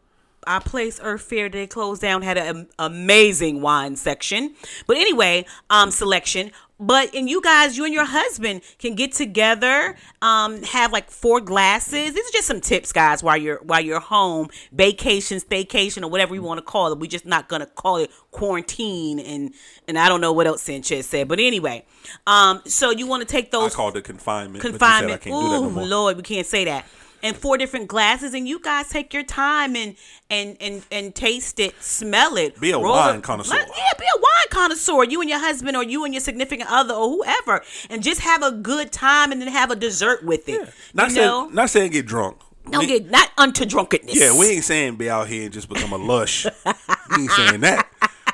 our 0.47 0.61
place 0.61 0.99
Earth 1.01 1.21
Fare 1.21 1.49
they 1.49 1.67
closed 1.67 2.01
down 2.01 2.21
had 2.21 2.37
an 2.37 2.67
amazing 2.79 3.61
wine 3.61 3.95
section. 3.95 4.55
But 4.87 4.97
anyway, 4.97 5.45
um 5.69 5.91
selection. 5.91 6.51
But 6.79 7.15
and 7.15 7.29
you 7.29 7.41
guys, 7.41 7.77
you 7.77 7.85
and 7.85 7.93
your 7.93 8.05
husband 8.05 8.61
can 8.77 8.95
get 8.95 9.13
together, 9.13 9.95
um, 10.21 10.63
have 10.63 10.91
like 10.91 11.09
four 11.09 11.39
glasses. 11.39 12.13
These 12.13 12.29
are 12.29 12.33
just 12.33 12.47
some 12.47 12.59
tips, 12.59 12.91
guys, 12.91 13.23
while 13.23 13.37
you're 13.37 13.59
while 13.63 13.79
you're 13.79 14.01
home, 14.01 14.49
vacation, 14.73 15.39
staycation, 15.39 16.03
or 16.03 16.09
whatever 16.09 16.35
you 16.35 16.41
want 16.41 16.57
to 16.57 16.61
call 16.61 16.91
it. 16.91 16.99
We're 16.99 17.07
just 17.07 17.25
not 17.25 17.47
gonna 17.47 17.67
call 17.67 17.97
it 17.97 18.11
quarantine 18.31 19.19
and 19.19 19.53
and 19.87 19.97
I 19.97 20.09
don't 20.09 20.19
know 20.19 20.33
what 20.33 20.45
else 20.45 20.61
Sanchez 20.63 21.05
said. 21.05 21.27
But 21.27 21.39
anyway, 21.39 21.85
um, 22.27 22.61
so 22.65 22.91
you 22.91 23.07
want 23.07 23.21
to 23.21 23.27
take 23.27 23.51
those 23.51 23.73
I 23.73 23.75
called 23.75 23.95
it 23.95 24.03
confinement. 24.03 24.61
but 24.61 24.67
you 24.67 24.71
said 24.73 24.79
confinement. 24.79 25.21
I 25.21 25.23
can't 25.23 25.41
do 25.41 25.49
that 25.49 25.61
no 25.61 25.65
Ooh, 25.67 25.71
more. 25.71 25.85
Lord, 25.85 26.17
we 26.17 26.23
can't 26.23 26.47
say 26.47 26.65
that. 26.65 26.85
And 27.23 27.37
four 27.37 27.57
different 27.57 27.87
glasses, 27.87 28.33
and 28.33 28.45
you 28.47 28.59
guys 28.59 28.89
take 28.89 29.13
your 29.13 29.23
time 29.23 29.77
and 29.77 29.95
and 30.29 30.57
and 30.59 30.83
and 30.91 31.15
taste 31.15 31.57
it, 31.57 31.81
smell 31.81 32.35
it. 32.35 32.59
Be 32.59 32.71
a 32.71 32.77
wine 32.79 33.21
connoisseur. 33.21 33.55
Yeah, 33.55 33.93
be 33.97 34.03
a 34.03 34.19
wine 34.19 34.49
connoisseur. 34.51 35.05
You 35.05 35.21
and 35.21 35.29
your 35.29 35.39
husband, 35.39 35.77
or 35.77 35.83
you 35.83 36.03
and 36.03 36.13
your 36.13 36.19
significant 36.19 36.69
other, 36.69 36.93
or 36.93 37.09
whoever, 37.09 37.63
and 37.89 38.03
just 38.03 38.19
have 38.19 38.43
a 38.43 38.51
good 38.51 38.91
time, 38.91 39.31
and 39.31 39.41
then 39.41 39.47
have 39.47 39.71
a 39.71 39.75
dessert 39.77 40.25
with 40.25 40.49
it. 40.49 40.69
Not 40.93 41.09
you 41.09 41.15
saying, 41.15 41.27
know, 41.27 41.47
not 41.47 41.69
saying 41.69 41.91
get 41.93 42.05
drunk. 42.05 42.37
don't 42.69 42.81
We- 42.81 42.87
get 42.87 43.09
not 43.09 43.29
unto 43.37 43.65
drunkenness. 43.65 44.19
Yeah, 44.19 44.37
we 44.37 44.47
ain't 44.49 44.65
saying 44.65 44.97
be 44.97 45.09
out 45.09 45.29
here 45.29 45.45
and 45.45 45.53
just 45.53 45.69
become 45.69 45.93
a 45.93 45.97
lush. 45.97 46.45
we 46.65 47.21
ain't 47.23 47.31
saying 47.31 47.61
that. 47.61 47.87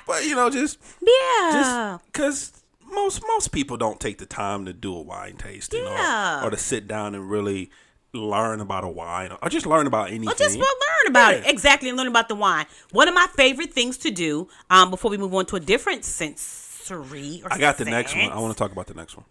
But 0.08 0.26
you 0.26 0.34
know, 0.34 0.50
just 0.50 0.80
yeah. 1.02 2.00
because 2.12 2.54
most 2.92 3.22
most 3.28 3.52
people 3.52 3.78
don't 3.78 4.00
take 4.00 4.18
the 4.18 4.26
time 4.26 4.66
to 4.66 4.74
do 4.74 4.96
a 4.96 5.02
wine 5.02 5.36
tasting 5.38 5.84
Yeah. 5.84 6.42
or, 6.42 6.48
or 6.48 6.50
to 6.50 6.58
sit 6.58 6.88
down 6.88 7.14
and 7.14 7.30
really 7.30 7.70
learn 8.14 8.60
about 8.60 8.84
a 8.84 8.88
wine 8.88 9.32
or 9.42 9.50
just 9.50 9.66
learn 9.66 9.88
about 9.88 10.10
anything. 10.10 10.30
Or 10.30 10.34
just 10.34 10.58
well, 10.58 10.68
learn 10.68 11.12
about 11.12 11.34
it 11.36 11.48
exactly 11.48 11.90
and 11.90 11.98
learn 11.98 12.08
about 12.08 12.28
the 12.28 12.36
wine. 12.36 12.66
One 12.92 13.08
of 13.08 13.14
my 13.14 13.28
favorite 13.36 13.74
things 13.74 13.98
to 14.00 14.12
do, 14.12 14.48
um, 14.70 14.90
before 14.90 15.12
we 15.12 15.18
move 15.18 15.34
on 15.34 15.46
to 15.48 15.56
a 15.56 15.60
different 15.60 16.06
sensory. 16.06 17.42
Or 17.44 17.54
I 17.54 17.58
got 17.58 17.78
the 17.78 17.86
next 17.86 18.16
one. 18.16 18.32
I 18.32 18.40
want 18.40 18.56
to 18.56 18.58
talk 18.58 18.72
about 18.72 18.88
the 18.88 18.96
next 18.96 19.16
one. 19.16 19.26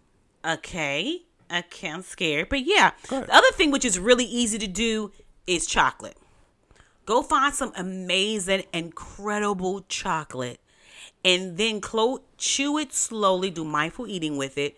Okay. 0.45 1.23
Okay, 1.51 1.89
I'm 1.89 2.03
scared. 2.03 2.47
But 2.49 2.65
yeah. 2.65 2.91
The 3.09 3.33
other 3.33 3.51
thing 3.53 3.71
which 3.71 3.83
is 3.83 3.97
really 3.99 4.25
easy 4.25 4.59
to 4.59 4.67
do 4.67 5.11
is 5.47 5.65
chocolate. 5.65 6.17
Go 7.05 7.23
find 7.23 7.53
some 7.55 7.73
amazing, 7.75 8.63
incredible 8.71 9.81
chocolate 9.89 10.59
and 11.23 11.57
then 11.57 11.81
clo- 11.81 12.23
chew 12.37 12.77
it 12.77 12.93
slowly, 12.93 13.49
do 13.49 13.63
mindful 13.63 14.07
eating 14.07 14.37
with 14.37 14.57
it, 14.57 14.77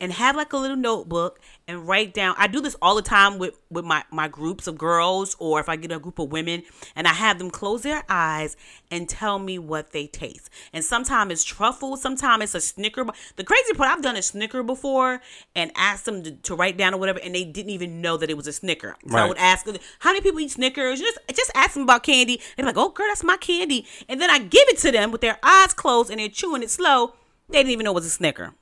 and 0.00 0.12
have 0.12 0.36
like 0.36 0.52
a 0.52 0.56
little 0.56 0.76
notebook 0.76 1.40
and 1.68 1.86
write 1.86 2.14
down. 2.14 2.34
I 2.38 2.46
do 2.46 2.60
this 2.60 2.76
all 2.80 2.94
the 2.94 3.02
time 3.02 3.38
with, 3.38 3.58
with 3.70 3.84
my, 3.84 4.04
my 4.10 4.28
groups 4.28 4.66
of 4.66 4.78
girls 4.78 5.36
or 5.38 5.60
if 5.60 5.68
I 5.68 5.76
get 5.76 5.92
a 5.92 5.98
group 5.98 6.18
of 6.18 6.30
women 6.30 6.62
and 6.94 7.06
I 7.06 7.12
have 7.12 7.38
them 7.38 7.50
close 7.50 7.82
their 7.82 8.02
eyes 8.08 8.56
and 8.90 9.08
tell 9.08 9.38
me 9.38 9.58
what 9.58 9.92
they 9.92 10.06
taste. 10.06 10.50
And 10.72 10.84
sometimes 10.84 11.32
it's 11.32 11.44
truffle, 11.44 11.96
sometimes 11.96 12.44
it's 12.44 12.54
a 12.54 12.60
snicker. 12.60 13.06
The 13.36 13.44
crazy 13.44 13.72
part, 13.74 13.90
I've 13.90 14.02
done 14.02 14.16
a 14.16 14.22
snicker 14.22 14.62
before 14.62 15.20
and 15.54 15.72
asked 15.76 16.04
them 16.04 16.22
to, 16.22 16.30
to 16.32 16.54
write 16.54 16.76
down 16.76 16.94
or 16.94 16.98
whatever, 16.98 17.20
and 17.22 17.34
they 17.34 17.44
didn't 17.44 17.70
even 17.70 18.00
know 18.00 18.16
that 18.16 18.30
it 18.30 18.36
was 18.36 18.46
a 18.46 18.52
snicker. 18.52 18.96
So 19.08 19.16
I 19.16 19.26
would 19.26 19.38
ask 19.38 19.64
them, 19.64 19.76
how 20.00 20.10
many 20.10 20.20
people 20.20 20.40
eat 20.40 20.50
Snickers? 20.50 21.00
Just 21.00 21.18
just 21.34 21.50
ask 21.54 21.74
them 21.74 21.82
about 21.82 22.02
candy. 22.02 22.40
They're 22.56 22.66
like, 22.66 22.76
oh 22.76 22.90
girl, 22.90 23.06
that's 23.08 23.24
my 23.24 23.36
candy. 23.36 23.86
And 24.08 24.20
then 24.20 24.30
I 24.30 24.38
give 24.38 24.68
it 24.68 24.78
to 24.78 24.92
them 24.92 25.10
with 25.10 25.20
their 25.20 25.38
eyes 25.42 25.74
closed 25.74 26.10
and 26.10 26.20
they're 26.20 26.28
chewing 26.28 26.62
it 26.62 26.70
slow. 26.70 27.14
They 27.48 27.58
didn't 27.58 27.72
even 27.72 27.84
know 27.84 27.92
it 27.92 27.94
was 27.94 28.06
a 28.06 28.10
Snicker. 28.10 28.54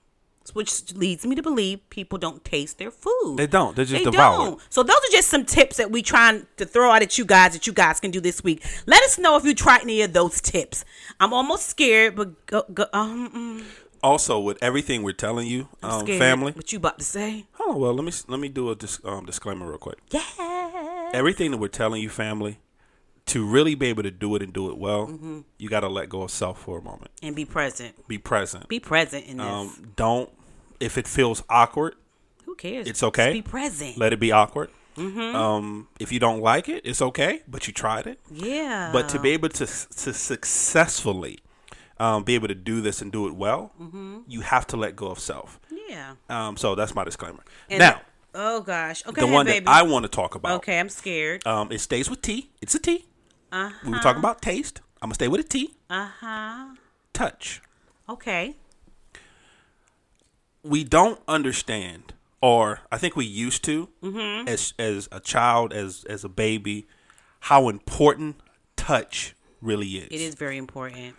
Which 0.53 0.95
leads 0.95 1.27
me 1.27 1.35
to 1.35 1.43
believe 1.43 1.89
people 1.91 2.19
don't 2.19 2.45
taste 2.45 2.79
their 2.79 2.91
food. 2.91 3.37
They 3.39 3.47
don't. 3.47 3.75
They 3.75 3.85
just 3.85 4.05
They 4.05 4.11
devour 4.11 4.37
don't. 4.45 4.61
So 4.69 4.83
those 4.83 4.97
are 4.97 5.11
just 5.13 5.29
some 5.29 5.45
tips 5.45 5.79
that 5.79 5.91
we 5.91 6.03
trying 6.03 6.47
to 6.59 6.67
throw 6.67 6.91
out 6.91 7.03
at 7.03 7.17
you 7.19 7.25
guys 7.25 7.55
that 7.55 7.67
you 7.67 7.73
guys 7.73 7.99
can 7.99 8.11
do 8.11 8.21
this 8.21 8.45
week. 8.45 8.63
Let 8.87 9.03
us 9.05 9.19
know 9.19 9.37
if 9.37 9.45
you 9.45 9.55
tried 9.55 9.83
any 9.83 10.03
of 10.03 10.13
those 10.13 10.41
tips. 10.41 10.85
I'm 11.19 11.33
almost 11.33 11.67
scared, 11.69 12.15
but 12.15 12.45
go, 12.47 12.63
go, 12.73 12.87
um, 12.93 13.31
mm, 13.31 13.65
Also, 14.03 14.39
with 14.39 14.59
everything 14.63 15.03
we're 15.03 15.13
telling 15.13 15.47
you, 15.47 15.69
um, 15.83 16.01
scared. 16.03 16.19
family. 16.21 16.53
What 16.53 16.71
you 16.73 16.79
about 16.79 16.99
to 16.99 17.05
say? 17.05 17.47
Hold 17.53 17.77
on. 17.77 17.81
Well, 17.81 17.95
let 17.95 18.05
me 18.05 18.13
let 18.29 18.39
me 18.39 18.49
do 18.49 18.71
a 18.71 18.75
dis- 18.77 19.01
um, 19.05 19.25
disclaimer 19.25 19.67
real 19.67 19.79
quick. 19.79 19.99
Yeah. 20.11 21.11
Everything 21.15 21.53
that 21.53 21.59
we're 21.59 21.69
telling 21.69 22.03
you, 22.03 22.11
family, 22.11 22.59
to 23.27 23.47
really 23.47 23.75
be 23.75 23.87
able 23.87 24.03
to 24.03 24.11
do 24.11 24.35
it 24.37 24.43
and 24.43 24.53
do 24.53 24.71
it 24.71 24.77
well, 24.79 25.07
Mm-hmm. 25.07 25.41
you 25.59 25.69
got 25.69 25.81
to 25.81 25.89
let 25.89 26.09
go 26.09 26.23
of 26.23 26.31
self 26.31 26.61
for 26.61 26.79
a 26.79 26.83
moment. 26.83 27.11
And 27.23 27.35
be 27.35 27.45
present. 27.45 28.07
Be 28.07 28.19
present. 28.19 28.69
Be 28.69 28.81
present 28.81 29.27
in 29.27 29.39
this. 29.39 29.47
Um, 29.47 29.93
don't. 29.97 30.31
If 30.81 30.99
it 30.99 31.07
feels 31.09 31.43
awkward, 31.49 31.95
Who 32.45 32.55
cares? 32.55 32.87
it's 32.87 33.03
okay. 33.03 33.33
Just 33.33 33.45
be 33.47 33.51
present. 33.51 33.97
let 33.99 34.13
it 34.13 34.21
be 34.21 34.33
awkward. 34.33 34.71
Mm-hmm. 34.97 35.35
Um, 35.35 35.89
if 35.99 36.13
you 36.13 36.21
don't 36.21 36.41
like 36.41 36.69
it, 36.69 36.83
it's 36.85 37.01
okay, 37.03 37.43
but 37.49 37.67
you 37.67 37.73
tried 37.73 38.07
it. 38.07 38.21
yeah. 38.31 38.91
But 38.93 39.09
to 39.11 39.19
be 39.19 39.31
able 39.31 39.49
to 39.49 39.67
to 39.67 40.13
successfully 40.13 41.39
um, 41.99 42.25
be 42.25 42.35
able 42.35 42.49
to 42.49 42.55
do 42.55 42.81
this 42.81 43.01
and 43.03 43.11
do 43.11 43.27
it 43.27 43.35
well, 43.35 43.73
Mm-hmm. 43.81 44.19
you 44.29 44.41
have 44.43 44.67
to 44.69 44.77
let 44.77 44.95
go 44.97 45.07
of 45.09 45.19
self. 45.19 45.59
yeah. 45.89 46.15
Um, 46.29 46.57
so 46.57 46.75
that's 46.75 46.95
my 46.95 47.05
disclaimer. 47.05 47.43
And- 47.71 47.79
now, 47.81 48.01
Oh 48.37 48.61
gosh. 48.63 49.07
Okay, 49.07 49.21
the 49.21 49.29
one 49.29 49.47
baby. 49.47 49.65
that 49.65 49.71
I 49.73 49.83
want 49.83 50.03
to 50.05 50.09
talk 50.09 50.35
about, 50.35 50.57
Okay, 50.57 50.81
I'm 50.81 50.89
scared. 50.89 51.47
um, 51.47 51.71
it 51.71 51.79
stays 51.81 52.11
with 52.11 52.21
T. 52.21 52.51
It's 52.61 52.75
a 52.75 52.81
T. 52.81 53.07
Uh 53.55 53.71
We 53.85 53.91
were 53.93 53.99
talking 54.01 54.19
about 54.19 54.43
taste. 54.43 54.81
I'm 55.01 55.09
gonna 55.09 55.15
stay 55.15 55.29
with 55.29 55.41
a 55.41 55.49
T. 55.55 55.75
Uh-huh. 55.89 56.75
Touch. 57.13 57.61
Okay. 58.09 58.57
We 60.63 60.83
don't 60.83 61.21
understand, 61.29 62.15
or 62.41 62.81
I 62.91 62.97
think 62.99 63.17
we 63.17 63.27
used 63.27 63.63
to, 63.65 63.89
Mm-hmm. 64.03 64.49
as 64.49 64.73
as 64.79 65.09
a 65.13 65.21
child, 65.21 65.73
as 65.73 66.05
as 66.09 66.25
a 66.25 66.29
baby, 66.29 66.87
how 67.51 67.69
important 67.69 68.37
touch 68.77 69.35
really 69.61 69.89
is. 69.99 70.09
It 70.11 70.21
is 70.29 70.35
very 70.35 70.57
important. 70.57 71.15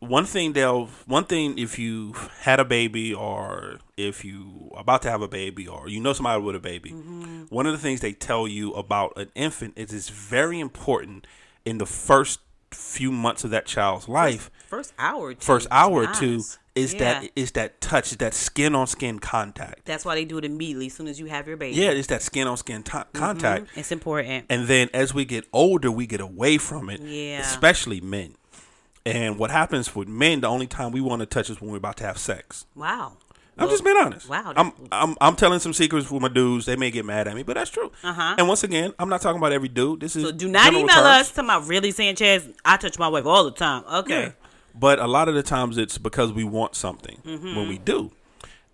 One 0.00 0.24
thing 0.24 0.54
they'll 0.54 0.86
one 1.06 1.24
thing 1.24 1.58
if 1.58 1.78
you 1.78 2.14
had 2.40 2.58
a 2.58 2.64
baby 2.64 3.12
or 3.14 3.78
if 3.98 4.24
you 4.24 4.70
about 4.76 5.02
to 5.02 5.10
have 5.10 5.20
a 5.22 5.28
baby 5.28 5.68
or 5.68 5.88
you 5.88 6.00
know 6.00 6.12
somebody 6.14 6.42
with 6.42 6.56
a 6.56 6.60
baby 6.60 6.90
Mm-hmm. 6.90 7.42
one 7.50 7.66
of 7.66 7.72
the 7.72 7.78
things 7.78 8.00
they 8.00 8.12
tell 8.12 8.48
you 8.48 8.72
about 8.72 9.12
an 9.16 9.30
infant 9.34 9.74
is 9.76 9.92
it's 9.92 10.08
very 10.08 10.58
important 10.58 11.26
in 11.66 11.76
the 11.78 11.86
first 11.86 12.40
few 12.70 13.12
months 13.12 13.44
of 13.44 13.50
that 13.50 13.66
child's 13.66 14.08
life 14.08 14.50
First 14.68 14.94
hour 14.98 15.20
or 15.28 15.34
two. 15.34 15.40
first 15.40 15.66
hour 15.70 16.04
or 16.04 16.14
two. 16.14 16.42
Is 16.76 16.94
Yeah. 16.94 16.98
that 17.20 17.30
is 17.34 17.50
that 17.52 17.80
touch, 17.80 18.12
that 18.18 18.32
skin 18.32 18.76
on 18.76 18.86
skin 18.86 19.18
contact. 19.18 19.84
That's 19.86 20.04
why 20.04 20.14
they 20.14 20.24
do 20.24 20.38
it 20.38 20.44
immediately 20.44 20.86
as 20.86 20.94
soon 20.94 21.08
as 21.08 21.18
you 21.18 21.26
have 21.26 21.48
your 21.48 21.56
baby. 21.56 21.74
Yeah, 21.76 21.90
it's 21.90 22.06
that 22.06 22.22
skin 22.22 22.46
on 22.46 22.56
skin 22.56 22.84
to- 22.84 23.06
contact. 23.12 23.66
It's 23.74 23.90
important. 23.90 24.46
And 24.48 24.68
then 24.68 24.88
as 24.94 25.12
we 25.12 25.24
get 25.24 25.46
older, 25.52 25.90
we 25.90 26.06
get 26.06 26.20
away 26.20 26.58
from 26.58 26.88
it. 26.88 27.00
Yeah. 27.00 27.40
Especially 27.40 28.00
men. 28.00 28.36
And 29.06 29.38
what 29.38 29.50
happens 29.50 29.94
with 29.94 30.08
men, 30.08 30.40
the 30.40 30.46
only 30.48 30.66
time 30.66 30.92
we 30.92 31.00
want 31.00 31.20
to 31.20 31.26
touch 31.26 31.48
is 31.50 31.60
when 31.60 31.70
we're 31.70 31.78
about 31.78 31.96
to 31.98 32.04
have 32.04 32.18
sex. 32.18 32.66
Wow. 32.74 33.14
I'm 33.56 33.66
Well, 33.66 33.70
just 33.70 33.84
being 33.84 33.96
honest. 33.96 34.28
wow, 34.28 34.52
I'm, 34.56 34.72
I'm 34.90 35.16
I'm 35.20 35.36
telling 35.36 35.58
some 35.58 35.72
secrets 35.74 36.10
with 36.10 36.22
my 36.22 36.28
dudes. 36.28 36.64
They 36.66 36.76
may 36.76 36.90
get 36.90 37.04
mad 37.04 37.28
at 37.28 37.34
me, 37.34 37.42
but 37.42 37.54
that's 37.56 37.70
true. 37.70 37.92
Uh-huh. 38.02 38.34
And 38.38 38.48
once 38.48 38.62
again, 38.64 38.94
I'm 38.98 39.08
not 39.10 39.20
talking 39.20 39.38
about 39.38 39.52
every 39.52 39.68
dude. 39.68 40.00
This 40.00 40.16
is 40.16 40.24
So 40.24 40.32
do 40.32 40.48
not 40.48 40.72
email 40.72 40.86
terms. 40.86 40.98
us 41.06 41.28
talking 41.32 41.44
about 41.50 41.66
really 41.68 41.90
Sanchez. 41.90 42.48
I 42.64 42.76
touch 42.78 42.98
my 42.98 43.08
wife 43.08 43.26
all 43.26 43.44
the 43.44 43.50
time. 43.50 43.84
Okay. 43.92 44.22
Yeah. 44.22 44.32
But 44.74 44.98
a 44.98 45.06
lot 45.06 45.28
of 45.28 45.34
the 45.34 45.42
times 45.42 45.76
it's 45.76 45.98
because 45.98 46.32
we 46.32 46.44
want 46.44 46.74
something 46.74 47.18
Mm-hmm. 47.26 47.54
when 47.56 47.68
we 47.68 47.76
do, 47.76 48.12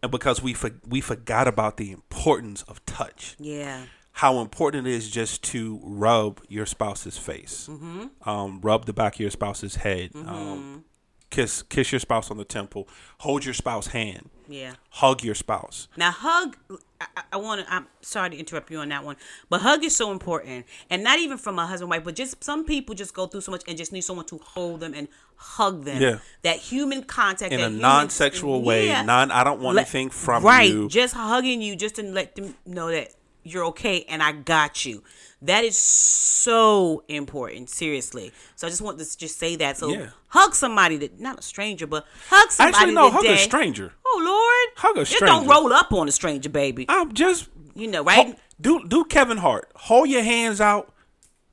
and 0.02 0.12
because 0.12 0.40
we 0.42 0.52
for, 0.54 0.70
we 0.86 1.00
forgot 1.00 1.48
about 1.48 1.78
the 1.78 1.90
importance 1.90 2.62
of 2.68 2.84
touch. 2.86 3.34
Yeah. 3.40 3.86
How 4.20 4.40
important 4.40 4.86
it 4.86 4.92
is 4.94 5.10
just 5.10 5.42
to 5.52 5.78
rub 5.82 6.40
your 6.48 6.64
spouse's 6.64 7.18
face, 7.18 7.68
Mm-hmm. 7.70 8.28
um, 8.28 8.60
rub 8.62 8.86
the 8.86 8.92
back 8.94 9.14
of 9.14 9.20
your 9.20 9.30
spouse's 9.30 9.76
head, 9.76 10.10
um, 10.14 10.84
kiss 11.28 11.62
kiss 11.62 11.92
your 11.92 11.98
spouse 12.00 12.30
on 12.30 12.38
the 12.38 12.44
temple, 12.44 12.88
hold 13.18 13.44
your 13.44 13.52
spouse's 13.52 13.92
hand, 13.92 14.30
Yeah. 14.48 14.72
hug 14.88 15.22
your 15.22 15.34
spouse. 15.34 15.88
Now 15.98 16.12
hug. 16.12 16.56
I, 16.98 17.06
I- 17.34 17.36
want 17.36 17.60
to. 17.60 17.70
I'm 17.70 17.86
sorry 18.00 18.30
to 18.30 18.36
interrupt 18.38 18.70
you 18.70 18.78
on 18.78 18.88
that 18.88 19.04
one, 19.04 19.16
but 19.50 19.60
hug 19.60 19.84
is 19.84 19.94
so 19.94 20.10
important, 20.12 20.64
and 20.88 21.04
not 21.04 21.18
even 21.18 21.36
from 21.36 21.58
a 21.58 21.66
husband 21.66 21.90
wife, 21.90 22.02
but 22.04 22.14
just 22.16 22.42
some 22.42 22.64
people 22.64 22.94
just 22.94 23.12
go 23.12 23.26
through 23.26 23.42
so 23.42 23.52
much 23.52 23.64
and 23.68 23.76
just 23.76 23.92
need 23.92 24.00
someone 24.00 24.24
to 24.26 24.38
hold 24.38 24.80
them 24.80 24.94
and 24.94 25.08
hug 25.36 25.84
them. 25.84 26.00
Yeah. 26.00 26.18
That 26.40 26.56
human 26.56 27.02
contact 27.04 27.52
in 27.52 27.60
a 27.60 27.64
human- 27.64 27.82
non-sexual 27.82 28.62
way. 28.62 28.86
Yeah. 28.86 29.02
Non, 29.02 29.30
I 29.30 29.44
don't 29.44 29.60
want 29.60 29.76
Let- 29.76 29.82
anything 29.82 30.08
from 30.08 30.42
right, 30.42 30.70
you. 30.70 30.88
just 30.88 31.12
hugging 31.12 31.60
you, 31.60 31.76
just 31.76 31.96
to 31.96 32.02
let 32.02 32.34
them 32.34 32.54
know 32.64 32.90
that 32.90 33.10
you're 33.46 33.64
okay 33.66 34.04
and 34.08 34.22
I 34.22 34.32
got 34.32 34.84
you. 34.84 35.02
That 35.42 35.64
is 35.64 35.76
so 35.76 37.04
important. 37.08 37.68
Seriously. 37.70 38.32
So 38.56 38.66
I 38.66 38.70
just 38.70 38.82
want 38.82 38.98
to 38.98 39.18
just 39.18 39.38
say 39.38 39.56
that. 39.56 39.76
So 39.76 39.88
Yeah. 39.90 40.08
hug 40.28 40.54
somebody 40.54 40.96
that 40.98 41.20
not 41.20 41.38
a 41.38 41.42
stranger, 41.42 41.86
but 41.86 42.04
hug 42.28 42.50
somebody. 42.50 42.76
Actually, 42.76 42.94
no, 42.94 43.10
hug 43.10 43.22
today. 43.22 43.34
a 43.34 43.38
stranger. 43.38 43.92
Oh 44.06 44.22
Lord, 44.24 44.68
Hug 44.76 44.96
a 44.98 45.04
Just 45.04 45.20
don't 45.20 45.46
roll 45.46 45.72
up 45.72 45.92
on 45.92 46.08
a 46.08 46.12
stranger, 46.12 46.48
baby. 46.48 46.86
I'm 46.88 47.12
just 47.14 47.48
You 47.74 47.88
know, 47.88 48.02
right? 48.02 48.28
Ho- 48.28 48.34
do 48.60 48.86
do 48.88 49.04
Kevin 49.04 49.36
Hart. 49.38 49.70
Hold 49.74 50.08
your 50.08 50.22
hands 50.22 50.60
out. 50.60 50.92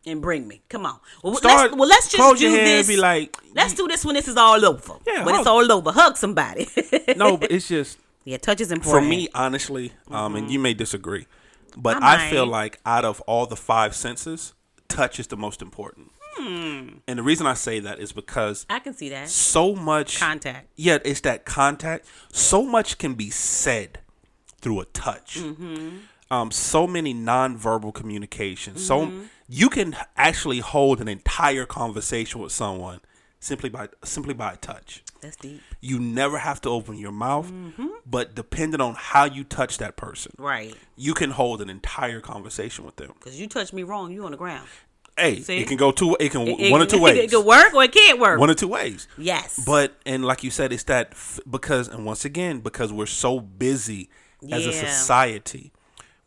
and 0.06 0.22
bring 0.22 0.48
me. 0.50 0.62
Come 0.70 0.86
on. 0.86 1.00
Well, 1.24 1.36
Start. 1.36 1.62
let's, 1.72 1.76
well, 1.80 1.88
let's 1.88 2.08
just 2.12 2.40
do 2.40 2.52
this. 2.52 2.88
be 2.88 2.98
like, 2.98 3.38
let's 3.56 3.74
do 3.74 3.88
this 3.88 4.04
when 4.06 4.16
this 4.16 4.28
is 4.28 4.36
all 4.36 4.64
over. 4.66 4.96
Yeah, 5.08 5.24
when 5.26 5.34
hug. 5.36 5.42
it's 5.42 5.48
all 5.48 5.72
over, 5.72 5.92
hug 5.94 6.18
somebody. 6.18 6.68
no, 7.16 7.38
but 7.38 7.50
it's 7.56 7.68
just 7.70 7.98
yeah, 8.26 8.38
touch 8.38 8.60
is 8.62 8.72
important. 8.72 9.04
for 9.06 9.10
me, 9.10 9.28
honestly. 9.34 9.94
Um, 10.12 10.36
and 10.36 10.52
you 10.52 10.60
may 10.60 10.74
disagree, 10.74 11.26
but 11.76 12.02
I 12.02 12.28
I, 12.28 12.30
feel 12.30 12.46
like 12.46 12.80
out 12.86 13.06
of 13.06 13.22
all 13.22 13.46
the 13.46 13.56
five 13.56 13.96
senses, 13.96 14.54
touch 14.88 15.20
is 15.20 15.28
the 15.28 15.38
most 15.38 15.62
important. 15.62 16.12
And 17.08 17.20
the 17.20 17.24
reason 17.24 17.46
I 17.48 17.54
say 17.54 17.80
that 17.80 18.00
is 18.00 18.12
because 18.12 18.66
I 18.70 18.80
can 18.80 18.94
see 18.94 19.10
that 19.10 19.30
so 19.30 19.76
much 19.76 20.20
contact. 20.20 20.70
Yeah, 20.76 21.00
it's 21.06 21.22
that 21.22 21.46
contact. 21.46 22.06
So 22.32 22.64
much 22.64 22.98
can 22.98 23.14
be 23.14 23.30
said 23.30 24.00
through 24.62 24.80
a 24.82 24.86
touch. 24.86 25.40
Mm-hmm. 25.40 25.98
Um, 26.32 26.52
so 26.52 26.88
many 26.88 27.14
nonverbal 27.14 27.94
communication. 27.94 28.74
Mm-hmm. 28.74 28.84
So 28.84 29.12
you 29.48 29.70
can 29.70 29.96
actually 30.18 30.60
hold 30.60 31.00
an 31.02 31.08
entire 31.08 31.66
conversation 31.66 32.42
with 32.42 32.52
someone 32.52 33.02
simply 33.44 33.70
by 33.70 33.90
simply 34.04 34.34
by 34.34 34.54
a 34.54 34.58
touch. 34.58 35.04
That's 35.22 35.36
deep. 35.36 35.62
You 35.82 36.00
never 36.00 36.38
have 36.38 36.62
to 36.62 36.70
open 36.70 36.98
your 36.98 37.12
mouth, 37.12 37.50
Mm-hmm. 37.52 37.88
but 38.06 38.36
depending 38.36 38.82
on 38.82 38.96
how 38.98 39.26
you 39.26 39.44
touch 39.44 39.78
that 39.78 39.96
person, 39.96 40.32
Right. 40.38 40.76
you 40.96 41.14
can 41.14 41.32
hold 41.32 41.62
an 41.62 41.70
entire 41.70 42.20
conversation 42.22 42.86
with 42.86 42.96
them. 42.98 43.12
Because 43.20 43.40
you 43.40 43.48
touch 43.48 43.72
me 43.74 43.84
wrong, 43.84 44.12
you 44.12 44.26
on 44.26 44.32
the 44.32 44.38
ground. 44.38 44.68
Hey, 45.18 45.42
See? 45.42 45.58
it 45.60 45.68
can 45.68 45.78
go 45.78 45.92
two. 45.92 46.18
It 46.20 46.32
can 46.32 46.48
It- 46.48 46.72
one 46.72 46.82
or 46.82 46.86
two 46.86 47.00
ways. 47.00 47.18
It 47.18 47.30
can 47.30 47.46
work 47.46 47.74
or 47.74 47.84
it 47.84 47.92
can't 47.92 48.20
work. 48.20 48.40
One 48.40 48.50
or 48.50 48.56
two 48.56 48.68
ways. 48.68 49.08
yes. 49.18 49.62
But 49.66 49.94
and 50.06 50.26
like 50.26 50.44
you 50.44 50.50
said, 50.52 50.74
it's 50.74 50.84
that 50.84 51.10
f- 51.12 51.40
because 51.50 51.88
and 51.88 52.06
once 52.06 52.26
again 52.26 52.60
because 52.62 52.92
we're 52.92 53.06
so 53.06 53.40
busy 53.40 54.10
as 54.52 54.66
a 54.66 54.74
society, 54.74 55.72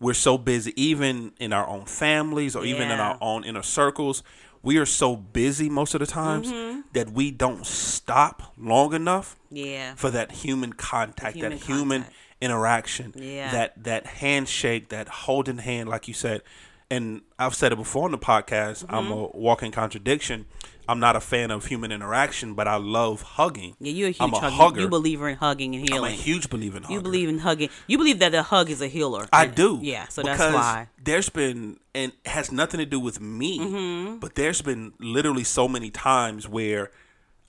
we're 0.00 0.14
so 0.14 0.38
busy 0.38 0.72
even 0.80 1.32
in 1.40 1.52
our 1.52 1.66
own 1.66 1.84
families 1.86 2.54
or 2.54 2.64
even 2.64 2.90
in 2.90 3.00
our 3.00 3.18
own 3.20 3.42
inner 3.44 3.62
circles. 3.62 4.22
We 4.66 4.76
are 4.78 4.86
so 4.86 5.16
busy 5.16 5.68
most 5.70 5.94
of 5.94 6.00
the 6.00 6.06
times 6.06 6.48
Mm-hmm. 6.50 6.80
that 6.92 7.10
we 7.10 7.30
don't 7.30 7.64
stop 7.64 8.52
long 8.58 8.92
enough 8.94 9.36
yeah. 9.50 9.94
for 9.94 10.10
that 10.10 10.32
human 10.32 10.72
contact, 10.72 11.36
human 11.36 11.50
that 11.52 11.58
human 11.64 12.00
contact. 12.02 12.16
interaction, 12.40 13.12
Yeah. 13.16 13.50
that 13.52 13.84
that 13.84 14.06
handshake, 14.06 14.88
that 14.90 15.08
holding 15.08 15.58
hand, 15.58 15.88
like 15.88 16.08
you 16.08 16.14
said. 16.14 16.42
And 16.90 17.22
I've 17.38 17.54
said 17.54 17.72
it 17.72 17.76
before 17.76 18.04
on 18.04 18.10
the 18.12 18.18
podcast. 18.18 18.84
I'm 18.88 19.10
a 19.10 19.16
Mm-hmm. 19.16 19.38
walking 19.38 19.72
contradiction. 19.72 20.46
I'm 20.88 21.00
not 21.00 21.16
a 21.16 21.20
fan 21.20 21.50
of 21.50 21.66
human 21.66 21.90
interaction, 21.92 22.54
but 22.54 22.68
I 22.68 22.76
love 22.76 23.22
hugging. 23.22 23.76
Yeah, 23.80 23.92
you're 23.92 24.08
a 24.08 24.10
huge 24.12 24.20
I'm 24.20 24.32
a 24.34 24.38
hugger. 24.38 24.54
hugger. 24.54 24.80
You 24.82 24.88
believer 24.88 25.28
in 25.28 25.36
hugging 25.36 25.74
and 25.74 25.88
healing. 25.88 26.04
I'm 26.12 26.18
a 26.18 26.22
huge 26.22 26.48
believer 26.48 26.76
in 26.76 26.82
hugging. 26.84 26.96
you 26.96 27.02
believe 27.02 27.28
in 27.28 27.38
hugging. 27.38 27.68
You 27.88 27.98
believe 27.98 28.18
that 28.20 28.32
the 28.32 28.42
hug 28.44 28.70
is 28.70 28.80
a 28.80 28.86
healer. 28.88 29.26
I 29.32 29.46
do. 29.46 29.80
Yeah, 29.82 30.06
so 30.08 30.22
because 30.22 30.38
that's 30.38 30.54
why. 30.54 30.88
There's 31.02 31.28
been, 31.28 31.78
and 31.94 32.12
it 32.24 32.30
has 32.30 32.52
nothing 32.52 32.78
to 32.78 32.86
do 32.86 33.00
with 33.00 33.20
me, 33.20 33.58
Mm-hmm. 33.58 34.16
but 34.18 34.34
there's 34.36 34.62
been 34.62 34.92
literally 35.00 35.44
so 35.44 35.66
many 35.68 35.90
times 35.90 36.48
where 36.48 36.90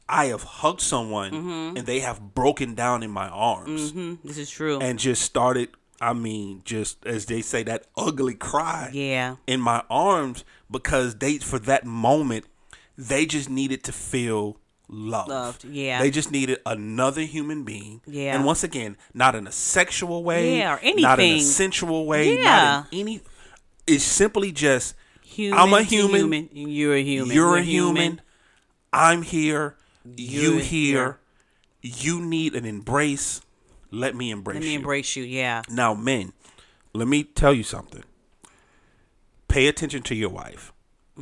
I 0.10 0.26
have 0.26 0.44
hugged 0.44 0.82
someone 0.82 1.32
Mm-hmm. 1.32 1.78
and 1.78 1.86
they 1.86 2.00
have 2.00 2.34
broken 2.34 2.76
down 2.76 3.04
in 3.04 3.12
my 3.12 3.28
arms 3.30 3.92
Hmm, 3.92 4.16
this 4.24 4.38
is 4.38 4.50
true. 4.50 4.80
and 4.80 4.98
just 4.98 5.22
started, 5.22 5.70
I 6.00 6.14
mean, 6.14 6.62
just 6.66 7.06
as 7.06 7.26
they 7.28 7.42
say, 7.42 7.64
that 7.64 7.86
ugly 7.98 8.34
cry 8.36 8.90
yeah. 8.94 9.36
in 9.48 9.60
my 9.62 9.84
arms 9.90 10.44
because 10.72 11.16
they, 11.16 11.38
for 11.40 11.60
that 11.60 11.86
moment, 11.86 12.46
they 12.98 13.26
just 13.26 13.50
needed 13.50 13.84
to 13.86 13.92
feel 13.92 14.58
loved. 14.90 15.30
Loved, 15.30 15.66
yeah. 15.66 16.02
They 16.02 16.10
just 16.10 16.32
needed 16.32 16.60
another 16.66 17.22
human 17.22 17.64
being. 17.64 18.02
Yeah. 18.06 18.36
And 18.36 18.46
once 18.46 18.64
again, 18.64 18.98
not 19.14 19.36
in 19.36 19.48
a 19.48 19.52
sexual 19.52 20.24
way. 20.24 20.58
Yeah, 20.58 20.76
or 20.76 20.80
anything. 20.80 21.04
Not 21.04 21.20
in 21.20 21.38
a 21.38 21.40
sensual 21.42 22.06
way. 22.06 22.36
Yeah. 22.38 22.44
Not 22.44 22.88
in 22.92 23.00
any. 23.00 23.22
It's 23.86 24.04
simply 24.04 24.52
just 24.52 24.96
Human 25.24 25.60
I'm 25.60 25.74
a 25.74 25.84
human. 25.84 26.22
human. 26.22 26.50
You're 26.52 26.96
a 26.96 27.04
human. 27.04 27.36
You're 27.36 27.52
We're 27.52 27.58
a 27.58 27.62
human. 27.64 28.22
I'm 28.92 29.22
here. 29.22 29.76
You 30.04 30.54
You're 30.54 30.60
here. 30.62 31.20
You 31.82 32.22
need 32.22 32.56
an 32.56 32.66
embrace. 32.66 33.42
Let 33.92 34.16
me 34.16 34.32
embrace 34.32 34.56
Let 34.56 34.64
me 34.64 34.72
you. 34.72 34.80
embrace 34.80 35.16
you. 35.16 35.24
Yeah. 35.24 35.62
Now, 35.70 35.94
men, 35.94 36.34
let 36.94 37.08
me 37.08 37.24
tell 37.24 37.54
you 37.54 37.64
something. 37.64 38.04
Pay 39.48 39.68
attention 39.68 40.02
to 40.04 40.16
your 40.16 40.30
wife 40.30 40.74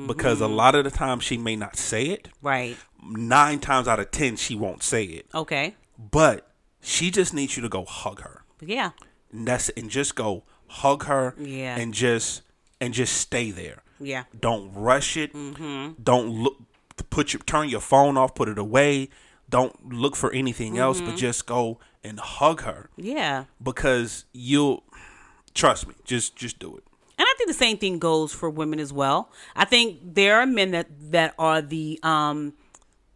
because 0.07 0.39
Mm-hmm. 0.39 0.51
a 0.53 0.55
lot 0.55 0.75
of 0.75 0.83
the 0.83 0.91
time 0.91 1.19
she 1.19 1.37
may 1.37 1.55
not 1.55 1.77
say 1.77 2.05
it. 2.07 2.27
Right. 2.41 2.77
Nine 3.03 3.59
times 3.59 3.87
out 3.87 3.99
of 3.99 4.11
ten, 4.11 4.35
she 4.35 4.55
won't 4.55 4.83
say 4.83 5.03
it. 5.05 5.27
Okay. 5.33 5.75
But 5.97 6.47
she 6.81 7.11
just 7.11 7.33
needs 7.33 7.55
you 7.55 7.63
to 7.63 7.69
go 7.69 7.85
hug 7.85 8.21
her. 8.21 8.43
Yeah. 8.59 8.91
And 9.31 9.47
that's 9.47 9.69
and 9.69 9.89
just 9.89 10.15
go 10.15 10.43
hug 10.67 11.05
her. 11.05 11.35
Yeah. 11.39 11.77
And 11.77 11.93
just 11.93 12.41
and 12.81 12.93
just 12.93 13.15
stay 13.17 13.51
there. 13.51 13.83
Yeah. 13.99 14.23
Don't 14.39 14.73
rush 14.73 15.15
it. 15.17 15.31
Don't 15.33 16.29
look. 16.29 16.57
Put 17.09 17.33
your 17.33 17.41
turn 17.43 17.69
your 17.69 17.79
phone 17.81 18.17
off. 18.17 18.35
Put 18.35 18.49
it 18.49 18.57
away. 18.57 19.09
Don't 19.49 19.93
look 19.93 20.15
for 20.15 20.31
anything 20.33 20.77
else, 20.77 20.99
but 21.01 21.15
just 21.15 21.45
go 21.45 21.79
and 22.03 22.19
hug 22.19 22.61
her 22.61 22.89
Yeah. 22.97 23.45
because 23.61 24.25
you'll 24.33 24.83
trust 25.53 25.87
me. 25.87 25.93
Just 26.03 26.35
just 26.35 26.57
do 26.59 26.75
it. 26.75 26.83
And 27.17 27.25
I 27.25 27.33
think 27.37 27.47
the 27.47 27.53
same 27.53 27.77
thing 27.77 27.99
goes 27.99 28.33
for 28.33 28.49
women 28.49 28.79
as 28.79 28.91
well. 28.91 29.31
I 29.55 29.65
think 29.65 29.99
there 30.03 30.39
are 30.39 30.45
men 30.45 30.71
that 30.71 30.87
that 31.11 31.33
are 31.39 31.61
the 31.61 31.99
um 32.03 32.53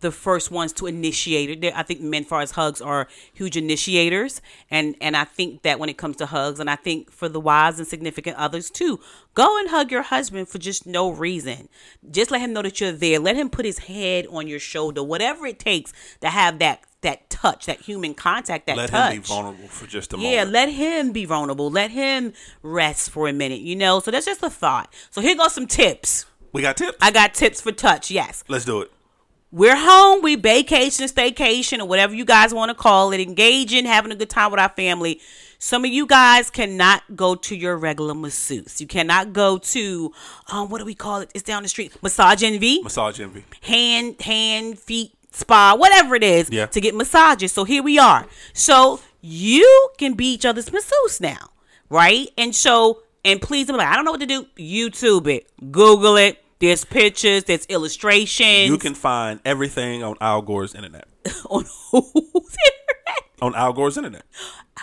the 0.01 0.11
first 0.11 0.49
ones 0.51 0.71
to 0.73 0.87
initiate 0.87 1.63
it. 1.63 1.73
I 1.75 1.83
think 1.83 2.01
men, 2.01 2.23
far 2.23 2.41
as 2.41 2.51
hugs, 2.51 2.81
are 2.81 3.07
huge 3.33 3.57
initiators, 3.57 4.41
and 4.71 4.95
and 5.01 5.17
I 5.17 5.25
think 5.25 5.63
that 5.63 5.79
when 5.79 5.89
it 5.89 5.97
comes 5.97 6.17
to 6.17 6.25
hugs, 6.25 6.59
and 6.59 6.69
I 6.69 6.75
think 6.75 7.11
for 7.11 7.27
the 7.27 7.39
wives 7.39 7.79
and 7.79 7.87
significant 7.87 8.37
others 8.37 8.69
too, 8.69 8.99
go 9.33 9.59
and 9.59 9.69
hug 9.69 9.91
your 9.91 10.03
husband 10.03 10.47
for 10.47 10.57
just 10.57 10.85
no 10.85 11.09
reason. 11.09 11.69
Just 12.09 12.31
let 12.31 12.41
him 12.41 12.53
know 12.53 12.61
that 12.61 12.79
you're 12.79 12.91
there. 12.91 13.19
Let 13.19 13.35
him 13.35 13.49
put 13.49 13.65
his 13.65 13.79
head 13.79 14.27
on 14.29 14.47
your 14.47 14.59
shoulder, 14.59 15.03
whatever 15.03 15.45
it 15.45 15.59
takes 15.59 15.91
to 16.21 16.29
have 16.29 16.59
that 16.59 16.83
that 17.01 17.29
touch, 17.29 17.65
that 17.67 17.79
human 17.81 18.13
contact, 18.13 18.67
that 18.67 18.75
Let 18.77 18.89
touch. 18.89 19.13
him 19.13 19.21
be 19.21 19.27
vulnerable 19.27 19.67
for 19.69 19.87
just 19.87 20.13
a 20.13 20.17
Yeah, 20.17 20.21
moment. 20.23 20.35
Yeah, 20.35 20.43
let 20.59 20.69
him 20.69 21.11
be 21.13 21.25
vulnerable. 21.25 21.69
Let 21.71 21.91
him 21.91 22.33
rest 22.61 23.09
for 23.11 23.27
a 23.27 23.33
minute, 23.33 23.61
you 23.61 23.75
know? 23.75 23.99
So 24.01 24.11
that's 24.11 24.25
just 24.25 24.43
a 24.43 24.49
thought. 24.49 24.91
So 25.09 25.21
here 25.21 25.35
goes 25.35 25.53
some 25.53 25.65
tips. 25.67 26.25
we 26.51 26.61
got 26.61 26.75
tips. 26.77 26.97
I 27.01 27.11
got 27.11 27.33
tips 27.33 27.61
for 27.61 27.71
touch, 27.71 28.11
yes. 28.11 28.43
Let's 28.47 28.65
do 28.65 28.81
it. 28.81 28.91
We're 29.51 29.77
home, 29.77 30.21
we 30.21 30.35
vacation, 30.35 31.07
staycation, 31.07 31.79
or 31.79 31.85
whatever 31.85 32.13
you 32.13 32.23
guys 32.25 32.53
want 32.53 32.69
to 32.69 32.75
call 32.75 33.13
it, 33.13 33.19
engaging, 33.19 33.85
having 33.85 34.11
a 34.11 34.15
good 34.15 34.29
time 34.29 34.51
with 34.51 34.59
our 34.59 34.69
family. 34.69 35.19
Some 35.57 35.83
of 35.85 35.91
you 35.91 36.05
guys 36.05 36.51
cannot 36.51 37.01
go 37.15 37.33
to 37.35 37.55
your 37.55 37.75
regular 37.75 38.13
masseuse. 38.13 38.79
You 38.79 38.85
cannot 38.87 39.33
go 39.33 39.57
to 39.57 40.13
um 40.51 40.69
what 40.69 40.77
do 40.79 40.85
we 40.85 40.93
call 40.95 41.21
it? 41.21 41.31
It's 41.33 41.43
down 41.43 41.63
the 41.63 41.69
street. 41.69 41.95
Massage 42.03 42.43
envy 42.43 42.81
Massage 42.83 43.19
envy. 43.19 43.43
hand 43.61 44.21
hand 44.21 44.77
feet 44.79 45.13
spa, 45.39 45.75
whatever 45.75 46.15
it 46.15 46.23
is, 46.23 46.49
Yeah. 46.51 46.67
to 46.67 46.79
get 46.81 46.93
massages. 46.95 47.51
So 47.51 47.63
here 47.63 47.81
we 47.83 47.97
are. 47.97 48.25
So 48.53 48.99
you 49.21 49.89
can 49.97 50.13
be 50.13 50.27
each 50.33 50.45
other's 50.45 50.71
masseuse 50.71 51.19
now, 51.19 51.49
right? 51.89 52.29
And 52.37 52.55
so, 52.55 53.01
and 53.25 53.41
please, 53.41 53.69
I'm 53.69 53.77
like, 53.77 53.87
I 53.87 53.95
don't 53.95 54.05
know 54.05 54.11
what 54.11 54.21
to 54.21 54.25
do. 54.25 54.45
YouTube 54.57 55.27
it, 55.27 55.47
Google 55.71 56.15
it. 56.17 56.43
There's 56.59 56.83
pictures, 56.83 57.45
there's 57.45 57.65
illustrations. 57.67 58.69
You 58.69 58.77
can 58.77 58.93
find 58.93 59.39
everything 59.45 60.03
on 60.03 60.15
Al 60.19 60.41
Gore's 60.41 60.75
internet. 60.75 61.07
on 61.49 61.65
who's 61.91 62.03
internet? 62.13 63.23
On 63.41 63.55
Al 63.55 63.71
Gore's 63.71 63.95
internet. 63.97 64.23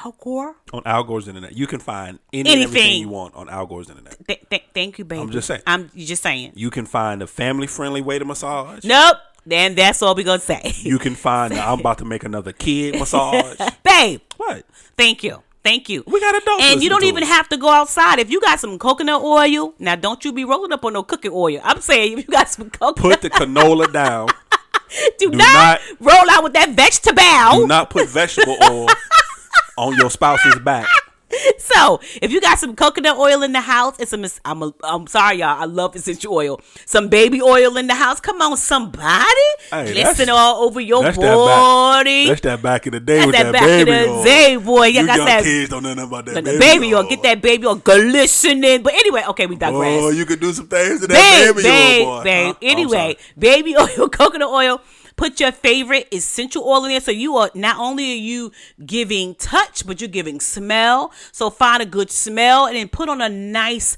Al 0.02 0.12
Gore. 0.18 0.56
On 0.72 0.82
Al 0.86 1.04
Gore's 1.04 1.28
internet. 1.28 1.54
You 1.54 1.66
can 1.66 1.78
find 1.80 2.18
any 2.32 2.50
Anything. 2.50 3.00
you 3.02 3.08
want 3.10 3.34
on 3.34 3.50
Al 3.50 3.66
Gore's 3.66 3.90
internet. 3.90 4.16
Th- 4.26 4.42
th- 4.48 4.64
thank 4.72 4.98
you, 4.98 5.04
baby. 5.04 5.20
I'm 5.20 5.30
just 5.30 5.46
saying. 5.46 5.60
I'm 5.66 5.90
just 5.94 6.22
saying. 6.22 6.52
You 6.54 6.70
can 6.70 6.86
find 6.86 7.22
a 7.22 7.26
family 7.26 7.66
friendly 7.66 8.00
way 8.00 8.18
to 8.18 8.24
massage. 8.24 8.82
Nope. 8.84 9.16
Then 9.46 9.76
that's 9.76 10.02
all 10.02 10.14
we 10.16 10.24
gonna 10.24 10.40
say, 10.40 10.72
You 10.78 10.98
can 10.98 11.14
find 11.14 11.54
I'm 11.58 11.78
about 11.80 11.98
to 11.98 12.04
make 12.04 12.24
another 12.24 12.52
kid 12.52 12.98
massage. 12.98 13.56
babe. 13.84 14.20
what? 14.36 14.66
Thank 14.96 15.22
you. 15.22 15.42
Thank 15.62 15.88
you. 15.88 16.04
We 16.06 16.20
got 16.20 16.34
adults 16.40 16.62
And 16.64 16.82
you 16.82 16.88
don't 16.88 17.02
even 17.04 17.24
have 17.24 17.48
to 17.48 17.56
go 17.56 17.68
outside. 17.68 18.18
If 18.20 18.30
you 18.30 18.40
got 18.40 18.60
some 18.60 18.78
coconut 18.78 19.22
oil, 19.22 19.74
now 19.80 19.96
don't 19.96 20.24
you 20.24 20.32
be 20.32 20.44
rolling 20.44 20.72
up 20.72 20.84
on 20.84 20.92
no 20.92 21.02
cooking 21.02 21.32
oil. 21.34 21.60
I'm 21.64 21.80
saying 21.80 22.18
if 22.18 22.26
you 22.26 22.32
got 22.32 22.48
some 22.48 22.70
coconut, 22.70 23.20
Put 23.20 23.22
the 23.22 23.30
canola 23.30 23.92
down. 23.92 24.28
do, 25.18 25.30
do 25.30 25.36
not, 25.36 25.80
not- 25.80 25.80
roll 26.00 26.30
out 26.30 26.44
with 26.44 26.52
that 26.52 26.70
vegetable. 26.70 27.60
Do 27.62 27.66
not 27.66 27.90
put 27.90 28.08
vegetable 28.08 28.56
oil 28.62 28.86
on 29.78 29.94
your 29.96 30.10
spouse's 30.10 30.58
back. 30.60 30.86
So 31.58 32.00
if 32.22 32.30
you 32.32 32.40
got 32.40 32.58
some 32.58 32.74
coconut 32.76 33.18
oil 33.18 33.42
in 33.42 33.52
the 33.52 33.60
house, 33.60 33.96
it's 33.98 34.12
a. 34.12 34.30
I'm 34.44 34.62
a, 34.62 34.72
I'm 34.82 35.06
sorry, 35.06 35.38
y'all. 35.38 35.60
I 35.60 35.64
love 35.64 35.94
essential 35.96 36.32
oil. 36.32 36.60
Some 36.86 37.08
baby 37.08 37.42
oil 37.42 37.76
in 37.76 37.86
the 37.88 37.94
house. 37.94 38.20
Come 38.20 38.40
on, 38.40 38.56
somebody. 38.56 39.34
Hey, 39.70 39.92
Listen 39.94 40.28
all 40.30 40.64
over 40.64 40.80
your 40.80 41.02
That's 41.02 41.16
that 41.18 41.22
back. 41.22 41.34
body. 41.36 42.28
That's 42.28 42.40
that 42.42 42.62
back 42.62 42.86
in 42.86 42.92
the 42.92 43.00
day 43.00 43.16
That's 43.16 43.26
with 43.26 43.34
that 43.36 43.42
that, 43.44 43.52
back 43.52 43.62
in 43.62 43.84
baby 43.86 43.90
the 43.90 44.08
oil. 44.12 44.24
day, 44.24 44.56
boy. 44.56 44.84
Yeah, 44.86 45.00
you 45.02 45.06
young 45.08 45.16
that- 45.26 45.44
kids 45.44 45.70
don't 45.70 45.82
know 45.82 45.94
nothing 45.94 46.08
about 46.08 46.26
that 46.26 46.34
the 46.36 46.42
baby, 46.42 46.58
baby 46.58 46.94
oil. 46.94 47.02
oil. 47.02 47.08
Get 47.10 47.22
that 47.24 47.42
baby 47.42 47.66
oil 47.66 47.74
glistening. 47.76 48.82
But 48.82 48.94
anyway, 48.94 49.24
okay, 49.28 49.46
we 49.46 49.56
digress. 49.56 50.02
Oh, 50.02 50.10
you 50.10 50.24
could 50.24 50.40
do 50.40 50.52
some 50.52 50.68
things 50.68 51.00
to 51.00 51.06
that 51.08 51.14
babe, 51.14 51.54
baby 51.56 51.62
babe, 51.68 52.06
oil, 52.06 52.18
boy. 52.18 52.24
babe. 52.24 52.46
Huh? 52.54 52.58
Anyway, 52.62 53.16
baby 53.38 53.76
oil, 53.98 54.08
coconut 54.08 54.48
oil. 54.48 54.80
Put 55.16 55.40
your 55.40 55.52
favorite 55.52 56.08
essential 56.12 56.62
oil 56.64 56.84
in 56.84 56.90
there. 56.90 57.00
So 57.00 57.10
you 57.10 57.36
are 57.36 57.50
not 57.54 57.78
only 57.78 58.12
are 58.12 58.16
you 58.16 58.52
giving 58.84 59.34
touch, 59.34 59.86
but 59.86 60.00
you're 60.00 60.08
giving 60.08 60.40
smell. 60.40 61.12
So 61.32 61.48
find 61.50 61.82
a 61.82 61.86
good 61.86 62.10
smell 62.10 62.66
and 62.66 62.76
then 62.76 62.88
put 62.88 63.08
on 63.08 63.20
a 63.20 63.28
nice 63.28 63.96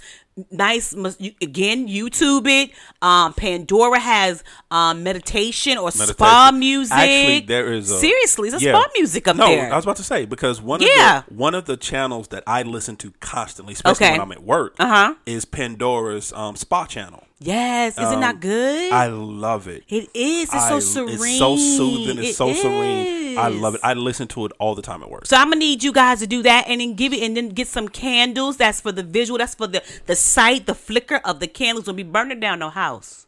nice 0.53 0.93
again 1.43 1.89
youtube 1.89 2.47
it 2.47 2.71
um 3.03 3.33
pandora 3.33 3.99
has 3.99 4.45
um 4.71 5.03
meditation 5.03 5.77
or 5.77 5.91
spa 5.91 6.53
music 6.55 6.97
Actually, 6.97 7.41
there 7.41 7.73
is 7.73 7.91
a, 7.91 7.99
seriously 7.99 8.49
it's 8.49 8.63
a 8.63 8.65
yeah. 8.65 8.73
spa 8.81 8.89
music 8.95 9.27
up 9.27 9.35
no, 9.35 9.47
there 9.49 9.73
I 9.73 9.75
was 9.75 9.85
about 9.85 9.97
to 9.97 10.05
say 10.05 10.27
because 10.27 10.63
one 10.63 10.81
Yeah. 10.81 11.19
of 11.19 11.27
the 11.27 11.35
one 11.35 11.57
of 11.57 11.65
the 11.65 11.77
channels 11.77 12.29
that 12.29 12.45
I 12.47 12.63
listen 12.63 12.95
to 12.99 13.11
constantly, 13.19 13.73
especially 13.75 14.07
Okay. 14.07 14.13
when 14.13 14.21
I'm 14.21 14.31
at 14.31 14.45
work, 14.45 14.77
Uh-huh. 14.79 15.15
is 15.27 15.45
Pandora's 15.45 16.33
um, 16.33 16.55
spa 16.55 16.87
channel. 16.87 17.25
Yes 17.41 17.93
is 17.97 18.11
it 18.11 18.15
Um, 18.15 18.21
not 18.21 18.41
good 18.41 18.93
I 18.93 19.07
love 19.09 19.69
it. 19.69 19.85
it 19.89 20.09
is 20.15 20.45
it's 20.45 20.55
I- 20.55 20.69
so 20.69 20.81
serene 20.81 21.13
It's 21.15 21.39
so 21.39 21.57
soothing. 21.57 22.19
It's 22.19 22.31
It 22.31 22.35
so 22.37 22.53
serene. 22.53 23.39
I 23.39 23.47
love 23.49 23.77
it. 23.77 23.81
I 23.85 23.95
listen 23.95 24.27
to 24.29 24.47
it 24.47 24.53
all 24.59 24.75
the 24.75 24.83
time 24.83 25.01
at 25.05 25.11
work. 25.11 25.25
So 25.27 25.37
I'm 25.37 25.47
gonna 25.51 25.57
need 25.61 25.85
you 25.85 25.93
guys 25.93 26.19
to 26.19 26.27
do 26.27 26.43
that 26.43 26.67
and 26.67 26.81
then 26.81 26.95
give 26.95 27.13
it 27.13 27.23
and 27.23 27.37
then 27.37 27.51
get 27.51 27.69
some 27.69 27.87
candles. 27.89 28.57
That's 28.57 28.81
for 28.81 28.91
the 28.91 29.05
visual. 29.05 29.39
That's 29.39 29.55
for 29.55 29.69
the 29.69 29.81
the 30.07 30.17
sight, 30.17 30.67
the 30.67 30.75
flicker 30.75 31.21
of 31.25 31.39
the 31.39 31.47
candles. 31.47 31.85
Don't 31.85 31.95
be 31.95 32.03
burning 32.03 32.41
down 32.41 32.59
no 32.59 32.69
house. 32.71 33.27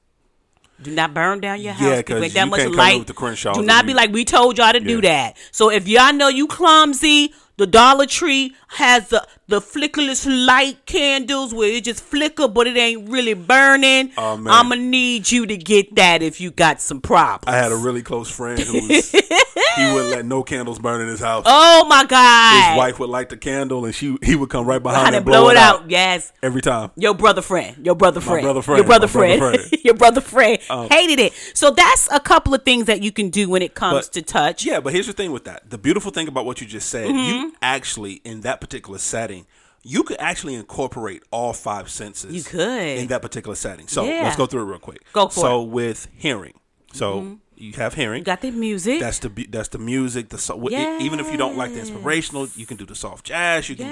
Do 0.82 0.90
not 0.90 1.14
burn 1.14 1.40
down 1.40 1.60
your 1.60 1.74
house. 1.74 1.82
Yeah, 1.88 1.94
If 1.98 2.06
'cause 2.06 2.22
ain't 2.22 2.34
that 2.34 2.44
you 2.46 2.50
much 2.50 2.60
can't 2.60 2.70
come 2.72 2.78
light. 2.78 2.98
with 2.98 3.06
the 3.06 3.12
Crenshaws 3.12 3.56
Do 3.56 3.62
not 3.62 3.86
be 3.86 3.94
like 3.94 4.10
we 4.12 4.24
told 4.24 4.58
y'all 4.58 4.72
to 4.72 4.80
do 4.80 5.00
that. 5.02 5.36
So 5.52 5.70
if 5.70 5.86
y'all 5.86 6.12
know 6.12 6.28
you 6.28 6.46
clumsy, 6.48 7.32
the 7.60 7.66
Dollar 7.66 8.06
Tree 8.06 8.54
has 8.68 9.08
the 9.08 9.26
the 9.48 9.60
flickerless 9.60 10.24
light 10.46 10.86
candles 10.86 11.52
where 11.52 11.68
it 11.68 11.82
just 11.84 12.02
flicker 12.02 12.46
but 12.48 12.66
it 12.68 12.76
ain't 12.76 13.08
really 13.10 13.34
burning. 13.34 14.12
Oh, 14.16 14.36
man. 14.36 14.52
I'm 14.54 14.68
gonna 14.68 14.80
need 14.80 15.30
you 15.30 15.44
to 15.46 15.56
get 15.56 15.96
that 15.96 16.22
if 16.22 16.40
you 16.40 16.50
got 16.50 16.80
some 16.80 17.00
problems. 17.00 17.52
I 17.54 17.56
had 17.60 17.72
a 17.72 17.76
really 17.76 18.02
close 18.02 18.30
friend 18.30 18.58
who 18.60 18.86
was 18.88 19.10
he 19.76 19.92
wouldn't 19.92 20.10
let 20.10 20.24
no 20.24 20.42
candles 20.42 20.78
burn 20.78 21.00
in 21.02 21.08
his 21.08 21.20
house. 21.20 21.44
oh 21.46 21.84
my 21.88 22.04
god. 22.04 22.70
His 22.70 22.78
wife 22.78 22.98
would 23.00 23.10
light 23.10 23.28
the 23.28 23.36
candle 23.36 23.84
and 23.84 23.94
she 23.94 24.16
he 24.22 24.36
would 24.36 24.48
come 24.50 24.66
right 24.66 24.82
behind 24.82 25.14
and 25.16 25.24
blow 25.24 25.48
it 25.50 25.56
out. 25.56 25.90
Yes. 25.90 26.32
every 26.42 26.62
time. 26.62 26.90
Your 26.96 27.14
brother 27.14 27.42
friend, 27.42 27.84
your 27.84 27.94
brother 27.96 28.20
friend, 28.20 28.42
brother 28.44 28.62
friend, 28.62 28.78
your 28.78 28.86
brother 28.86 29.06
my 29.06 29.12
brother 29.12 29.38
friend, 29.38 29.68
friend. 29.68 29.80
your 29.84 29.94
brother 29.94 30.20
friend 30.20 30.58
Um, 30.70 30.88
hated 30.90 31.18
it. 31.18 31.32
So 31.54 31.70
that's 31.72 32.08
a 32.12 32.20
couple 32.20 32.54
of 32.54 32.64
things 32.64 32.86
that 32.86 33.02
you 33.02 33.10
can 33.12 33.30
do 33.30 33.48
when 33.50 33.62
it 33.62 33.74
comes 33.74 34.06
But- 34.06 34.12
to 34.14 34.22
touch. 34.22 34.64
Yeah, 34.64 34.78
but 34.80 34.92
here's 34.92 35.06
the 35.08 35.12
thing 35.12 35.32
with 35.32 35.44
that. 35.44 35.68
The 35.68 35.78
beautiful 35.78 36.10
thing 36.12 36.28
about 36.28 36.46
what 36.46 36.60
you 36.60 36.66
just 36.66 36.88
said, 36.88 37.08
Mm-hmm. 37.10 37.46
you 37.46 37.49
actually 37.62 38.14
in 38.24 38.40
that 38.42 38.60
particular 38.60 38.98
setting, 38.98 39.46
you 39.82 40.02
could 40.02 40.18
actually 40.20 40.54
incorporate 40.54 41.22
all 41.30 41.52
five 41.52 41.88
senses. 41.90 42.34
You 42.34 42.42
could. 42.42 42.98
in 42.98 43.06
that 43.08 43.22
particular 43.22 43.54
setting. 43.56 43.88
So 43.88 44.04
Yeah. 44.04 44.22
let's 44.24 44.36
go 44.36 44.46
through 44.46 44.62
it 44.62 44.66
real 44.66 44.78
quick. 44.78 45.02
Go 45.12 45.28
for 45.28 45.40
so 45.40 45.62
with 45.62 46.08
hearing, 46.16 46.54
so 46.92 47.38
you 47.56 47.72
have 47.74 47.94
hearing. 47.94 48.20
You 48.20 48.24
got 48.24 48.40
the 48.42 48.50
music. 48.50 49.00
that's 49.00 49.18
the 49.20 49.28
that's 49.50 49.68
the 49.68 49.78
music. 49.78 50.28
The 50.30 50.38
so, 50.38 50.68
e- 50.70 50.98
even 51.00 51.20
if 51.20 51.30
you 51.30 51.36
don't 51.38 51.56
like 51.56 51.72
the 51.72 51.80
inspirational, 51.80 52.48
you 52.56 52.66
can 52.66 52.76
do 52.78 52.84
the 52.86 52.94
soft 52.94 53.24
jazz. 53.26 53.68
You 53.68 53.76
can 53.76 53.86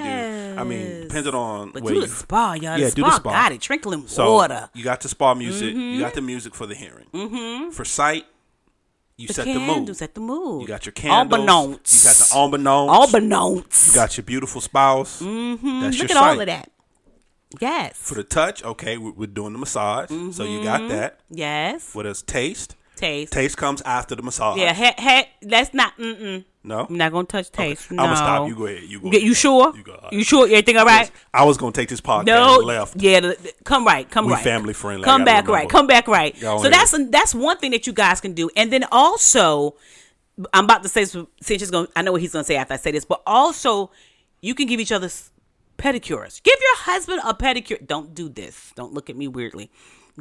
do. 0.54 0.60
I 0.60 0.64
mean, 0.64 0.80
Yes. 0.80 1.02
depending 1.04 1.34
on 1.34 1.70
but 1.72 1.82
where 1.82 1.94
do 1.94 2.00
you. 2.00 2.06
the 2.06 2.12
spa, 2.12 2.52
y'all. 2.54 2.78
Yeah, 2.78 2.88
the 2.88 2.94
do 2.94 3.02
spa, 3.02 3.10
the 3.10 3.16
spa. 3.16 3.30
got 3.30 3.52
it. 3.52 3.60
Trickling 3.60 4.06
So 4.08 4.32
water. 4.34 4.68
you 4.74 4.84
got 4.84 5.00
the 5.00 5.08
spa 5.08 5.34
music. 5.34 5.74
You 5.74 6.00
got 6.00 6.14
the 6.14 6.22
music 6.22 6.54
for 6.54 6.66
the 6.66 6.74
hearing. 6.74 7.06
Mm-hmm. 7.14 7.70
For 7.70 7.84
sight, 7.84 8.24
you 9.18 9.26
The 9.26 9.34
set 9.34 9.44
the 9.44 9.58
mood. 9.58 9.90
at 10.00 10.14
the 10.14 10.20
mood. 10.20 10.62
You 10.62 10.68
got 10.68 10.86
your 10.86 10.92
candles. 10.92 11.22
Unbeknownst. 11.40 12.04
You 12.04 12.08
got 12.10 12.16
the 12.16 12.38
unbeknownst. 12.44 13.04
Unbeknownst. 13.14 13.88
You 13.88 13.94
got 13.94 14.16
your 14.16 14.24
beautiful 14.24 14.60
spouse. 14.60 15.20
Mm-hmm. 15.20 15.80
That's 15.80 15.98
Look 15.98 16.08
your 16.10 16.18
at 16.18 16.22
sight. 16.22 16.30
all 16.34 16.40
of 16.40 16.46
that. 16.46 16.70
Yes. 17.60 17.96
For 17.96 18.14
the 18.14 18.24
touch, 18.24 18.62
okay, 18.64 18.96
we're, 18.98 19.12
we're 19.12 19.26
doing 19.26 19.52
the 19.54 19.58
massage. 19.58 20.08
So 20.32 20.44
you 20.44 20.62
got 20.62 20.88
that. 20.88 21.20
yes. 21.30 21.94
What 21.94 22.06
else? 22.06 22.22
Taste. 22.22 22.76
Taste. 22.96 23.32
Taste 23.32 23.56
comes 23.56 23.80
after 23.82 24.14
the 24.14 24.22
massage. 24.22 24.58
Yeah. 24.58 24.72
He, 24.74 24.90
he, 25.02 25.22
let's 25.48 25.72
not. 25.74 25.96
Mm-mm. 25.98 26.44
No. 26.68 26.86
I'm 26.88 26.96
not 26.96 27.10
gonna 27.12 27.26
touch 27.26 27.50
taste. 27.50 27.90
No. 27.90 28.02
I'm 28.02 28.08
gonna 28.08 28.16
stop. 28.16 28.48
You 28.48 28.54
go 28.54 28.66
ahead. 28.66 28.82
You 28.84 29.00
go. 29.00 29.08
Ahead. 29.08 29.22
you 29.22 29.34
sure? 29.34 29.74
You 29.76 29.82
go. 29.82 30.08
You 30.12 30.22
sure? 30.24 30.44
Everything 30.46 30.76
all 30.76 30.84
right? 30.84 31.10
I 31.32 31.44
was 31.44 31.56
gonna 31.56 31.72
take 31.72 31.88
this 31.88 32.00
podcast 32.00 32.26
No, 32.26 32.58
left. 32.58 32.94
yeah, 32.96 33.20
the- 33.20 33.28
the- 33.42 33.52
come 33.64 33.84
right, 33.86 34.08
come 34.08 34.26
We 34.26 34.34
right. 34.34 34.44
family 34.44 34.74
friendly, 34.74 35.04
Come 35.04 35.24
back 35.24 35.44
remember. 35.46 35.52
right, 35.52 35.68
come 35.68 35.86
back 35.86 36.06
right. 36.08 36.36
So 36.38 36.68
that's 36.68 36.94
that's 37.10 37.34
one 37.34 37.58
thing 37.58 37.70
that 37.72 37.86
you 37.86 37.92
guys 37.92 38.20
can 38.20 38.34
do, 38.34 38.50
and 38.56 38.72
then 38.72 38.84
also, 38.92 39.74
I'm 40.52 40.64
about 40.64 40.82
to 40.84 40.88
say 40.88 41.04
since 41.04 41.26
he's 41.40 41.70
gonna. 41.70 41.88
I 41.96 42.02
know 42.02 42.12
what 42.12 42.20
he's 42.20 42.32
gonna 42.32 42.44
say 42.44 42.56
after 42.56 42.74
I 42.74 42.76
say 42.76 42.92
this, 42.92 43.04
but 43.04 43.22
also, 43.26 43.90
you 44.40 44.54
can 44.54 44.66
give 44.66 44.78
each 44.78 44.92
other 44.92 45.08
pedicures. 45.78 46.42
Give 46.42 46.54
your 46.60 46.76
husband 46.78 47.20
a 47.24 47.34
pedicure. 47.34 47.84
Don't 47.86 48.14
do 48.14 48.28
this. 48.28 48.72
Don't 48.76 48.92
look 48.92 49.08
at 49.10 49.16
me 49.16 49.28
weirdly. 49.28 49.70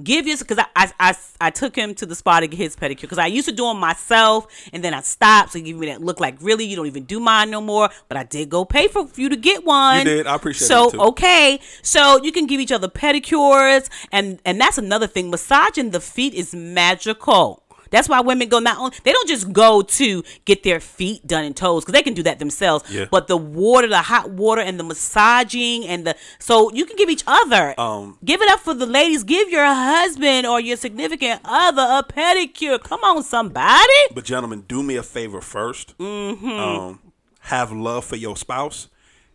Give 0.02 0.28
yours 0.28 0.39
because 0.39 0.60
I, 0.60 0.66
I 0.76 0.91
I 1.00 1.16
I 1.41 1.50
took 1.50 1.76
him 1.76 1.95
to 1.95 2.06
the 2.06 2.16
spa 2.16 2.39
to 2.39 2.48
get 2.48 2.58
his 2.58 2.76
pedicure 2.76 3.02
because 3.02 3.18
I 3.18 3.28
used 3.28 3.48
to 3.48 3.56
do 3.56 3.64
them 3.64 3.80
myself 3.80 4.48
and 4.72 4.84
then 4.84 4.93
I 4.93 5.02
stopped. 5.02 5.54
So 5.54 5.60
he 5.60 5.64
gave 5.66 5.78
me 5.78 5.88
that 5.88 6.02
look 6.02 6.20
like 6.20 6.38
really 6.39 6.66
you 6.66 6.76
don't 6.76 6.88
even 6.88 7.04
do 7.04 7.20
mine 7.20 7.50
no 7.50 7.62
more. 7.62 7.89
But 8.08 8.18
I 8.18 8.24
did 8.24 8.50
go 8.50 8.64
pay 8.64 8.88
for 8.88 9.08
you 9.16 9.30
to 9.30 9.36
get 9.36 9.66
one. 9.66 10.00
You 10.00 10.04
did. 10.06 10.28
I 10.28 10.36
appreciate 10.36 10.68
so, 10.68 10.91
okay, 11.08 11.60
so 11.82 12.22
you 12.24 12.32
can 12.32 12.45
give 12.45 12.60
each 12.60 12.72
other 12.72 12.88
pedicures, 12.88 13.89
and 14.12 14.39
and 14.45 14.62
that's 14.62 14.78
another 14.78 15.08
thing. 15.08 15.30
Massaging 15.30 15.91
the 15.91 16.00
feet 16.00 16.34
is 16.34 16.54
magical. 16.54 17.64
That's 17.90 18.10
why 18.10 18.22
women 18.22 18.50
go 18.50 18.60
not 18.60 18.78
only 18.78 18.96
they 19.04 19.12
don't 19.12 19.28
just 19.28 19.52
go 19.52 19.82
to 19.82 20.24
get 20.46 20.64
their 20.64 20.80
feet 20.80 21.26
done 21.26 21.44
and 21.46 21.56
toes 21.56 21.84
because 21.84 21.94
they 21.94 22.04
can 22.04 22.14
do 22.14 22.24
that 22.24 22.40
themselves. 22.40 22.90
Yeah. 22.92 23.06
But 23.10 23.28
the 23.28 23.38
water, 23.38 23.88
the 23.88 24.02
hot 24.02 24.30
water, 24.30 24.62
and 24.62 24.80
the 24.80 24.84
massaging, 24.84 25.86
and 25.88 26.08
the 26.08 26.16
so 26.40 26.72
you 26.74 26.86
can 26.86 26.96
give 26.96 27.10
each 27.10 27.24
other. 27.28 27.80
Um, 27.80 28.18
give 28.24 28.42
it 28.42 28.50
up 28.50 28.60
for 28.60 28.74
the 28.74 28.86
ladies. 28.86 29.24
Give 29.24 29.50
your 29.50 29.66
husband 29.66 30.48
or 30.48 30.60
your 30.60 30.78
significant 30.78 31.42
other 31.44 31.82
a 31.82 32.04
pedicure. 32.04 32.82
Come 32.82 33.04
on, 33.04 33.24
somebody. 33.24 33.88
But 34.14 34.26
gentlemen, 34.26 34.64
do 34.68 34.84
me 34.84 34.96
a 34.96 35.04
favor 35.04 35.40
1st 35.40 35.96
Mm-hmm. 35.98 36.50
Um, 36.50 37.00
have 37.42 37.72
love 37.72 38.06
for 38.06 38.16
your 38.16 38.36
spouse 38.38 38.88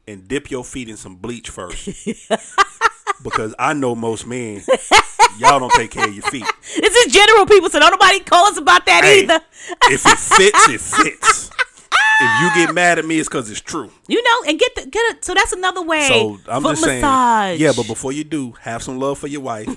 and 0.07 0.29
dip 0.29 0.51
your 0.51 0.65
feet 0.65 0.89
in 0.89 0.97
some 0.97 1.17
bleach 1.17 1.49
first. 1.49 1.89
because 3.23 3.55
I 3.59 3.73
know 3.75 3.95
most 3.95 4.27
men, 4.27 4.63
y'all 5.39 5.59
don't 5.61 5.73
take 5.73 5.91
care 5.91 6.07
of 6.09 6.15
your 6.15 6.25
feet. 6.25 6.45
This 6.81 6.95
is 7.07 7.13
general 7.13 7.47
people, 7.47 7.69
so 7.71 7.79
don't 7.81 7.91
nobody 7.91 8.21
call 8.21 8.47
us 8.47 8.57
about 8.59 8.87
that 8.87 9.05
Hey, 9.05 9.23
either. 9.25 9.41
if 9.91 10.05
it 10.07 10.19
fits, 10.19 10.69
it 10.69 10.81
fits. 10.81 11.51
If 12.25 12.41
you 12.41 12.65
get 12.67 12.75
mad 12.75 12.99
at 12.99 13.05
me, 13.05 13.19
it's 13.19 13.29
because 13.29 13.51
it's 13.51 13.61
true. 13.61 13.91
You 14.07 14.23
know, 14.23 14.49
and 14.51 14.59
get 14.59 14.75
the 14.77 14.87
get 14.87 15.01
it. 15.17 15.25
So 15.25 15.35
that's 15.35 15.53
another 15.53 15.83
way. 15.83 16.07
So 16.09 16.39
I'm 16.49 16.63
just 16.63 16.83
saying, 16.85 17.01
massage. 17.01 17.59
yeah. 17.61 17.73
But 17.77 17.87
before 17.89 18.13
you 18.13 18.23
do, 18.25 18.53
have 18.61 18.83
some 18.83 18.99
love 18.99 19.19
for 19.19 19.27
your 19.27 19.41
wife. 19.41 19.67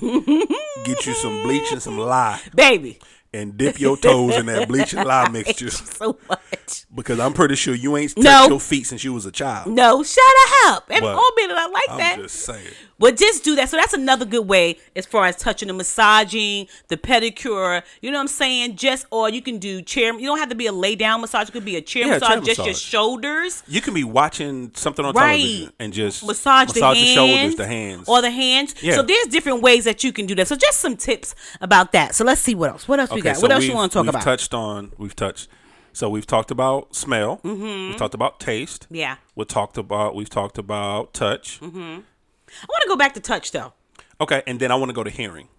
get 0.86 1.06
you 1.06 1.14
some 1.16 1.42
bleach 1.44 1.72
and 1.72 1.82
some 1.82 1.98
lye, 1.98 2.40
baby, 2.54 3.00
and 3.34 3.58
dip 3.58 3.80
your 3.80 3.98
toes 3.98 4.36
in 4.36 4.46
that 4.46 4.68
bleach 4.70 4.94
and 4.94 5.08
lye 5.08 5.28
mixture. 5.30 5.72
so 5.72 6.18
much. 6.30 6.86
Because 6.94 7.20
I'm 7.20 7.34
pretty 7.34 7.56
sure 7.56 7.74
you 7.76 7.98
ain't 7.98 8.12
touched 8.12 8.24
No. 8.24 8.48
your 8.48 8.60
feet 8.60 8.86
since 8.86 9.04
you 9.04 9.14
was 9.14 9.26
a 9.26 9.32
child. 9.32 9.68
No, 9.74 10.04
shut 10.04 10.24
up. 10.68 10.86
Every 10.90 11.08
all 11.08 11.32
minute 11.36 11.58
I 11.58 11.68
like 11.68 11.90
I'm 11.90 11.98
that. 11.98 12.18
just 12.20 12.36
saying. 12.36 12.68
But 12.98 13.18
just 13.18 13.44
do 13.44 13.56
that. 13.58 13.70
So 13.70 13.76
that's 13.78 13.94
another 13.94 14.24
good 14.26 14.48
way 14.48 14.78
as 14.96 15.06
far 15.06 15.26
as 15.26 15.36
touching 15.36 15.68
the 15.68 15.74
massaging, 15.74 16.68
the 16.88 16.96
pedicure. 16.96 17.84
You 18.02 18.10
know 18.12 18.18
what 18.18 18.22
I'm 18.22 18.28
saying? 18.30 18.78
Just 18.78 19.06
or 19.12 19.30
you 19.30 19.42
can 19.42 19.58
do 19.58 19.82
chair. 19.82 20.14
You 20.18 20.26
don't 20.28 20.40
have 20.40 20.48
to 20.50 20.56
be 20.56 20.66
a 20.68 20.72
lay 20.72 20.96
down 20.96 21.20
massage. 21.22 21.50
It 21.50 21.52
could 21.52 21.66
be 21.66 21.76
a 21.76 21.82
chair 21.82 22.06
Yeah, 22.08 22.14
massage, 22.14 22.30
chair 22.46 22.56
just 22.56 22.66
your 22.66 22.74
shoulders. 22.74 23.64
You 23.68 23.82
can 23.82 23.94
be 23.94 24.04
watching 24.06 24.72
something 24.76 25.04
on 25.04 25.14
Right. 25.14 25.40
television 25.42 25.74
and 25.80 25.94
just 25.94 26.26
Massage, 26.26 26.72
the 26.72 26.82
hands, 26.86 26.98
shoulders, 27.00 27.56
the 27.56 27.68
hands. 27.68 28.08
or 28.08 28.22
the 28.22 28.32
hands. 28.32 28.76
Yeah. 28.82 28.96
So 28.96 29.02
there's 29.02 29.28
different 29.28 29.62
ways 29.62 29.84
that 29.84 30.04
you 30.04 30.14
can 30.14 30.26
do 30.26 30.36
that. 30.36 30.48
So 30.48 30.56
just 30.56 30.80
some 30.80 30.96
tips 30.96 31.36
about 31.60 31.92
that. 31.92 32.16
So 32.16 32.24
let's 32.24 32.40
see 32.42 32.56
what 32.56 32.70
else. 32.70 32.88
What 32.88 33.00
else 33.02 33.12
we 33.12 33.22
got? 33.22 33.36
so 33.36 33.42
what 33.42 33.52
else 33.52 33.66
you 33.66 33.74
want 33.74 33.92
to 33.92 33.98
talk 33.98 34.04
about? 34.04 34.14
we've 34.20 34.24
about? 34.24 34.32
touched 34.38 34.54
on. 34.54 34.92
We've 34.98 35.16
touched. 35.16 35.50
So 35.92 36.10
we've 36.10 36.28
talked 36.28 36.52
about 36.52 36.96
smell. 36.96 37.42
Mm-hmm. 37.44 37.90
We've 37.90 37.98
talked 37.98 38.14
about 38.14 38.40
taste. 38.40 38.88
yeah, 38.90 39.16
We 39.36 39.46
talked 39.46 39.78
about. 39.78 40.16
We've 40.16 40.30
talked 40.30 40.58
about 40.58 41.14
touch. 41.14 41.60
Mm-hmm. 41.62 42.00
I 42.48 42.66
want 42.68 42.84
to 42.84 42.90
go 42.90 42.96
back 42.96 43.14
to 43.14 43.20
touch 43.20 43.52
though. 43.52 43.74
Okay, 44.22 44.44
and 44.48 44.60
then 44.60 44.72
I 44.72 44.76
want 44.76 44.90
to 44.90 44.94
go 44.94 45.04
to 45.04 45.10
hearing. 45.10 45.50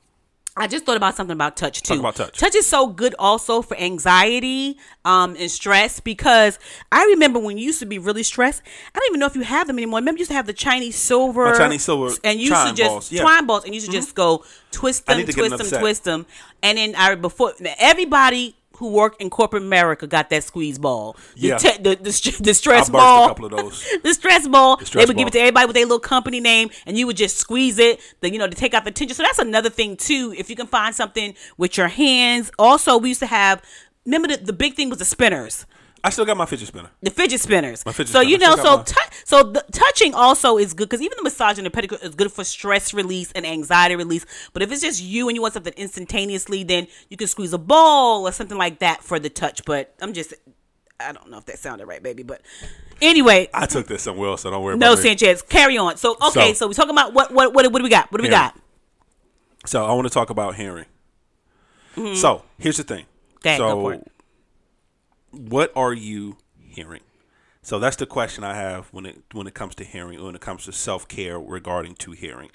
I 0.58 0.66
just 0.66 0.86
thought 0.86 0.96
about 0.96 1.14
something 1.14 1.34
about 1.34 1.54
touch 1.56 1.82
too. 1.82 2.00
about 2.00 2.16
touch. 2.16 2.38
Touch 2.38 2.54
is 2.54 2.66
so 2.66 2.86
good 2.86 3.14
also 3.18 3.60
for 3.60 3.76
anxiety 3.76 4.78
um, 5.04 5.36
and 5.38 5.50
stress 5.50 6.00
because 6.00 6.58
I 6.90 7.04
remember 7.04 7.38
when 7.38 7.58
you 7.58 7.66
used 7.66 7.80
to 7.80 7.86
be 7.86 7.98
really 7.98 8.22
stressed. 8.22 8.62
I 8.94 8.98
don't 8.98 9.08
even 9.10 9.20
know 9.20 9.26
if 9.26 9.36
you 9.36 9.42
have 9.42 9.66
them 9.66 9.78
anymore. 9.78 9.98
Remember, 9.98 10.16
you 10.16 10.22
used 10.22 10.30
to 10.30 10.36
have 10.36 10.46
the 10.46 10.54
Chinese 10.54 10.96
silver, 10.96 11.44
My 11.44 11.58
Chinese 11.58 11.82
silver 11.82 12.14
and 12.24 12.40
you 12.40 12.48
used 12.48 12.68
to 12.68 12.74
just 12.74 12.88
balls, 12.88 13.12
yeah. 13.12 13.20
twine 13.20 13.46
balls, 13.46 13.64
and 13.64 13.74
you 13.74 13.80
used 13.80 13.90
to 13.90 13.92
just 13.92 14.14
go 14.14 14.44
twist 14.70 15.04
them, 15.04 15.18
need 15.18 15.26
to 15.26 15.32
get 15.32 15.40
twist 15.40 15.50
them 15.50 15.60
upset. 15.60 15.80
twist 15.80 16.04
them, 16.04 16.26
and 16.62 16.78
then 16.78 16.94
I 16.94 17.14
before 17.16 17.52
everybody. 17.78 18.56
Who 18.78 18.90
work 18.90 19.16
in 19.20 19.30
corporate 19.30 19.62
America 19.62 20.06
got 20.06 20.30
that 20.30 20.44
squeeze 20.44 20.78
ball, 20.78 21.16
the 21.34 21.48
Yeah. 21.48 21.56
te- 21.58 21.82
the, 21.82 21.96
the, 21.96 22.36
the 22.42 22.54
stress 22.54 22.76
I 22.76 22.80
burst 22.80 22.88
a 22.88 22.92
ball, 22.92 23.28
couple 23.28 23.44
of 23.46 23.50
those. 23.52 23.86
the 24.02 24.12
stress 24.14 24.46
ball. 24.48 24.78
stress 24.80 25.04
they 25.04 25.08
would 25.08 25.16
give 25.16 25.28
it 25.28 25.32
to 25.32 25.40
everybody 25.40 25.66
with 25.66 25.74
their 25.76 25.84
little 25.84 25.98
company 25.98 26.40
name, 26.40 26.70
and 26.86 26.98
you 26.98 27.06
would 27.06 27.16
just 27.16 27.36
squeeze 27.38 27.78
it. 27.78 28.00
Then 28.20 28.32
you 28.32 28.38
know 28.38 28.46
to 28.48 28.54
take 28.54 28.74
out 28.74 28.84
the 28.84 28.90
tension. 28.90 29.14
So 29.14 29.22
that's 29.22 29.38
another 29.38 29.70
thing 29.70 29.96
too. 29.96 30.34
If 30.36 30.50
you 30.50 30.56
can 30.56 30.66
find 30.66 30.94
something 30.94 31.34
with 31.56 31.76
your 31.76 31.88
hands. 31.88 32.50
Also, 32.58 32.98
we 32.98 33.08
used 33.08 33.20
to 33.20 33.26
have. 33.26 33.62
Remember 34.04 34.28
the, 34.28 34.36
the 34.36 34.52
big 34.52 34.74
thing 34.74 34.88
was 34.88 34.98
the 34.98 35.04
spinners, 35.04 35.66
I 36.04 36.10
still 36.10 36.24
got 36.24 36.36
my 36.36 36.46
fidget 36.46 36.68
spinner. 36.68 36.90
the 37.02 37.10
fidget 37.10 37.40
spinners. 37.40 37.84
My 37.84 37.92
fidget 37.92 38.12
so 38.12 38.20
you 38.20 38.38
know, 38.38 38.54
so 38.56 38.82
tou- 38.82 39.10
so 39.24 39.42
the 39.42 39.64
touching 39.72 40.14
also 40.14 40.56
is 40.56 40.72
good 40.72 40.88
because 40.88 41.02
even 41.02 41.16
the 41.16 41.24
massage 41.24 41.58
and 41.58 41.66
the 41.66 41.70
pedicure 41.70 42.00
is 42.04 42.14
good 42.14 42.30
for 42.30 42.44
stress 42.44 42.94
release 42.94 43.32
and 43.32 43.44
anxiety 43.44 43.96
release. 43.96 44.24
But 44.52 44.62
if 44.62 44.70
it's 44.70 44.82
just 44.82 45.02
you 45.02 45.28
and 45.28 45.34
you 45.34 45.42
want 45.42 45.54
something 45.54 45.72
instantaneously, 45.76 46.62
then 46.62 46.86
you 47.10 47.16
can 47.16 47.26
squeeze 47.26 47.52
a 47.52 47.58
ball 47.58 48.26
or 48.28 48.32
something 48.32 48.56
like 48.58 48.78
that 48.80 49.02
for 49.02 49.18
the 49.18 49.28
touch. 49.30 49.64
But 49.64 49.94
I'm 50.00 50.12
just. 50.12 50.32
I 50.98 51.12
don't 51.12 51.28
know 51.30 51.38
if 51.38 51.44
that 51.46 51.58
sounded 51.58 51.84
right, 51.86 52.02
baby, 52.02 52.22
but 52.22 52.40
anyway, 53.02 53.48
I 53.52 53.66
took 53.66 53.86
this 53.86 54.02
somewhere 54.02 54.30
else, 54.30 54.42
so 54.42 54.50
don't 54.50 54.62
worry 54.62 54.78
no, 54.78 54.92
about 54.92 55.00
it. 55.00 55.02
Sanchez. 55.02 55.42
Carry 55.42 55.76
on. 55.76 55.96
So 55.98 56.16
okay, 56.28 56.54
so, 56.54 56.54
So- 56.54 56.66
we're 56.68 56.72
talking 56.74 56.92
about 56.92 57.12
what 57.12 57.32
what 57.32 57.52
what 57.52 57.70
what 57.72 57.78
do 57.80 57.82
we 57.84 57.90
got? 57.90 58.10
What 58.12 58.18
do 58.18 58.22
we 58.22 58.28
got? 58.30 58.56
So 59.66 59.84
I 59.84 59.92
want 59.92 60.06
to 60.06 60.12
talk 60.14 60.30
about 60.30 60.54
hearing. 60.54 60.86
So 62.14 62.44
here's 62.58 62.76
the 62.76 62.84
thing. 62.84 63.06
So 63.42 63.48
Mm-hmm. 63.50 63.58
go 63.58 63.80
for 63.82 63.94
it. 63.94 64.12
What 65.36 65.72
are 65.76 65.92
you 65.92 66.36
hearing? 66.58 67.02
So 67.62 67.78
that's 67.78 67.96
the 67.96 68.06
question 68.06 68.44
I 68.44 68.54
have 68.54 68.86
when 68.92 69.06
it 69.06 69.22
when 69.32 69.46
it 69.46 69.54
comes 69.54 69.74
to 69.76 69.84
hearing, 69.84 70.22
when 70.22 70.34
it 70.34 70.40
comes 70.40 70.64
to 70.66 70.72
self 70.72 71.08
care 71.08 71.38
regarding 71.38 71.94
to 71.96 72.12
hearing. 72.12 72.50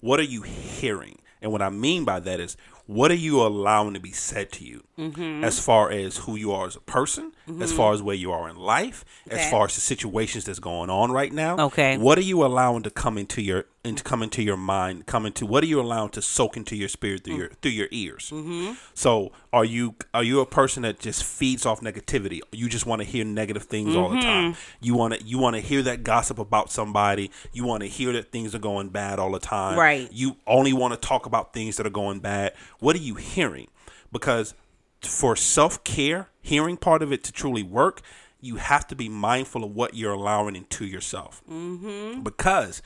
What 0.00 0.20
are 0.20 0.24
you 0.24 0.42
hearing? 0.42 1.18
And 1.42 1.52
what 1.52 1.62
I 1.62 1.70
mean 1.70 2.04
by 2.04 2.18
that 2.20 2.40
is, 2.40 2.56
what 2.86 3.10
are 3.10 3.14
you 3.14 3.40
allowing 3.42 3.94
to 3.94 4.00
be 4.00 4.12
said 4.12 4.50
to 4.52 4.64
you, 4.64 4.84
Mm-hmm. 4.98 5.44
as 5.44 5.60
far 5.60 5.90
as 5.90 6.18
who 6.18 6.34
you 6.36 6.50
are 6.52 6.66
as 6.66 6.76
a 6.76 6.80
person, 6.80 7.32
as 7.48 7.68
mm-hmm. 7.68 7.76
far 7.76 7.92
as 7.92 8.02
where 8.02 8.14
you 8.14 8.32
are 8.32 8.48
in 8.48 8.56
life, 8.56 9.04
Okay. 9.26 9.40
as 9.40 9.50
far 9.50 9.66
as 9.66 9.74
the 9.74 9.80
situations 9.80 10.44
that's 10.44 10.58
going 10.58 10.90
on 10.90 11.10
right 11.10 11.32
now. 11.32 11.56
Okay. 11.58 11.96
What 11.96 12.18
are 12.18 12.22
you 12.22 12.44
allowing 12.44 12.82
to 12.82 12.90
come 12.90 13.18
into 13.18 13.42
your 13.42 13.64
into 13.84 14.02
come 14.02 14.22
into 14.22 14.42
your 14.42 14.56
mind, 14.56 15.06
come 15.06 15.24
into 15.24 15.46
what 15.46 15.62
are 15.62 15.66
you 15.66 15.80
allowing 15.80 16.10
to 16.10 16.20
soak 16.20 16.56
into 16.56 16.76
your 16.76 16.88
spirit 16.88 17.24
through 17.24 17.34
mm. 17.34 17.38
your 17.38 17.48
through 17.62 17.72
your 17.72 17.88
ears? 17.90 18.30
Mm-hmm. 18.32 18.74
So 18.94 19.32
are 19.52 19.64
you 19.64 19.94
are 20.12 20.22
you 20.22 20.40
a 20.40 20.46
person 20.46 20.82
that 20.82 20.98
just 20.98 21.24
feeds 21.24 21.64
off 21.64 21.80
negativity? 21.80 22.40
You 22.52 22.68
just 22.68 22.86
want 22.86 23.00
to 23.02 23.08
hear 23.08 23.24
negative 23.24 23.64
things 23.64 23.96
all 23.96 24.10
the 24.10 24.16
mm-hmm. 24.16 24.52
time. 24.52 24.56
You 24.80 24.94
want 24.94 25.14
to 25.14 25.22
you 25.24 25.38
want 25.38 25.56
to 25.56 25.60
hear 25.60 25.82
that 25.82 26.04
gossip 26.04 26.38
about 26.38 26.70
somebody. 26.70 27.30
You 27.52 27.64
want 27.64 27.82
to 27.82 27.88
hear 27.88 28.12
that 28.12 28.30
things 28.30 28.54
are 28.54 28.60
going 28.60 28.90
bad 28.90 29.18
all 29.18 29.32
the 29.32 29.38
time. 29.38 29.78
Right. 29.78 30.08
You 30.12 30.36
only 30.46 30.72
want 30.72 30.94
to 30.94 31.08
talk 31.08 31.26
about 31.26 31.52
things 31.52 31.76
that 31.76 31.86
are 31.86 31.90
going 31.90 32.20
bad. 32.20 32.52
What 32.80 32.94
are 32.94 33.00
you 33.00 33.14
hearing? 33.14 33.68
Because 34.12 34.54
for 35.02 35.36
self 35.36 35.84
care, 35.84 36.28
hearing 36.40 36.76
part 36.76 37.02
of 37.02 37.12
it 37.12 37.24
to 37.24 37.32
truly 37.32 37.62
work, 37.62 38.02
you 38.40 38.56
have 38.56 38.86
to 38.88 38.96
be 38.96 39.08
mindful 39.08 39.64
of 39.64 39.74
what 39.74 39.94
you're 39.94 40.12
allowing 40.12 40.56
into 40.56 40.84
yourself. 40.84 41.42
Mm-hmm. 41.50 42.22
Because 42.22 42.82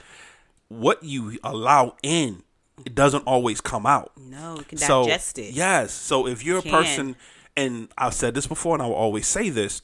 what 0.69 1.03
you 1.03 1.39
allow 1.45 1.97
in, 2.03 2.43
it 2.85 2.95
doesn't 2.95 3.25
always 3.25 3.61
come 3.61 3.87
out. 3.87 4.13
No, 4.17 4.57
you 4.57 4.65
can 4.65 4.79
So 4.79 5.05
digest 5.05 5.39
it. 5.39 5.53
yes, 5.53 5.93
so 5.93 6.27
if 6.27 6.45
you're 6.45 6.59
a 6.59 6.63
person, 6.63 7.17
and 7.57 7.89
I've 7.99 8.15
said 8.15 8.35
this 8.35 8.47
before, 8.47 8.75
and 8.75 8.83
I 8.83 8.87
will 8.87 8.95
always 8.95 9.27
say 9.27 9.51
this, 9.51 9.83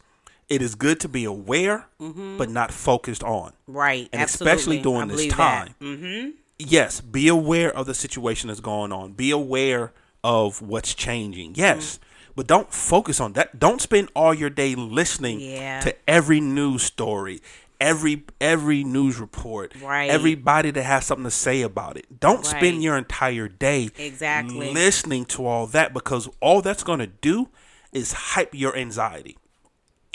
it 0.49 0.63
is 0.63 0.75
good 0.75 0.99
to 1.01 1.09
be 1.09 1.25
aware, 1.25 1.87
but 1.99 2.49
not 2.49 2.73
focused 2.73 3.23
on. 3.23 3.53
Right. 3.67 4.09
And 4.13 4.23
absolutely. 4.23 4.53
especially 4.53 4.81
during 4.81 5.09
this 5.09 5.27
time. 5.27 5.75
Mm-hmm. 5.81 6.31
Yes, 6.59 7.03
be 7.03 7.29
aware 7.29 7.71
of 7.71 7.87
the 7.87 7.95
situation 7.95 8.49
that's 8.49 8.61
going 8.61 8.91
on. 8.91 9.13
Be 9.13 9.31
aware 9.31 9.93
of 10.25 10.63
what's 10.63 10.95
changing. 10.95 11.55
Yes. 11.55 12.01
But 12.39 12.47
don't 12.47 12.73
focus 12.73 13.19
on 13.19 13.33
that. 13.33 13.59
Don't 13.59 13.83
spend 13.83 14.11
all 14.15 14.33
your 14.33 14.49
day 14.49 14.77
listening 14.77 15.41
Yeah. 15.41 15.81
to 15.81 15.93
every 16.09 16.41
news 16.41 16.85
story, 16.85 17.43
every 17.81 18.23
every 18.41 18.85
news 18.85 19.19
report, 19.19 19.73
Right. 19.83 20.09
everybody 20.09 20.71
that 20.71 20.85
has 20.85 21.05
something 21.05 21.25
to 21.25 21.33
say 21.33 21.63
about 21.63 21.97
it. 21.97 22.21
Don't 22.21 22.37
Right. 22.47 22.47
spend 22.47 22.81
your 22.85 22.97
entire 22.97 23.49
day 23.49 23.91
Exactly. 23.99 24.73
listening 24.73 25.25
to 25.35 25.47
all 25.47 25.67
that 25.67 25.93
because 25.93 26.29
all 26.41 26.63
that's 26.63 26.85
going 26.85 27.01
to 27.01 27.09
do 27.09 27.49
is 27.93 28.13
hype 28.13 28.55
your 28.55 28.77
anxiety. 28.77 29.37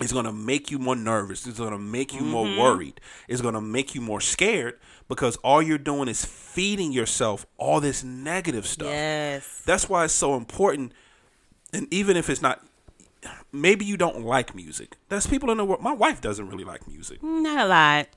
It's 0.01 0.13
going 0.13 0.23
to 0.23 0.31
make 0.31 0.71
you 0.71 0.79
more 0.79 0.95
nervous. 0.95 1.45
It's 1.45 1.59
going 1.59 1.71
to 1.73 1.77
make 1.77 2.13
you 2.13 2.21
more 2.21 2.45
Mm-hmm. 2.45 2.57
worried. 2.61 3.01
It's 3.27 3.41
going 3.41 3.53
to 3.53 3.59
make 3.61 3.93
you 3.95 3.99
more 3.99 4.21
scared 4.21 4.79
because 5.09 5.35
all 5.43 5.61
you're 5.61 5.77
doing 5.77 6.07
is 6.07 6.23
feeding 6.23 6.93
yourself 6.93 7.45
all 7.57 7.81
this 7.81 8.01
negative 8.01 8.65
stuff. 8.65 8.87
Yes. 8.87 9.45
That's 9.65 9.89
why 9.89 10.05
it's 10.05 10.13
so 10.13 10.35
important. 10.35 10.93
And 11.73 11.87
even 11.91 12.15
if 12.17 12.29
it's 12.29 12.41
not, 12.41 12.63
maybe 13.51 13.83
you 13.85 13.97
don't 13.97 14.23
like 14.25 14.53
music. 14.55 14.97
There's 15.09 15.27
people 15.27 15.49
in 15.51 15.57
the 15.57 15.65
world. 15.65 15.81
My 15.81 15.93
wife 15.93 16.21
doesn't 16.21 16.47
really 16.49 16.63
like 16.63 16.87
music, 16.87 17.21
Not 17.23 17.65
a 17.65 17.67
lot. 17.67 18.07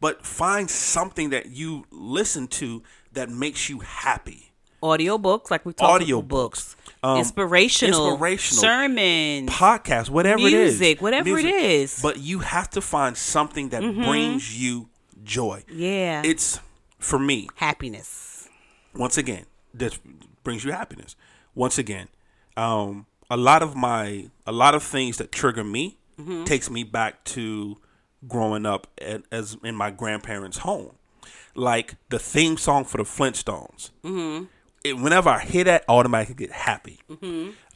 but 0.00 0.24
find 0.26 0.68
something 0.70 1.30
that 1.30 1.46
you 1.46 1.84
listen 1.90 2.48
to 2.48 2.82
that 3.12 3.28
makes 3.30 3.68
you 3.68 3.80
happy. 3.80 4.52
Audio 4.82 5.16
books, 5.16 5.48
like 5.50 5.64
we 5.64 5.72
talked 5.72 6.02
Audio 6.02 6.18
about 6.18 6.28
books. 6.28 6.74
books. 6.74 6.92
Um, 7.04 7.18
inspirational, 7.18 8.10
inspirational. 8.10 8.60
sermons. 8.60 9.48
podcast, 9.50 10.10
whatever 10.10 10.40
it 10.40 10.52
is, 10.52 10.80
Music, 10.80 11.00
whatever 11.00 11.38
it 11.38 11.44
is. 11.44 11.92
Mm-hmm. 11.94 12.02
But 12.08 12.18
you 12.18 12.40
have 12.40 12.68
to 12.70 12.80
find 12.80 13.16
something 13.16 13.68
that 13.70 13.80
brings 13.82 14.60
you 14.60 14.88
joy. 15.22 15.62
yeah. 15.68 16.22
It's 16.24 16.58
for 16.98 17.18
me. 17.18 17.48
happiness. 17.54 18.48
Once 18.94 19.16
again, 19.16 19.46
that 19.74 19.98
brings 20.42 20.64
you 20.64 20.72
happiness. 20.72 21.14
Once 21.54 21.78
again, 21.78 22.08
um, 22.56 23.06
a 23.30 23.36
lot 23.36 23.62
of 23.62 23.74
my 23.74 24.28
a 24.46 24.52
lot 24.52 24.74
of 24.74 24.82
things 24.82 25.18
that 25.18 25.32
trigger 25.32 25.64
me 25.64 25.96
Mm-hmm. 26.20 26.44
takes 26.44 26.68
me 26.70 26.84
back 26.84 27.24
to 27.24 27.78
growing 28.28 28.66
up 28.66 28.86
at, 29.00 29.22
as 29.32 29.56
in 29.64 29.74
my 29.74 29.90
grandparents' 29.90 30.58
home, 30.58 30.92
like 31.54 31.94
the 32.10 32.18
theme 32.18 32.58
song 32.58 32.84
for 32.84 32.98
the 32.98 33.02
Flintstones. 33.04 33.90
Mm-hmm. 34.04 34.44
It, 34.84 34.98
whenever 34.98 35.30
I 35.30 35.40
hear 35.42 35.64
that, 35.64 35.84
I 35.88 35.92
automatically 35.92 36.34
get 36.46 36.52
happy. 36.54 37.00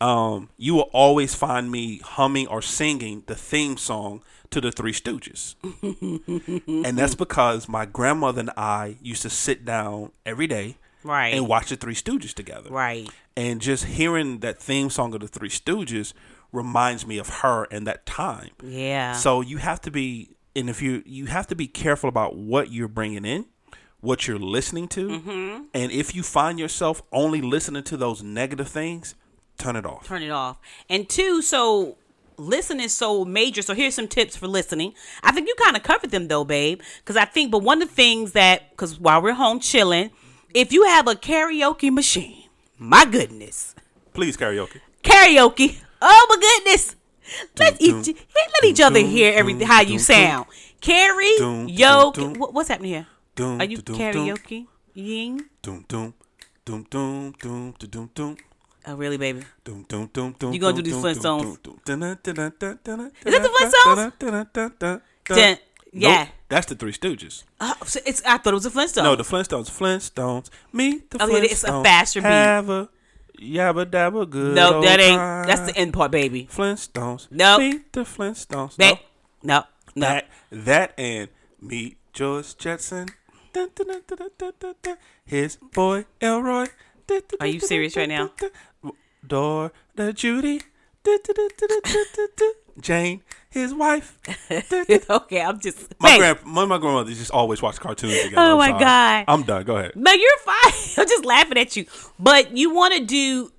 Um, 0.01 0.51
you 0.59 0.75
will 0.75 0.91
always 0.93 1.35
find 1.35 1.71
me 1.73 1.99
humming 2.05 2.47
or 2.47 2.61
singing 2.61 3.23
the 3.27 3.35
theme 3.35 3.79
song 3.79 4.23
to 4.51 4.61
the 4.61 4.71
Three 4.71 4.93
Stooges, 4.93 5.55
and 6.85 6.99
that's 6.99 7.15
because 7.15 7.69
my 7.69 7.87
grandmother 7.87 8.41
and 8.41 8.51
I 8.57 8.97
used 9.03 9.23
to 9.23 9.31
sit 9.31 9.65
down 9.65 10.13
every 10.27 10.47
day 10.47 10.77
Right. 11.07 11.35
and 11.35 11.47
watch 11.49 11.69
the 11.71 11.77
Three 11.77 11.95
Stooges 11.95 12.35
together. 12.35 12.71
Right. 12.71 13.09
And 13.37 13.61
just 13.61 13.85
hearing 13.85 14.41
that 14.41 14.59
theme 14.59 14.91
song 14.91 15.15
of 15.15 15.21
the 15.21 15.29
Three 15.29 15.49
Stooges 15.49 16.13
reminds 16.53 17.07
me 17.07 17.19
of 17.19 17.29
her 17.41 17.65
and 17.71 17.87
that 17.87 18.07
time. 18.07 18.51
Yeah. 18.63 19.13
So 19.13 19.41
you 19.41 19.59
have 19.59 19.81
to 19.83 19.91
be, 19.91 20.37
and 20.55 20.71
if 20.71 20.81
you 20.81 21.03
you 21.05 21.27
have 21.27 21.47
to 21.49 21.55
be 21.55 21.67
careful 21.67 22.09
about 22.09 22.37
what 22.37 22.73
you're 22.73 22.89
bringing 22.89 23.25
in, 23.25 23.47
what 24.01 24.27
you're 24.29 24.39
listening 24.39 24.89
to, 24.89 25.09
Mm-hmm. 25.09 25.63
and 25.75 25.93
if 25.93 26.15
you 26.15 26.23
find 26.23 26.59
yourself 26.59 27.03
only 27.13 27.41
listening 27.41 27.83
to 27.85 27.97
those 27.97 28.23
negative 28.23 28.69
things, 28.69 29.15
turn 29.59 29.75
it 29.77 29.85
off. 29.87 30.07
turn 30.07 30.23
it 30.23 30.31
off. 30.31 30.59
And 30.89 31.09
two, 31.09 31.43
so 31.43 31.97
listening 32.39 32.85
is 32.85 32.93
so 32.95 33.25
major. 33.25 33.63
So 33.63 33.75
here's 33.75 33.95
some 33.95 34.07
tips 34.09 34.37
for 34.37 34.47
listening. 34.47 34.93
I 35.23 35.33
think 35.33 35.49
you 35.49 35.55
kind 35.63 35.77
of 35.77 35.83
covered 35.83 36.11
them 36.11 36.29
though, 36.29 36.45
babe. 36.45 36.81
Because 36.99 37.17
I 37.17 37.25
think, 37.25 37.51
but 37.51 37.63
one 37.63 37.83
of 37.83 37.89
the 37.89 37.95
things 37.95 38.33
that, 38.33 38.71
because 38.71 39.01
while 39.01 39.21
we're 39.23 39.33
home 39.35 39.59
chilling, 39.61 40.11
if 40.55 40.73
you 40.73 40.85
have 40.85 41.07
a 41.09 41.15
karaoke 41.15 41.91
machine, 41.93 42.45
my 42.79 43.05
goodness, 43.05 43.75
Please 44.13 44.37
karaoke. 44.37 44.81
karaoke. 45.03 45.79
Oh 46.01 46.27
my 46.29 46.37
goodness. 46.37 46.97
Let 47.59 47.81
each 47.83 48.07
let 48.09 48.65
each 48.65 48.81
other 48.81 49.01
hear 49.01 49.33
everything 49.35 49.67
how 49.67 49.81
you 49.81 49.99
sound. 49.99 50.47
Carry, 50.81 51.37
dun, 51.39 51.69
yo, 51.69 52.13
dun, 52.13 52.33
dun. 52.33 52.39
what- 52.41 52.55
what's 52.55 52.69
happening 52.69 52.93
here? 52.93 53.07
doom, 53.35 53.61
Are 53.61 53.65
you 53.65 53.79
karaoke? 53.79 54.67
Ying? 54.95 55.45
Doom, 55.63 55.85
doom, 55.89 56.15
doom, 56.65 56.87
doom, 56.89 57.35
doom, 57.41 57.75
doom, 57.79 57.89
doom, 57.91 58.11
doom. 58.15 58.37
Oh, 58.87 58.95
really, 58.95 59.17
baby? 59.17 59.43
Doom, 59.65 59.85
doom, 59.89 60.09
doom, 60.13 60.37
doom, 60.39 60.53
You 60.53 60.61
gonna 60.61 60.77
do 60.77 60.83
these 60.83 60.95
Flintstones? 60.95 61.43
Is 61.43 61.57
that 61.85 63.43
the 63.43 63.51
Flintstones? 63.59 64.19
dun, 65.29 65.59
yeah. 65.93 66.25
Nope, 66.25 66.29
that's 66.49 66.67
the 66.67 66.75
Three 66.75 66.93
Stooges. 66.93 67.45
Uh, 67.61 67.75
so 67.85 68.01
it's. 68.07 68.23
I 68.25 68.39
thought 68.39 68.53
it 68.53 68.55
was 68.55 68.67
a 68.67 68.71
Flintstone. 68.71 69.05
No, 69.05 69.17
the 69.17 69.23
Flintstones. 69.23 69.71
Flintstones. 69.71 70.51
Meet 70.73 71.11
the 71.11 71.23
Oh, 71.23 71.27
Flintstones. 71.29 71.33
yeah, 71.43 71.51
it's 71.51 71.65
a 71.65 71.83
faster 71.83 72.21
beat. 72.21 72.27
Have 72.29 72.69
a 72.71 72.89
yabba 73.41 73.87
dabba 73.87 74.29
good. 74.29 74.55
no, 74.55 74.81
that 74.83 75.01
ain't. 75.01 75.17
time. 75.17 75.47
That's 75.47 75.71
the 75.73 75.77
end 75.77 75.93
part, 75.93 76.11
baby. 76.11 76.49
Flintstones. 76.51 77.29
Nope. 77.31 77.61
Meet 77.61 77.93
the 77.93 78.01
Flintstones. 78.01 78.77
That, 78.77 79.01
no. 79.43 79.59
no, 79.59 79.65
no. 79.95 80.07
That, 80.07 80.29
that 80.51 80.95
and 80.99 81.29
meet 81.61 81.97
George 82.13 82.57
Jetson. 82.57 83.09
Dun, 83.53 83.71
dun, 83.75 84.03
dun. 84.83 84.97
His 85.25 85.57
boy 85.57 86.05
Elroy. 86.21 86.67
Are 87.41 87.47
you 87.47 87.61
serious 87.61 87.97
right 87.97 88.09
now? 88.09 88.33
Door 89.27 89.73
the 89.95 90.13
Judy. 90.13 90.61
Jane, 92.81 93.23
his 93.61 93.75
wife. 93.75 94.19
Okay, 95.11 95.41
I'm 95.41 95.59
just. 95.61 95.95
My 96.01 96.11
Hey, 96.11 96.19
grand, 96.19 96.39
my, 96.45 96.65
my 96.65 96.79
grandmother 96.79 97.11
just 97.13 97.31
always 97.31 97.61
watched 97.63 97.81
cartoons 97.81 98.15
together. 98.23 98.37
Oh 98.43 98.53
I'm 98.53 98.59
my 98.59 98.69
sorry. 98.71 98.85
God. 98.85 99.25
I'm 99.29 99.43
done. 99.43 99.65
Go 99.65 99.77
ahead. 99.77 99.93
No, 99.97 100.13
you're 100.13 100.39
fine. 100.45 100.73
I'm 100.99 101.09
just 101.09 101.25
laughing 101.25 101.59
at 101.59 101.77
you. 101.77 101.87
But 102.19 102.57
you 102.57 102.75
want 102.75 102.95
to 102.95 103.05
do 103.05 103.53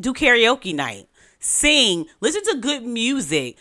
do 0.00 0.12
karaoke 0.14 0.74
night, 0.74 1.08
sing, 1.40 2.06
listen 2.20 2.42
to 2.44 2.56
good 2.60 2.82
music, 2.84 3.56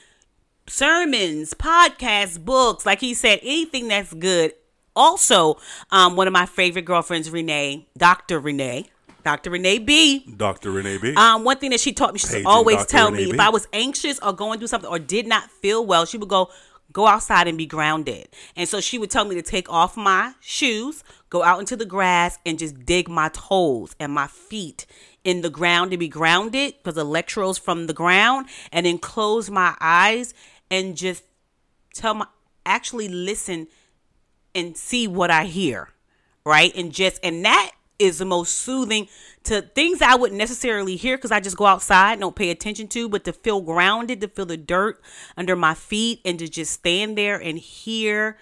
sermons, 0.68 1.54
podcasts, 1.54 2.44
books. 2.44 2.86
Like 2.86 3.00
he 3.02 3.14
said, 3.14 3.40
anything 3.42 3.88
that's 3.88 4.14
good. 4.14 4.54
Also, 4.96 5.58
um, 5.92 6.16
one 6.16 6.28
of 6.28 6.34
my 6.34 6.46
favorite 6.46 6.84
girlfriends, 6.86 7.30
Renee, 7.30 7.88
Doctor 7.98 8.40
Renee, 8.40 8.90
Doctor 9.30 9.52
Renee 9.52 9.78
B. 9.78 10.26
Dr. 10.38 10.72
Renee 10.72 10.98
B. 10.98 11.14
Um, 11.14 11.44
one 11.44 11.58
thing 11.60 11.70
that 11.70 11.80
she 11.80 11.94
taught 11.94 12.14
me, 12.14 12.20
she 12.20 12.28
Paging 12.28 12.48
always 12.48 12.78
Dr. 12.78 12.90
tell 12.90 13.12
Renee 13.12 13.26
me 13.26 13.32
B. 13.32 13.36
if 13.36 13.40
I 13.40 13.50
was 13.50 13.68
anxious 13.74 14.18
or 14.22 14.34
going 14.34 14.58
through 14.58 14.70
something 14.70 14.90
or 14.90 14.98
did 14.98 15.28
not 15.28 15.52
feel 15.52 15.86
well, 15.86 16.08
she 16.08 16.18
would 16.18 16.30
go, 16.30 16.50
go 16.92 17.06
outside 17.06 17.48
and 17.48 17.56
be 17.56 17.68
grounded. 17.68 18.28
And 18.56 18.68
so 18.68 18.82
she 18.82 18.98
would 18.98 19.12
tell 19.12 19.26
me 19.26 19.36
to 19.36 19.44
take 19.44 19.72
off 19.72 19.96
my 19.96 20.34
shoes, 20.40 21.04
go 21.30 21.44
out 21.44 21.60
into 21.60 21.76
the 21.76 21.86
grass, 21.86 22.40
and 22.44 22.58
just 22.58 22.88
dig 22.88 23.08
my 23.08 23.30
toes 23.30 23.96
and 24.00 24.12
my 24.12 24.26
feet 24.26 24.88
in 25.24 25.42
the 25.42 25.52
ground 25.52 25.92
to 25.92 25.98
be 25.98 26.08
grounded 26.08 26.74
because 26.78 26.96
the 26.96 27.02
electrodes 27.02 27.60
from 27.60 27.86
the 27.86 27.94
ground, 27.94 28.48
and 28.72 28.88
then 28.88 28.98
close 28.98 29.52
my 29.52 29.76
eyes 29.80 30.34
and 30.72 30.98
just 30.98 31.24
tell 31.94 32.16
my 32.16 32.26
actually 32.66 33.10
listen 33.10 33.68
and 34.56 34.76
see 34.76 35.08
what 35.08 35.30
I 35.30 35.46
hear, 35.46 35.90
right? 36.44 36.76
And 36.76 36.92
just 36.92 37.20
and 37.24 37.46
that 37.46 37.74
is 38.00 38.18
the 38.18 38.26
most 38.26 38.56
soothing 38.56 39.08
to 39.44 39.62
things 39.62 40.02
I 40.02 40.16
wouldn't 40.16 40.38
necessarily 40.38 40.96
hear 40.96 41.18
because 41.18 41.32
I 41.32 41.40
just 41.40 41.58
go 41.58 41.66
outside, 41.66 42.20
don't 42.20 42.36
pay 42.36 42.50
attention 42.50 42.88
to, 42.90 43.10
but 43.10 43.26
to 43.26 43.34
feel 43.34 43.62
grounded, 43.62 44.22
to 44.22 44.28
feel 44.28 44.46
the 44.46 44.58
dirt 44.58 45.02
under 45.38 45.56
my 45.56 45.74
feet, 45.74 46.22
and 46.26 46.40
to 46.40 46.48
just 46.48 46.72
stand 46.72 47.18
there 47.18 47.38
and 47.38 47.58
hear. 47.60 48.38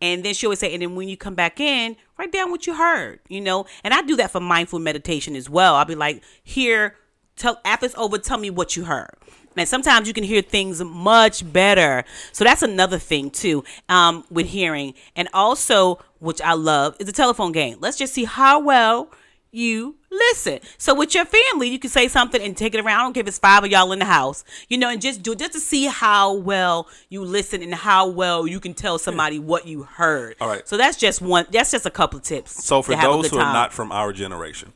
And 0.00 0.24
then 0.24 0.34
she 0.34 0.46
always 0.46 0.58
say, 0.58 0.72
and 0.72 0.82
then 0.82 0.96
when 0.96 1.08
you 1.08 1.16
come 1.16 1.34
back 1.34 1.60
in, 1.60 1.96
write 2.18 2.32
down 2.32 2.50
what 2.50 2.66
you 2.66 2.74
heard, 2.74 3.20
you 3.28 3.40
know. 3.40 3.66
And 3.82 3.94
I 3.94 4.02
do 4.02 4.16
that 4.16 4.30
for 4.30 4.40
mindful 4.40 4.78
meditation 4.78 5.36
as 5.36 5.48
well. 5.48 5.76
I'll 5.76 5.84
be 5.84 5.94
like, 5.94 6.22
here, 6.42 6.96
tell 7.36 7.60
after 7.64 7.86
it's 7.86 7.94
over, 7.96 8.18
tell 8.18 8.38
me 8.38 8.50
what 8.50 8.76
you 8.76 8.84
heard. 8.84 9.14
And 9.56 9.68
sometimes 9.68 10.08
you 10.08 10.14
can 10.14 10.24
hear 10.24 10.42
things 10.42 10.82
much 10.82 11.50
better. 11.52 12.04
So 12.32 12.44
that's 12.44 12.62
another 12.62 12.98
thing 12.98 13.30
too 13.30 13.64
um, 13.88 14.24
with 14.30 14.46
hearing. 14.46 14.94
And 15.16 15.28
also, 15.32 16.00
which 16.18 16.40
I 16.40 16.54
love, 16.54 16.96
is 16.98 17.08
a 17.08 17.12
telephone 17.12 17.52
game. 17.52 17.78
Let's 17.80 17.96
just 17.96 18.14
see 18.14 18.24
how 18.24 18.60
well 18.60 19.10
you 19.52 19.94
listen. 20.10 20.58
So 20.78 20.94
with 20.94 21.14
your 21.14 21.24
family, 21.24 21.68
you 21.68 21.78
can 21.78 21.88
say 21.88 22.08
something 22.08 22.42
and 22.42 22.56
take 22.56 22.74
it 22.74 22.80
around. 22.80 22.98
I 22.98 23.02
don't 23.02 23.12
care 23.12 23.20
if 23.20 23.28
it's 23.28 23.38
five 23.38 23.62
of 23.62 23.70
y'all 23.70 23.92
in 23.92 24.00
the 24.00 24.04
house, 24.04 24.44
you 24.68 24.76
know, 24.76 24.88
and 24.90 25.00
just 25.00 25.22
do 25.22 25.32
it 25.32 25.38
just 25.38 25.52
to 25.52 25.60
see 25.60 25.86
how 25.86 26.34
well 26.34 26.88
you 27.08 27.24
listen 27.24 27.62
and 27.62 27.72
how 27.72 28.08
well 28.08 28.48
you 28.48 28.58
can 28.58 28.74
tell 28.74 28.98
somebody 28.98 29.38
what 29.38 29.66
you 29.66 29.84
heard. 29.84 30.34
All 30.40 30.48
right. 30.48 30.66
So 30.68 30.76
that's 30.76 30.96
just 30.96 31.22
one. 31.22 31.46
That's 31.52 31.70
just 31.70 31.86
a 31.86 31.90
couple 31.90 32.18
of 32.18 32.24
tips. 32.24 32.64
So 32.64 32.82
for 32.82 32.96
those 32.96 33.30
who 33.30 33.38
are 33.38 33.52
not 33.52 33.72
from 33.72 33.92
our 33.92 34.12
generation, 34.12 34.72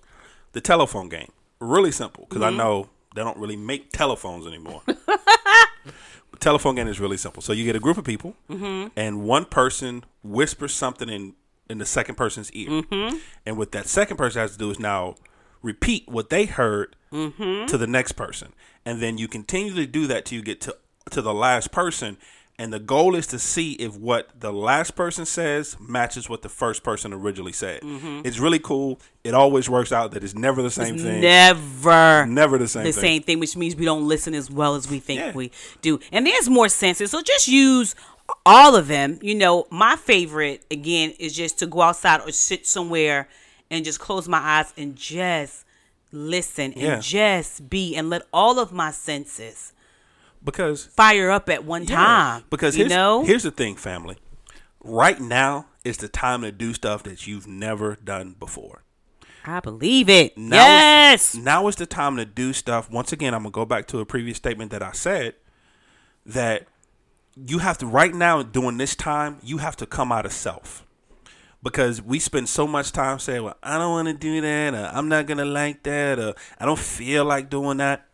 the 0.52 0.60
telephone 0.60 1.08
game 1.08 1.32
really 1.60 1.92
simple 1.92 2.26
because 2.28 2.42
Mm-hmm. 2.42 2.60
I 2.60 2.64
know 2.64 2.88
they 3.18 3.24
don't 3.24 3.36
really 3.36 3.56
make 3.56 3.90
telephones 3.90 4.46
anymore. 4.46 4.80
telephone 6.40 6.76
game 6.76 6.86
is 6.86 7.00
really 7.00 7.16
simple. 7.16 7.42
So 7.42 7.52
you 7.52 7.64
get 7.64 7.74
a 7.76 7.80
group 7.80 7.98
of 7.98 8.04
people, 8.04 8.34
Mm-hmm. 8.48 8.88
and 8.96 9.22
one 9.24 9.44
person 9.44 10.04
whispers 10.22 10.72
something 10.72 11.08
in 11.08 11.34
in 11.68 11.78
the 11.78 11.84
second 11.86 12.14
person's 12.14 12.50
ear, 12.52 12.68
Mm-hmm. 12.70 13.16
and 13.44 13.58
what 13.58 13.72
that 13.72 13.86
second 13.88 14.16
person 14.16 14.40
has 14.40 14.52
to 14.52 14.58
do 14.58 14.70
is 14.70 14.78
now 14.78 15.16
repeat 15.62 16.08
what 16.08 16.30
they 16.30 16.44
heard 16.46 16.94
Mm-hmm. 17.12 17.66
to 17.66 17.76
the 17.78 17.86
next 17.86 18.12
person, 18.12 18.52
and 18.86 19.00
then 19.02 19.18
you 19.18 19.26
continue 19.28 19.74
to 19.74 19.86
do 19.86 20.06
that 20.06 20.24
till 20.26 20.36
you 20.38 20.44
get 20.44 20.60
to 20.62 20.76
to 21.10 21.20
the 21.22 21.34
last 21.34 21.72
person. 21.72 22.18
And 22.60 22.72
the 22.72 22.80
goal 22.80 23.14
is 23.14 23.28
to 23.28 23.38
see 23.38 23.74
if 23.74 23.96
what 23.96 24.30
the 24.40 24.52
last 24.52 24.96
person 24.96 25.24
says 25.26 25.76
matches 25.80 26.28
what 26.28 26.42
the 26.42 26.48
first 26.48 26.82
person 26.82 27.12
originally 27.12 27.52
said. 27.52 27.82
Mm-hmm. 27.82 28.22
It's 28.24 28.40
really 28.40 28.58
cool. 28.58 29.00
It 29.22 29.32
always 29.32 29.70
works 29.70 29.92
out 29.92 30.10
that 30.10 30.24
it's 30.24 30.34
never 30.34 30.60
the 30.60 30.70
same 30.70 30.98
thing. 30.98 31.20
Never. 31.20 32.26
Never 32.26 32.58
the 32.58 32.66
same 32.66 32.82
the 32.82 32.90
thing. 32.90 33.00
same 33.00 33.22
thing, 33.22 33.38
which 33.38 33.56
means 33.56 33.76
we 33.76 33.84
don't 33.84 34.08
listen 34.08 34.34
as 34.34 34.50
well 34.50 34.74
as 34.74 34.90
we 34.90 34.98
think 34.98 35.20
Yeah. 35.20 35.32
we 35.34 35.52
do. 35.82 36.00
And 36.10 36.26
there's 36.26 36.48
more 36.48 36.68
senses, 36.68 37.12
so 37.12 37.22
just 37.22 37.46
use 37.46 37.94
all 38.44 38.74
of 38.74 38.88
them. 38.88 39.20
You 39.22 39.36
know, 39.36 39.66
my 39.70 39.94
favorite 39.94 40.64
again 40.68 41.14
is 41.20 41.36
just 41.36 41.60
to 41.60 41.66
go 41.66 41.82
outside 41.82 42.22
or 42.22 42.32
sit 42.32 42.66
somewhere 42.66 43.28
and 43.70 43.84
just 43.84 44.00
close 44.00 44.28
my 44.28 44.38
eyes 44.38 44.72
and 44.76 44.96
just 44.96 45.64
listen 46.10 46.72
and 46.72 46.82
Yeah. 46.82 46.98
just 47.00 47.70
be 47.70 47.94
and 47.94 48.10
let 48.10 48.22
all 48.32 48.58
of 48.58 48.72
my 48.72 48.90
senses 48.90 49.72
Because 50.50 50.86
fire 50.86 51.30
up 51.30 51.50
at 51.50 51.64
one 51.64 51.84
time. 51.84 52.44
Because 52.48 52.74
you 52.74 52.84
here's, 52.84 52.90
know, 52.90 53.22
here's 53.22 53.42
the 53.42 53.50
thing, 53.50 53.76
family. 53.76 54.16
Right 54.82 55.20
now 55.20 55.66
is 55.84 55.98
the 55.98 56.08
time 56.08 56.40
to 56.40 56.50
do 56.50 56.72
stuff 56.72 57.02
that 57.02 57.26
you've 57.26 57.46
never 57.46 57.96
done 57.96 58.34
before. 58.38 58.82
I 59.44 59.60
believe 59.60 60.08
it. 60.08 60.38
Now 60.38 60.56
yes. 60.56 61.34
Is, 61.34 61.40
now 61.42 61.68
is 61.68 61.76
the 61.76 61.84
time 61.84 62.16
to 62.16 62.24
do 62.24 62.54
stuff. 62.54 62.90
Once 62.90 63.12
again, 63.12 63.34
I'm 63.34 63.42
gonna 63.42 63.50
go 63.50 63.66
back 63.66 63.86
to 63.88 63.98
a 64.00 64.06
previous 64.06 64.38
statement 64.38 64.70
that 64.70 64.82
I 64.82 64.92
said 64.92 65.34
that 66.24 66.66
you 67.36 67.58
have 67.58 67.76
to 67.78 67.86
right 67.86 68.14
now 68.14 68.42
during 68.42 68.78
this 68.78 68.96
time 68.96 69.38
you 69.42 69.58
have 69.58 69.76
to 69.76 69.86
come 69.86 70.10
out 70.10 70.24
of 70.24 70.32
self 70.32 70.86
because 71.62 72.00
we 72.00 72.18
spend 72.18 72.48
so 72.48 72.66
much 72.66 72.90
time 72.92 73.18
saying, 73.18 73.42
"Well, 73.42 73.56
I 73.62 73.76
don't 73.76 73.90
want 73.90 74.08
to 74.08 74.14
do 74.14 74.40
that," 74.40 74.72
or 74.72 74.90
"I'm 74.94 75.08
not 75.10 75.26
gonna 75.26 75.44
like 75.44 75.82
that," 75.82 76.18
or 76.18 76.34
"I 76.58 76.64
don't 76.64 76.78
feel 76.78 77.26
like 77.26 77.50
doing 77.50 77.76
that." 77.78 78.07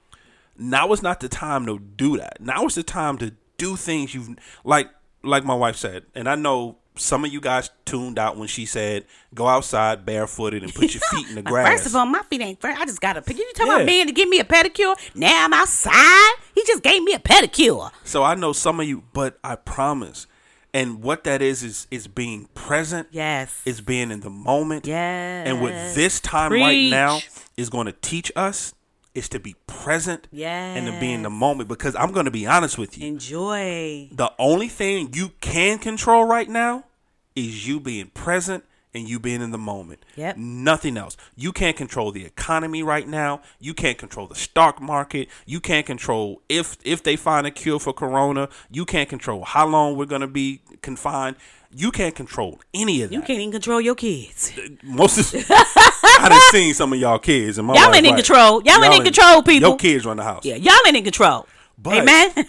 Now 0.57 0.93
is 0.93 1.03
not 1.03 1.21
the 1.21 1.29
time 1.29 1.67
to 1.67 1.79
do 1.79 2.17
that. 2.19 2.41
Now 2.41 2.67
is 2.67 2.75
the 2.75 2.83
time 2.83 3.19
to 3.19 3.35
do 3.57 3.77
things 3.77 4.15
you've 4.15 4.29
like, 4.65 4.89
like 5.23 5.45
my 5.45 5.55
wife 5.55 5.77
said, 5.77 6.05
and 6.15 6.29
I 6.29 6.35
know 6.35 6.77
some 6.97 7.25
of 7.25 7.33
you 7.33 7.41
guys 7.41 7.71
tuned 7.85 8.19
out 8.21 8.37
when 8.37 8.47
she 8.47 8.67
said, 8.67 9.05
"Go 9.35 9.47
outside 9.49 10.07
barefooted 10.07 10.63
and 10.63 10.73
put 10.73 10.95
your 10.95 11.01
feet 11.11 11.29
in 11.29 11.35
the 11.35 11.43
grass." 11.43 11.69
First 11.69 11.87
of 11.87 11.97
all, 11.97 12.07
my 12.07 12.23
feet 12.23 12.41
ain't 12.41 12.61
first. 12.61 12.81
I 12.81 12.85
just 12.85 13.01
got 13.01 13.17
a 13.17 13.23
pedicure. 13.23 13.39
You 13.39 13.53
tell 13.57 13.67
Yeah. 13.67 13.75
about 13.77 13.87
man 13.87 14.07
to 14.07 14.13
give 14.13 14.29
me 14.29 14.39
a 14.39 14.45
pedicure? 14.45 14.95
Now 15.15 15.45
I'm 15.45 15.53
outside. 15.53 16.35
He 16.55 16.63
just 16.67 16.83
gave 16.83 17.03
me 17.03 17.15
a 17.15 17.19
pedicure. 17.19 17.91
So 18.05 18.23
I 18.23 18.35
know 18.37 18.53
some 18.53 18.79
of 18.81 18.87
you, 18.87 19.03
but 19.13 19.39
I 19.43 19.57
promise. 19.57 20.27
And 20.73 21.03
what 21.03 21.23
that 21.25 21.41
is 21.43 21.63
is 21.63 21.87
is 21.91 22.07
being 22.09 22.49
present. 22.55 23.09
Yes. 23.13 23.61
Is 23.65 23.81
being 23.81 24.11
in 24.11 24.21
the 24.21 24.31
moment. 24.31 24.87
Yes. 24.87 25.47
And 25.49 25.61
what 25.61 25.71
this 25.95 26.21
time 26.21 26.53
right 26.53 26.91
now 26.91 27.21
is 27.57 27.71
going 27.71 27.87
to 27.87 27.93
teach 27.93 28.31
us 28.37 28.75
is 29.15 29.29
to 29.31 29.41
be 29.41 29.55
present. 29.67 30.29
And 30.77 30.87
to 30.87 31.01
be 31.01 31.13
in 31.13 31.23
the 31.23 31.31
moment. 31.31 31.69
Because 31.69 31.95
I'm 31.97 32.13
going 32.13 32.25
to 32.25 32.31
be 32.31 32.47
honest 32.47 32.79
with 32.79 32.99
you. 32.99 33.07
Enjoy. 33.07 34.09
The 34.13 34.33
only 34.39 34.69
thing 34.69 35.11
you 35.13 35.31
can 35.41 35.79
control 35.79 36.25
right 36.25 36.49
now 36.49 36.85
is 37.35 37.67
you 37.67 37.81
being 37.81 38.09
present 38.09 38.65
and 38.95 39.09
you 39.09 39.19
being 39.19 39.43
in 39.43 39.51
the 39.51 39.59
moment. 39.59 40.05
Yep. 40.17 40.37
Nothing 40.37 40.97
else. 40.97 41.17
You 41.35 41.53
can't 41.53 41.77
control 41.77 42.13
the 42.13 42.25
economy 42.25 42.83
right 42.83 43.09
now. 43.09 43.43
You 43.59 43.75
can't 43.75 43.99
control 43.99 44.27
the 44.27 44.37
stock 44.37 44.81
market. 44.81 45.29
You 45.47 45.61
can't 45.61 45.85
control 45.85 46.43
if 46.49 46.79
if 46.85 47.03
they 47.03 47.17
find 47.17 47.47
a 47.47 47.51
cure 47.51 47.81
for 47.81 47.93
corona. 47.93 48.49
You 48.71 48.85
can't 48.85 49.09
control 49.09 49.45
how 49.45 49.67
long 49.67 49.97
we're 49.97 50.07
gonna 50.07 50.29
be 50.29 50.63
confined. 50.81 51.37
You 51.77 51.91
can't 51.91 52.15
control 52.15 52.61
any 52.73 53.03
of 53.03 53.11
that. 53.11 53.15
You 53.15 53.21
can't 53.23 53.41
even 53.41 53.51
control 53.51 53.81
your 53.81 53.97
kids. 53.97 54.53
Most 54.85 55.35
of 55.35 55.45
I 55.51 56.29
done 56.29 56.41
seen 56.53 56.73
some 56.73 56.93
of 56.93 57.01
y'all 57.01 57.19
kids 57.19 57.59
and 57.59 57.67
my 57.67 57.75
Y'all 57.75 57.93
ain't 57.93 58.07
in 58.07 58.13
right. 58.13 58.25
control. 58.25 58.63
Y'all 58.63 58.83
ain't 58.85 58.95
in 58.95 59.03
control, 59.03 59.43
people. 59.43 59.71
Your 59.71 59.77
kids 59.79 60.07
run 60.07 60.17
the 60.19 60.23
house. 60.23 60.45
Yeah, 60.45 60.55
y'all 60.55 60.75
ain't 60.87 60.97
in 60.97 61.03
control. 61.05 61.47
But- 61.77 61.97
Amen. 61.99 62.31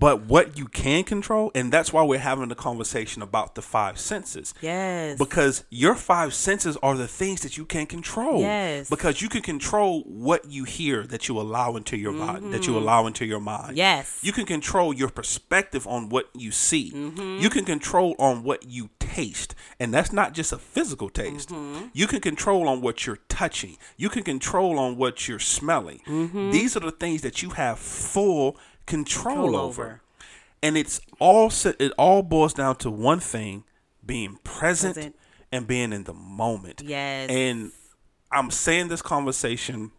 But 0.00 0.22
what 0.22 0.56
you 0.58 0.66
can 0.66 1.04
control, 1.04 1.52
and 1.54 1.70
that's 1.70 1.92
why 1.92 2.02
we're 2.02 2.18
having 2.18 2.48
the 2.48 2.54
conversation 2.54 3.20
about 3.20 3.54
the 3.54 3.62
five 3.62 3.98
senses. 3.98 4.54
yes. 4.62 5.18
Because 5.18 5.64
your 5.70 5.94
five 5.94 6.32
senses 6.32 6.78
are 6.82 6.96
the 6.96 7.06
things 7.06 7.42
that 7.42 7.58
you 7.58 7.66
can 7.66 7.86
control. 7.86 8.40
Yes. 8.40 8.88
Because 8.88 9.20
you 9.20 9.28
can 9.28 9.42
control 9.42 10.02
what 10.04 10.50
you 10.50 10.64
hear 10.64 11.06
that 11.06 11.28
you 11.28 11.38
allow 11.38 11.76
into 11.76 11.98
your 11.98 12.14
body, 12.14 12.48
that 12.50 12.66
you 12.66 12.78
allow 12.78 13.06
into 13.06 13.26
your 13.26 13.40
mind. 13.40 13.68
Mm-hmm. 13.68 13.76
Yes. 13.76 14.20
You 14.22 14.32
can 14.32 14.46
control 14.46 14.94
your 14.94 15.10
perspective 15.10 15.86
on 15.86 16.08
what 16.08 16.30
you 16.34 16.50
see. 16.50 16.90
Mm-hmm. 16.92 17.42
You 17.42 17.50
can 17.50 17.66
control 17.66 18.16
on 18.18 18.42
what 18.42 18.64
you 18.64 18.88
taste. 18.98 19.54
And 19.78 19.92
that's 19.92 20.12
not 20.12 20.32
just 20.32 20.52
a 20.52 20.58
physical 20.58 21.10
taste. 21.10 21.50
Mm-hmm. 21.50 21.88
You 21.92 22.06
can 22.06 22.20
control 22.20 22.68
on 22.68 22.80
what 22.80 23.06
you're 23.06 23.18
touching. 23.28 23.76
You 23.98 24.08
can 24.08 24.22
control 24.22 24.78
on 24.78 24.96
what 24.96 25.28
you're 25.28 25.38
smelling. 25.38 26.00
Mm-hmm. 26.06 26.52
These 26.52 26.76
are 26.76 26.80
the 26.80 26.90
things 26.90 27.20
that 27.22 27.42
you 27.42 27.50
have 27.50 27.78
full 27.78 28.56
control, 28.90 29.56
over. 29.56 29.82
over. 29.82 30.02
And 30.62 30.76
it's 30.76 31.00
all 31.18 31.50
it 31.64 31.92
all 31.98 32.22
boils 32.22 32.52
down 32.54 32.76
to 32.76 32.90
one 32.90 33.20
thing, 33.20 33.64
being 34.04 34.38
present, 34.44 34.94
Present. 34.94 35.16
and 35.52 35.66
being 35.66 35.92
in 35.92 36.04
the 36.04 36.12
moment. 36.12 36.82
Yes. 36.84 37.30
And 37.30 37.72
I'm 38.30 38.50
saying 38.50 38.88
this 38.88 39.02
conversation 39.02 39.92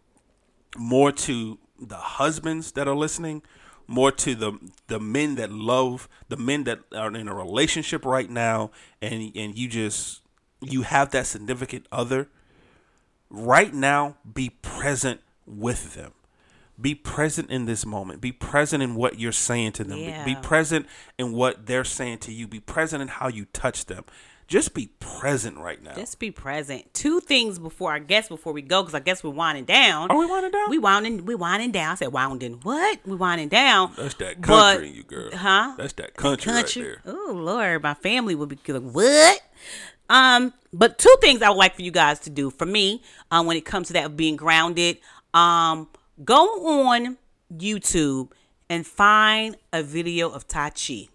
more 0.76 1.12
to 1.12 1.58
the 1.78 1.96
husbands 1.96 2.72
that 2.72 2.86
are 2.86 2.94
listening, 2.94 3.42
more 3.88 4.12
to 4.12 4.34
the 4.34 4.52
the 4.86 5.00
men 5.00 5.34
that 5.34 5.50
love, 5.50 6.08
the 6.28 6.36
men 6.36 6.64
that 6.64 6.80
are 6.94 7.12
in 7.14 7.28
a 7.28 7.34
relationship 7.34 8.04
right 8.04 8.30
now, 8.30 8.70
and 9.00 9.32
and 9.34 9.58
you 9.58 9.68
just 9.68 10.22
you 10.60 10.82
have 10.82 11.10
that 11.10 11.26
significant 11.26 11.86
other. 11.90 12.28
Right 13.30 13.72
now, 13.74 14.16
be 14.32 14.50
present 14.50 15.22
with 15.46 15.94
them. 15.94 16.12
Be 16.82 16.94
present 16.96 17.50
in 17.50 17.64
this 17.66 17.86
moment. 17.86 18.20
Be 18.20 18.32
present 18.32 18.82
in 18.82 18.96
what 18.96 19.18
you're 19.18 19.32
saying 19.32 19.72
to 19.72 19.84
them. 19.84 19.98
Be- 19.98 20.34
Be, 20.34 20.40
present 20.40 20.86
in 21.16 21.32
what 21.32 21.66
they're 21.66 21.84
saying 21.84 22.18
to 22.18 22.32
you. 22.32 22.48
Be 22.48 22.60
present 22.60 23.00
in 23.00 23.08
how 23.08 23.28
you 23.28 23.46
touch 23.52 23.86
them. 23.86 24.04
Just 24.48 24.74
be 24.74 24.90
present 24.98 25.56
right 25.56 25.82
now. 25.82 25.94
Just 25.94 26.18
be 26.18 26.30
present. 26.30 26.92
Two 26.92 27.20
things 27.20 27.58
before 27.58 27.92
I 27.92 28.00
guess 28.00 28.28
before 28.28 28.52
we 28.52 28.60
go, 28.60 28.82
because 28.82 28.94
I 28.94 29.00
guess 29.00 29.22
we're 29.22 29.30
winding 29.30 29.64
down. 29.64 30.10
Are 30.10 30.18
we 30.18 30.26
winding 30.26 30.50
down? 30.50 30.68
We 30.68 30.78
winding. 30.78 31.24
We 31.24 31.34
winding 31.36 31.70
down. 31.70 31.92
I 31.92 31.94
said 31.94 32.12
winding. 32.12 32.60
What? 32.62 32.98
We 33.06 33.14
winding 33.14 33.48
down. 33.48 33.92
That's 33.96 34.14
that 34.14 34.42
country, 34.42 34.90
in 34.90 34.94
you 34.96 35.04
girl. 35.04 35.30
Huh? 35.32 35.74
That's 35.78 35.94
that 35.94 36.14
country, 36.14 36.52
country. 36.52 36.82
right 36.82 36.98
there. 37.04 37.14
Oh 37.14 37.32
Lord, 37.32 37.82
my 37.82 37.94
family 37.94 38.34
would 38.34 38.48
be 38.48 38.58
like, 38.72 38.82
what? 38.82 39.40
Um, 40.10 40.52
but 40.72 40.98
two 40.98 41.14
things 41.22 41.40
I 41.40 41.48
would 41.48 41.56
like 41.56 41.76
for 41.76 41.82
you 41.82 41.90
guys 41.92 42.18
to 42.20 42.30
do 42.30 42.50
for 42.50 42.66
me, 42.66 43.02
um, 43.30 43.46
when 43.46 43.56
it 43.56 43.64
comes 43.64 43.86
to 43.86 43.92
that 43.94 44.04
of 44.06 44.16
being 44.16 44.36
grounded, 44.36 44.98
um, 45.32 45.88
go 46.24 46.88
on 46.88 47.18
YouTube 47.54 48.30
and 48.68 48.86
find 48.86 49.56
a 49.72 49.82
video 49.82 50.30
of 50.30 50.48
Tai 50.48 50.70
Chi. 50.70 51.08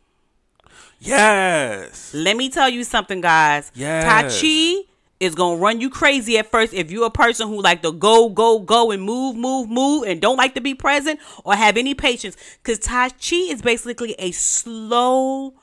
Yes. 1.00 2.14
Let 2.14 2.38
me 2.38 2.50
tell 2.50 2.70
you 2.70 2.84
something, 2.84 3.22
guys. 3.22 3.72
Yes. 3.76 4.04
Tai 4.04 4.24
Chi 4.24 4.88
is 5.20 5.34
gonna 5.34 5.60
run 5.60 5.82
you 5.82 5.90
crazy 5.90 6.38
at 6.38 6.50
first 6.52 6.74
if 6.74 6.92
you're 6.92 7.08
a 7.08 7.12
person 7.12 7.48
who 7.48 7.62
like 7.62 7.82
to 7.82 7.92
go, 7.92 8.30
go, 8.30 8.60
go 8.60 8.92
and 8.92 9.02
move, 9.02 9.36
move, 9.36 9.70
move 9.70 10.04
and 10.04 10.22
don't 10.22 10.38
like 10.38 10.54
to 10.54 10.62
be 10.62 10.76
present 10.76 11.20
or 11.44 11.56
have 11.56 11.78
any 11.78 11.96
patience. 11.96 12.38
Cause 12.64 12.80
Tai 12.80 13.10
Chi 13.10 13.36
is 13.36 13.62
basically 13.62 14.14
a 14.20 14.32
slow, 14.32 15.54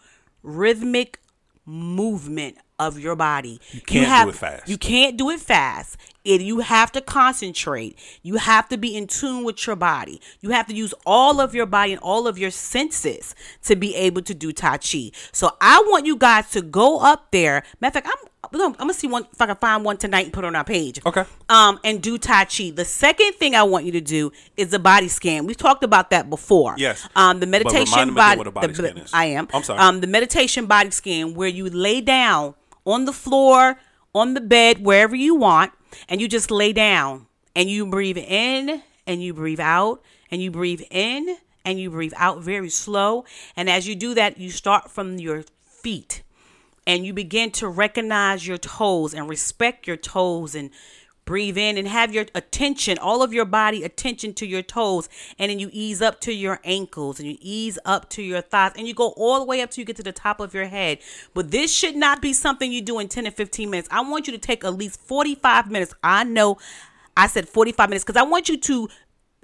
rhythmic 0.43 1.21
movement 1.65 2.57
of 2.79 2.99
your 2.99 3.17
body. 3.17 3.61
You 3.73 3.81
can't 3.81 4.25
do 4.25 4.31
it 4.31 4.37
fast. 4.37 4.69
You 4.69 4.79
can't 4.79 5.17
do 5.17 5.31
it 5.31 5.41
fast. 5.41 5.97
It, 6.25 6.41
you 6.41 6.61
have 6.61 6.91
to 6.93 7.01
concentrate. 7.01 7.99
You 8.23 8.37
have 8.37 8.69
to 8.71 8.79
be 8.79 8.97
in 8.97 9.07
tune 9.07 9.45
with 9.45 9.67
your 9.67 9.77
body. 9.77 10.21
You 10.41 10.51
have 10.51 10.67
to 10.69 10.75
use 10.75 10.95
all 11.05 11.41
of 11.41 11.55
your 11.55 11.67
body 11.67 11.93
and 11.93 12.01
all 12.01 12.27
of 12.27 12.39
your 12.39 12.51
senses 12.51 13.35
to 13.65 13.77
be 13.77 13.95
able 13.95 14.23
to 14.23 14.35
do 14.35 14.51
Tai 14.51 14.79
Chi. 14.79 15.11
So 15.33 15.51
I 15.61 15.85
want 15.87 16.07
you 16.07 16.17
guys 16.17 16.51
to 16.53 16.63
go 16.63 17.01
up 17.01 17.31
there. 17.31 17.63
Matter 17.81 17.99
of 17.99 18.05
fact, 18.05 18.19
I'm 18.43 18.59
gonna, 18.59 18.75
I'm 18.75 18.87
gonna 18.87 18.95
see 18.95 19.07
one 19.07 19.27
if 19.33 19.41
I 19.41 19.47
can 19.47 19.57
find 19.57 19.85
one 19.85 19.99
tonight 19.99 20.25
and 20.25 20.33
put 20.33 20.45
it 20.45 20.47
on 20.47 20.57
our 20.57 20.65
page. 20.65 20.99
Okay. 21.05 21.25
Um, 21.51 21.79
and 21.85 22.03
do 22.03 22.17
Tai 22.17 22.47
Chi. 22.47 22.71
The 22.71 22.85
second 22.87 23.35
thing 23.35 23.55
I 23.55 23.63
want 23.63 23.85
you 23.85 23.93
to 23.93 24.01
do 24.01 24.33
is 24.57 24.71
the 24.71 24.79
body 24.79 25.09
scan. 25.09 25.47
We've 25.47 25.57
talked 25.57 25.85
about 25.85 26.09
that 26.11 26.31
before. 26.31 26.75
Yes. 26.79 27.07
Um, 27.15 27.41
the 27.41 27.47
meditation 27.47 28.15
body. 28.15 28.51
body 28.51 28.67
the- 28.69 28.75
scan 28.75 28.99
is. 28.99 29.11
I 29.13 29.27
am. 29.27 29.49
I'm 29.53 29.63
sorry. 29.63 29.79
Um, 29.79 30.01
the 30.01 30.07
meditation 30.07 30.67
body 30.67 30.91
scan 30.91 31.35
where 31.35 31.49
you 31.49 31.69
lay 31.69 32.01
down 32.01 32.55
on 32.85 33.05
the 33.05 33.13
floor, 33.13 33.79
on 34.15 34.35
the 34.35 34.41
bed, 34.41 34.85
wherever 34.85 35.17
you 35.17 35.35
want, 35.35 35.73
and 36.09 36.21
you 36.21 36.29
just 36.29 36.51
lay 36.51 36.73
down 36.73 37.27
and 37.55 37.71
you 37.71 37.87
breathe 37.87 38.19
in 38.19 38.83
and 39.07 39.23
you 39.23 39.35
breathe 39.35 39.61
out 39.61 40.03
and 40.31 40.43
you 40.43 40.51
breathe 40.51 40.83
in 40.91 41.37
and 41.65 41.81
you 41.81 41.91
breathe 41.91 42.13
out 42.17 42.43
very 42.43 42.71
slow. 42.71 43.25
And 43.57 43.69
as 43.71 43.87
you 43.89 43.95
do 43.95 44.15
that, 44.15 44.39
you 44.39 44.51
start 44.51 44.91
from 44.91 45.19
your 45.19 45.45
feet 45.67 46.23
and 46.87 47.07
you 47.07 47.13
begin 47.13 47.51
to 47.53 47.69
recognize 47.69 48.47
your 48.47 48.59
toes 48.59 49.15
and 49.15 49.29
respect 49.29 49.87
your 49.87 49.97
toes 49.97 50.55
and 50.55 50.71
breathe 51.25 51.57
in 51.57 51.79
and 51.79 51.89
have 51.89 52.13
your 52.13 52.27
attention 52.35 52.99
all 52.99 53.23
of 53.23 53.33
your 53.33 53.45
body 53.45 53.83
attention 53.83 54.35
to 54.35 54.47
your 54.47 54.63
toes. 54.63 55.09
And 55.39 55.51
then 55.51 55.59
you 55.59 55.71
ease 55.73 56.03
up 56.03 56.21
to 56.23 56.33
your 56.33 56.61
ankles 56.65 57.19
and 57.19 57.29
you 57.29 57.37
ease 57.41 57.79
up 57.85 58.09
to 58.11 58.23
your 58.23 58.41
thighs 58.41 58.73
and 58.77 58.87
you 58.87 58.95
go 58.95 59.09
all 59.17 59.39
the 59.41 59.47
way 59.47 59.61
up 59.61 59.71
till 59.71 59.83
you 59.83 59.87
get 59.87 59.97
to 59.97 60.03
the 60.03 60.13
top 60.13 60.41
of 60.41 60.55
your 60.55 60.67
head. 60.67 60.99
But 61.33 61.51
this 61.51 61.73
should 61.73 61.97
not 61.97 62.23
be 62.23 62.33
something 62.33 62.73
you 62.73 62.83
do 62.83 62.99
in 62.99 63.09
10 63.09 63.25
to 63.25 63.31
15 63.31 63.71
minutes. 63.71 63.89
I 63.91 64.01
want 64.03 64.27
you 64.27 64.33
to 64.33 64.39
take 64.39 64.65
at 64.65 64.75
least 64.75 65.01
45 65.01 65.71
minutes. 65.71 65.95
I 66.03 66.25
know 66.25 66.59
i 67.17 67.29
said 67.29 67.49
45 67.49 67.91
minutes 67.91 68.05
because 68.05 68.21
i 68.21 68.25
want 68.25 68.49
you 68.49 68.57
to 68.57 68.89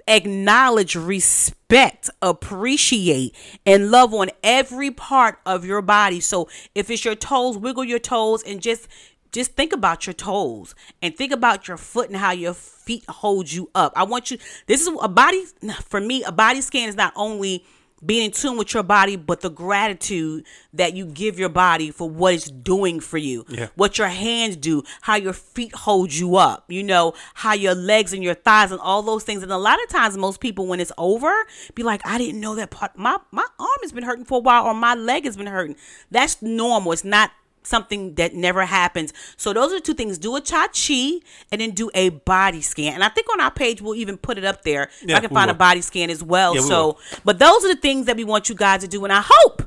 acknowledge, 0.07 0.95
respect, 0.95 2.09
appreciate, 2.21 3.35
and 3.65 3.91
love 3.91 4.13
on 4.13 4.29
every 4.43 4.91
part 4.91 5.39
of 5.45 5.65
your 5.65 5.81
body. 5.81 6.19
So 6.19 6.49
if 6.75 6.89
it's 6.89 7.05
your 7.05 7.15
toes, 7.15 7.57
wiggle 7.57 7.83
your 7.83 7.99
toes 7.99 8.43
and 8.43 8.61
just 8.61 8.87
just 9.31 9.53
think 9.53 9.73
about 9.73 10.05
your 10.05 10.13
toes 10.13 10.75
and 11.01 11.15
think 11.15 11.31
about 11.31 11.67
your 11.67 11.77
foot 11.77 12.09
and 12.09 12.17
how 12.17 12.31
your 12.31 12.53
feet 12.53 13.03
hold 13.07 13.51
you 13.51 13.69
up. 13.73 13.93
I 13.95 14.03
want 14.03 14.31
you 14.31 14.37
this 14.67 14.81
is 14.81 14.89
a 15.01 15.07
body 15.07 15.45
for 15.85 16.01
me, 16.01 16.23
a 16.23 16.31
body 16.31 16.61
scan 16.61 16.89
is 16.89 16.95
not 16.95 17.13
only 17.15 17.65
being 18.03 18.25
in 18.25 18.31
tune 18.31 18.57
with 18.57 18.73
your 18.73 18.83
body, 18.83 19.15
but 19.15 19.41
the 19.41 19.49
gratitude 19.49 20.45
that 20.73 20.95
you 20.95 21.05
give 21.05 21.37
your 21.37 21.49
body 21.49 21.91
for 21.91 22.09
what 22.09 22.33
it's 22.33 22.49
doing 22.49 22.99
for 22.99 23.17
you. 23.17 23.45
Yeah. 23.47 23.67
What 23.75 23.97
your 23.97 24.07
hands 24.07 24.55
do, 24.55 24.83
how 25.01 25.15
your 25.15 25.33
feet 25.33 25.75
hold 25.75 26.11
you 26.11 26.35
up, 26.35 26.65
you 26.67 26.83
know, 26.83 27.13
how 27.35 27.53
your 27.53 27.75
legs 27.75 28.13
and 28.13 28.23
your 28.23 28.33
thighs 28.33 28.71
and 28.71 28.81
all 28.81 29.03
those 29.03 29.23
things. 29.23 29.43
And 29.43 29.51
a 29.51 29.57
lot 29.57 29.81
of 29.83 29.89
times 29.89 30.17
most 30.17 30.39
people 30.39 30.65
when 30.65 30.79
it's 30.79 30.91
over, 30.97 31.31
be 31.75 31.83
like, 31.83 32.01
I 32.03 32.17
didn't 32.17 32.39
know 32.39 32.55
that 32.55 32.71
part 32.71 32.97
my 32.97 33.17
my 33.31 33.45
arm 33.59 33.77
has 33.81 33.91
been 33.91 34.03
hurting 34.03 34.25
for 34.25 34.39
a 34.39 34.41
while 34.41 34.65
or 34.65 34.73
my 34.73 34.95
leg 34.95 35.25
has 35.25 35.37
been 35.37 35.47
hurting. 35.47 35.75
That's 36.09 36.41
normal. 36.41 36.93
It's 36.93 37.03
not 37.03 37.31
something 37.63 38.15
that 38.15 38.33
never 38.33 38.65
happens. 38.65 39.13
So 39.37 39.53
those 39.53 39.71
are 39.73 39.79
two 39.79 39.93
things. 39.93 40.17
Do 40.17 40.35
a 40.35 40.41
Tai 40.41 40.67
Chi 40.67 41.19
and 41.51 41.61
then 41.61 41.71
do 41.71 41.89
a 41.93 42.09
body 42.09 42.61
scan. 42.61 42.93
And 42.93 43.03
I 43.03 43.09
think 43.09 43.27
on 43.31 43.39
our 43.39 43.51
page 43.51 43.81
we'll 43.81 43.95
even 43.95 44.17
put 44.17 44.37
it 44.37 44.43
up 44.43 44.63
there. 44.63 44.89
Yeah, 45.03 45.17
I 45.17 45.19
can 45.19 45.29
find 45.29 45.51
a 45.51 45.53
body 45.53 45.81
scan 45.81 46.09
as 46.09 46.23
well. 46.23 46.55
Yeah, 46.55 46.61
we 46.61 46.67
so 46.67 46.85
will. 46.87 46.99
but 47.23 47.39
those 47.39 47.63
are 47.65 47.73
the 47.73 47.79
things 47.79 48.05
that 48.07 48.17
we 48.17 48.23
want 48.23 48.49
you 48.49 48.55
guys 48.55 48.81
to 48.81 48.87
do 48.87 49.03
and 49.03 49.13
I 49.13 49.23
hope 49.25 49.63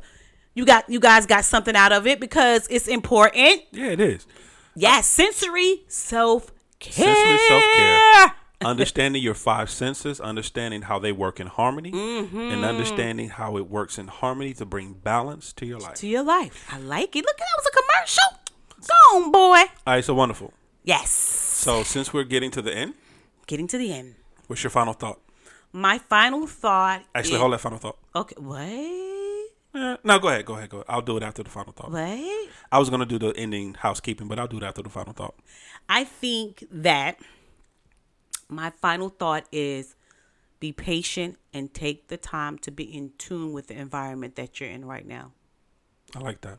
you 0.54 0.64
got 0.64 0.88
you 0.88 1.00
guys 1.00 1.26
got 1.26 1.44
something 1.44 1.74
out 1.74 1.92
of 1.92 2.06
it 2.06 2.20
because 2.20 2.66
it's 2.68 2.88
important. 2.88 3.62
Yeah, 3.72 3.86
it 3.86 4.00
is. 4.00 4.26
Yes, 4.76 5.06
sensory 5.06 5.84
self 5.88 6.52
care. 6.78 7.14
Sensory 7.14 7.38
self 7.48 7.62
care. 7.62 8.34
understanding 8.64 9.22
your 9.22 9.34
five 9.34 9.68
senses, 9.70 10.20
understanding 10.20 10.82
how 10.82 10.98
they 10.98 11.12
work 11.12 11.40
in 11.40 11.46
harmony, 11.46 11.92
Mm-hmm. 11.92 12.38
and 12.38 12.64
understanding 12.64 13.28
how 13.30 13.56
it 13.56 13.68
works 13.68 13.98
in 13.98 14.08
harmony 14.08 14.54
to 14.54 14.64
bring 14.64 14.92
balance 14.94 15.52
to 15.54 15.66
your 15.66 15.78
life. 15.80 15.94
To 15.96 16.06
your 16.06 16.22
life. 16.22 16.66
I 16.72 16.78
like 16.78 17.14
it. 17.16 17.24
Look, 17.24 17.36
that 17.36 17.46
was 17.56 17.66
a 17.66 17.76
commercial. 17.80 18.40
Go 18.86 19.16
on, 19.18 19.32
boy. 19.32 19.70
All 19.86 19.94
right, 19.94 20.04
so 20.04 20.14
wonderful. 20.14 20.52
Yes. 20.84 21.10
So 21.10 21.82
since 21.82 22.12
we're 22.12 22.24
getting 22.24 22.50
to 22.52 22.62
the 22.62 22.74
end, 22.74 22.94
Getting 23.46 23.66
to 23.68 23.78
the 23.78 23.92
end. 23.92 24.14
what's 24.46 24.62
your 24.62 24.70
final 24.70 24.92
thought? 24.94 25.20
My 25.72 25.98
final 25.98 26.46
thought. 26.46 27.02
Actually, 27.14 27.34
is- 27.34 27.40
hold 27.40 27.52
that 27.52 27.60
final 27.60 27.78
thought. 27.78 27.98
Okay. 28.14 28.36
What? 28.38 28.60
Eh, 29.76 29.96
no, 30.04 30.18
go 30.20 30.28
ahead, 30.28 30.44
go 30.46 30.54
ahead, 30.54 30.68
go 30.70 30.76
ahead. 30.78 30.86
I'll 30.88 31.02
do 31.02 31.16
it 31.16 31.22
after 31.24 31.42
the 31.42 31.50
final 31.50 31.72
thought. 31.72 31.90
What? 31.90 32.48
I 32.70 32.78
was 32.78 32.90
gonna 32.90 33.06
do 33.06 33.18
the 33.18 33.36
ending 33.36 33.74
housekeeping, 33.74 34.28
but 34.28 34.38
I'll 34.38 34.46
do 34.46 34.58
it 34.58 34.62
after 34.62 34.82
the 34.82 34.88
final 34.88 35.12
thought. 35.12 35.34
I 35.88 36.04
think 36.04 36.64
that 36.70 37.18
my 38.48 38.70
final 38.70 39.08
thought 39.08 39.46
is 39.52 39.96
be 40.60 40.72
patient 40.72 41.36
and 41.52 41.72
take 41.74 42.08
the 42.08 42.16
time 42.16 42.58
to 42.58 42.70
be 42.70 42.84
in 42.84 43.12
tune 43.18 43.52
with 43.52 43.66
the 43.66 43.74
environment 43.74 44.36
that 44.36 44.60
you're 44.60 44.70
in 44.70 44.84
right 44.84 45.06
now. 45.06 45.32
I 46.14 46.20
like 46.20 46.40
that. 46.42 46.58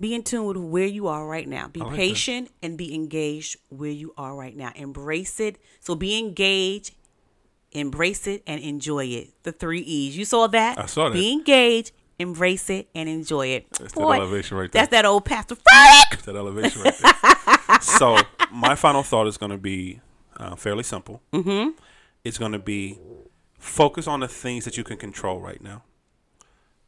Be 0.00 0.14
in 0.14 0.22
tune 0.22 0.46
with 0.46 0.56
where 0.56 0.86
you 0.86 1.06
are 1.08 1.26
right 1.26 1.46
now. 1.46 1.68
Be 1.68 1.80
like 1.80 1.90
that. 1.90 1.96
patient 1.96 2.50
and 2.62 2.78
be 2.78 2.94
engaged 2.94 3.56
where 3.68 3.90
you 3.90 4.14
are 4.16 4.34
right 4.34 4.56
now. 4.56 4.72
Embrace 4.74 5.38
it. 5.38 5.58
So 5.80 5.94
be 5.94 6.18
engaged, 6.18 6.94
embrace 7.72 8.26
it, 8.26 8.42
and 8.46 8.60
enjoy 8.62 9.06
it. 9.06 9.30
The 9.42 9.52
three 9.52 9.80
E's. 9.80 10.16
You 10.16 10.24
saw 10.24 10.46
that? 10.48 10.78
I 10.78 10.86
saw 10.86 11.08
that. 11.08 11.14
Be 11.14 11.30
engaged, 11.30 11.92
embrace 12.18 12.70
it, 12.70 12.88
and 12.94 13.08
enjoy 13.08 13.48
it. 13.48 13.70
That's 13.78 13.92
that 13.92 14.00
elevation 14.00 14.56
right 14.56 14.72
there. 14.72 14.82
That's 14.82 14.90
that 14.90 15.04
old 15.04 15.24
Pastor 15.24 15.56
Frederick. 15.56 16.24
that 16.24 16.36
elevation 16.36 16.82
right 16.82 16.98
there. 16.98 17.80
so 17.80 18.18
my 18.50 18.74
final 18.74 19.02
thought 19.02 19.26
is 19.26 19.36
going 19.36 19.52
to 19.52 19.58
be 19.58 20.00
uh, 20.36 20.54
fairly 20.56 20.82
simple. 20.82 21.22
Mm-hmm. 21.32 21.70
It's 22.24 22.38
going 22.38 22.52
to 22.52 22.58
be 22.58 22.98
focus 23.58 24.06
on 24.06 24.20
the 24.20 24.28
things 24.28 24.64
that 24.64 24.76
you 24.76 24.84
can 24.84 24.96
control 24.96 25.40
right 25.40 25.60
now. 25.62 25.82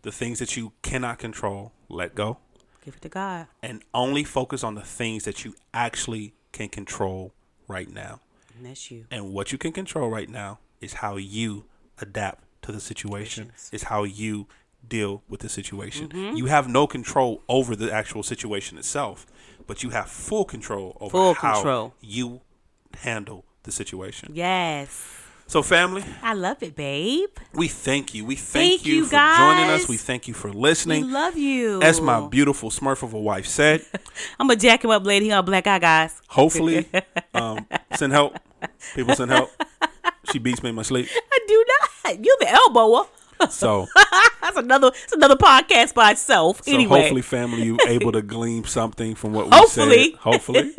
The 0.02 0.12
things 0.12 0.38
that 0.38 0.56
you 0.56 0.72
cannot 0.82 1.18
control, 1.18 1.72
let 1.88 2.14
go, 2.14 2.38
Give 2.84 2.94
it 2.96 3.02
to 3.02 3.08
God. 3.08 3.46
and 3.62 3.82
only 3.94 4.22
focus 4.24 4.62
on 4.62 4.74
the 4.74 4.82
things 4.82 5.24
that 5.24 5.44
you 5.44 5.54
actually 5.72 6.34
can 6.52 6.68
control 6.68 7.32
right 7.68 7.90
now. 7.90 8.20
And 8.56 8.66
that's 8.66 8.90
you. 8.90 9.06
And 9.10 9.32
what 9.32 9.50
you 9.50 9.58
can 9.58 9.72
control 9.72 10.10
right 10.10 10.28
now 10.28 10.58
is 10.80 10.94
how 10.94 11.16
you 11.16 11.64
adapt 11.98 12.44
to 12.62 12.72
the 12.72 12.80
situation. 12.80 13.52
Is 13.72 13.84
how 13.84 14.04
you 14.04 14.46
deal 14.86 15.22
with 15.30 15.40
the 15.40 15.48
situation. 15.48 16.08
Mm-hmm. 16.08 16.36
You 16.36 16.46
have 16.46 16.68
no 16.68 16.86
control 16.86 17.42
over 17.48 17.74
the 17.74 17.90
actual 17.90 18.22
situation 18.22 18.76
itself, 18.76 19.24
but 19.66 19.82
you 19.82 19.90
have 19.90 20.08
full 20.10 20.44
control 20.44 20.96
over 21.00 21.10
Full 21.10 21.34
how 21.34 21.54
control. 21.54 21.94
you 22.02 22.42
handle 22.94 23.44
the 23.64 23.72
situation. 23.72 24.30
Yes. 24.34 25.10
So, 25.46 25.62
family, 25.62 26.02
I 26.22 26.32
love 26.32 26.62
it, 26.62 26.74
babe. 26.74 27.28
we 27.52 27.68
thank 27.68 28.14
you. 28.14 28.24
We 28.24 28.34
thank, 28.34 28.80
Thank 28.80 28.86
you, 28.86 28.94
you, 28.94 29.04
for 29.04 29.10
joining 29.10 29.68
us. 29.70 29.86
We 29.86 29.98
thank 29.98 30.26
you 30.26 30.32
for 30.32 30.50
listening. 30.50 31.04
We 31.04 31.12
love 31.12 31.36
you. 31.36 31.82
As 31.82 32.00
my 32.00 32.26
beautiful 32.28 32.70
Smurf 32.70 33.02
of 33.02 33.12
a 33.12 33.20
wife 33.20 33.46
said, 33.46 33.84
I'm 34.40 34.48
gonna 34.48 34.58
jack 34.58 34.82
him 34.82 34.90
up 34.90 35.04
later. 35.04 35.24
He 35.24 35.28
got 35.28 35.44
black 35.44 35.66
eye, 35.66 35.78
guys. 35.78 36.18
hopefully, 36.28 36.88
um, 37.34 37.66
send 37.94 38.14
help. 38.14 38.38
People 38.94 39.14
send 39.14 39.30
help. 39.32 39.50
She 40.32 40.38
beats 40.38 40.62
me 40.62 40.70
in 40.70 40.74
my 40.76 40.82
sleep. 40.82 41.08
I 41.30 41.38
do 41.46 41.64
not. 41.68 42.24
You're 42.24 42.36
the 42.40 42.46
elbower. 42.46 43.06
So, 43.50 43.86
That's 44.40 44.56
another. 44.56 44.92
It's 44.94 45.12
another 45.12 45.36
podcast 45.36 45.92
by 45.92 46.12
itself. 46.12 46.62
so 46.64 46.72
anyway, 46.72 47.00
hopefully, 47.00 47.20
family, 47.20 47.64
you 47.64 47.76
able 47.86 48.12
to 48.12 48.22
glean 48.22 48.64
something 48.64 49.14
from 49.14 49.34
what 49.34 49.46
we 49.46 49.50
Hopefully. 49.56 50.12
said. 50.12 50.20
Hopefully. 50.20 50.74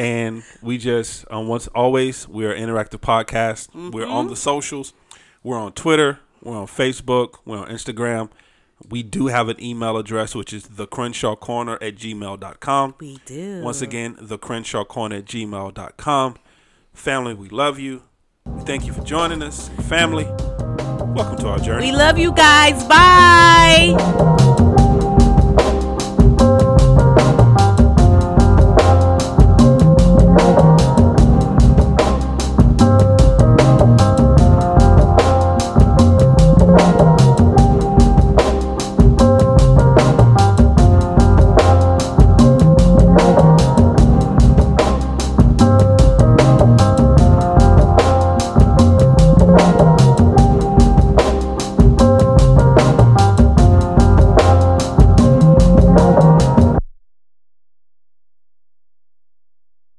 And 0.00 0.42
we 0.62 0.78
just, 0.78 1.26
um, 1.30 1.46
once 1.46 1.66
always, 1.68 2.26
we're 2.26 2.52
an 2.52 2.66
interactive 2.66 3.00
podcast. 3.00 3.68
We're 3.92 4.06
on 4.06 4.24
Mm-hmm. 4.24 4.30
the 4.30 4.36
socials. 4.36 4.92
We're 5.42 5.58
on 5.58 5.72
Twitter. 5.72 6.18
We're 6.42 6.56
on 6.56 6.66
Facebook. 6.66 7.34
We're 7.44 7.58
on 7.58 7.68
Instagram. 7.68 8.30
We 8.88 9.02
do 9.02 9.26
have 9.26 9.48
an 9.50 9.62
email 9.62 9.98
address, 9.98 10.34
which 10.34 10.54
is 10.54 10.62
the 10.64 10.86
Crenshaw 10.86 11.36
Corner 11.36 11.74
at 11.82 11.96
gmail.com. 11.96 12.94
we 12.98 13.18
do. 13.26 13.60
Once 13.62 13.82
again, 13.82 14.16
the 14.18 14.38
Crenshaw 14.38 14.84
Corner 14.84 15.16
at 15.16 15.26
gmail.com. 15.26 16.36
Family, 16.94 17.34
we 17.34 17.48
love 17.50 17.78
you. 17.78 18.02
We 18.46 18.62
thank 18.62 18.86
you 18.86 18.94
for 18.94 19.02
joining 19.04 19.42
us. 19.42 19.68
Family, 19.88 20.24
welcome 21.14 21.36
to 21.40 21.48
our 21.48 21.58
journey. 21.58 21.90
we 21.90 21.92
love 21.96 22.18
you 22.18 22.32
guys. 22.32 22.82
Bye. 22.84 24.56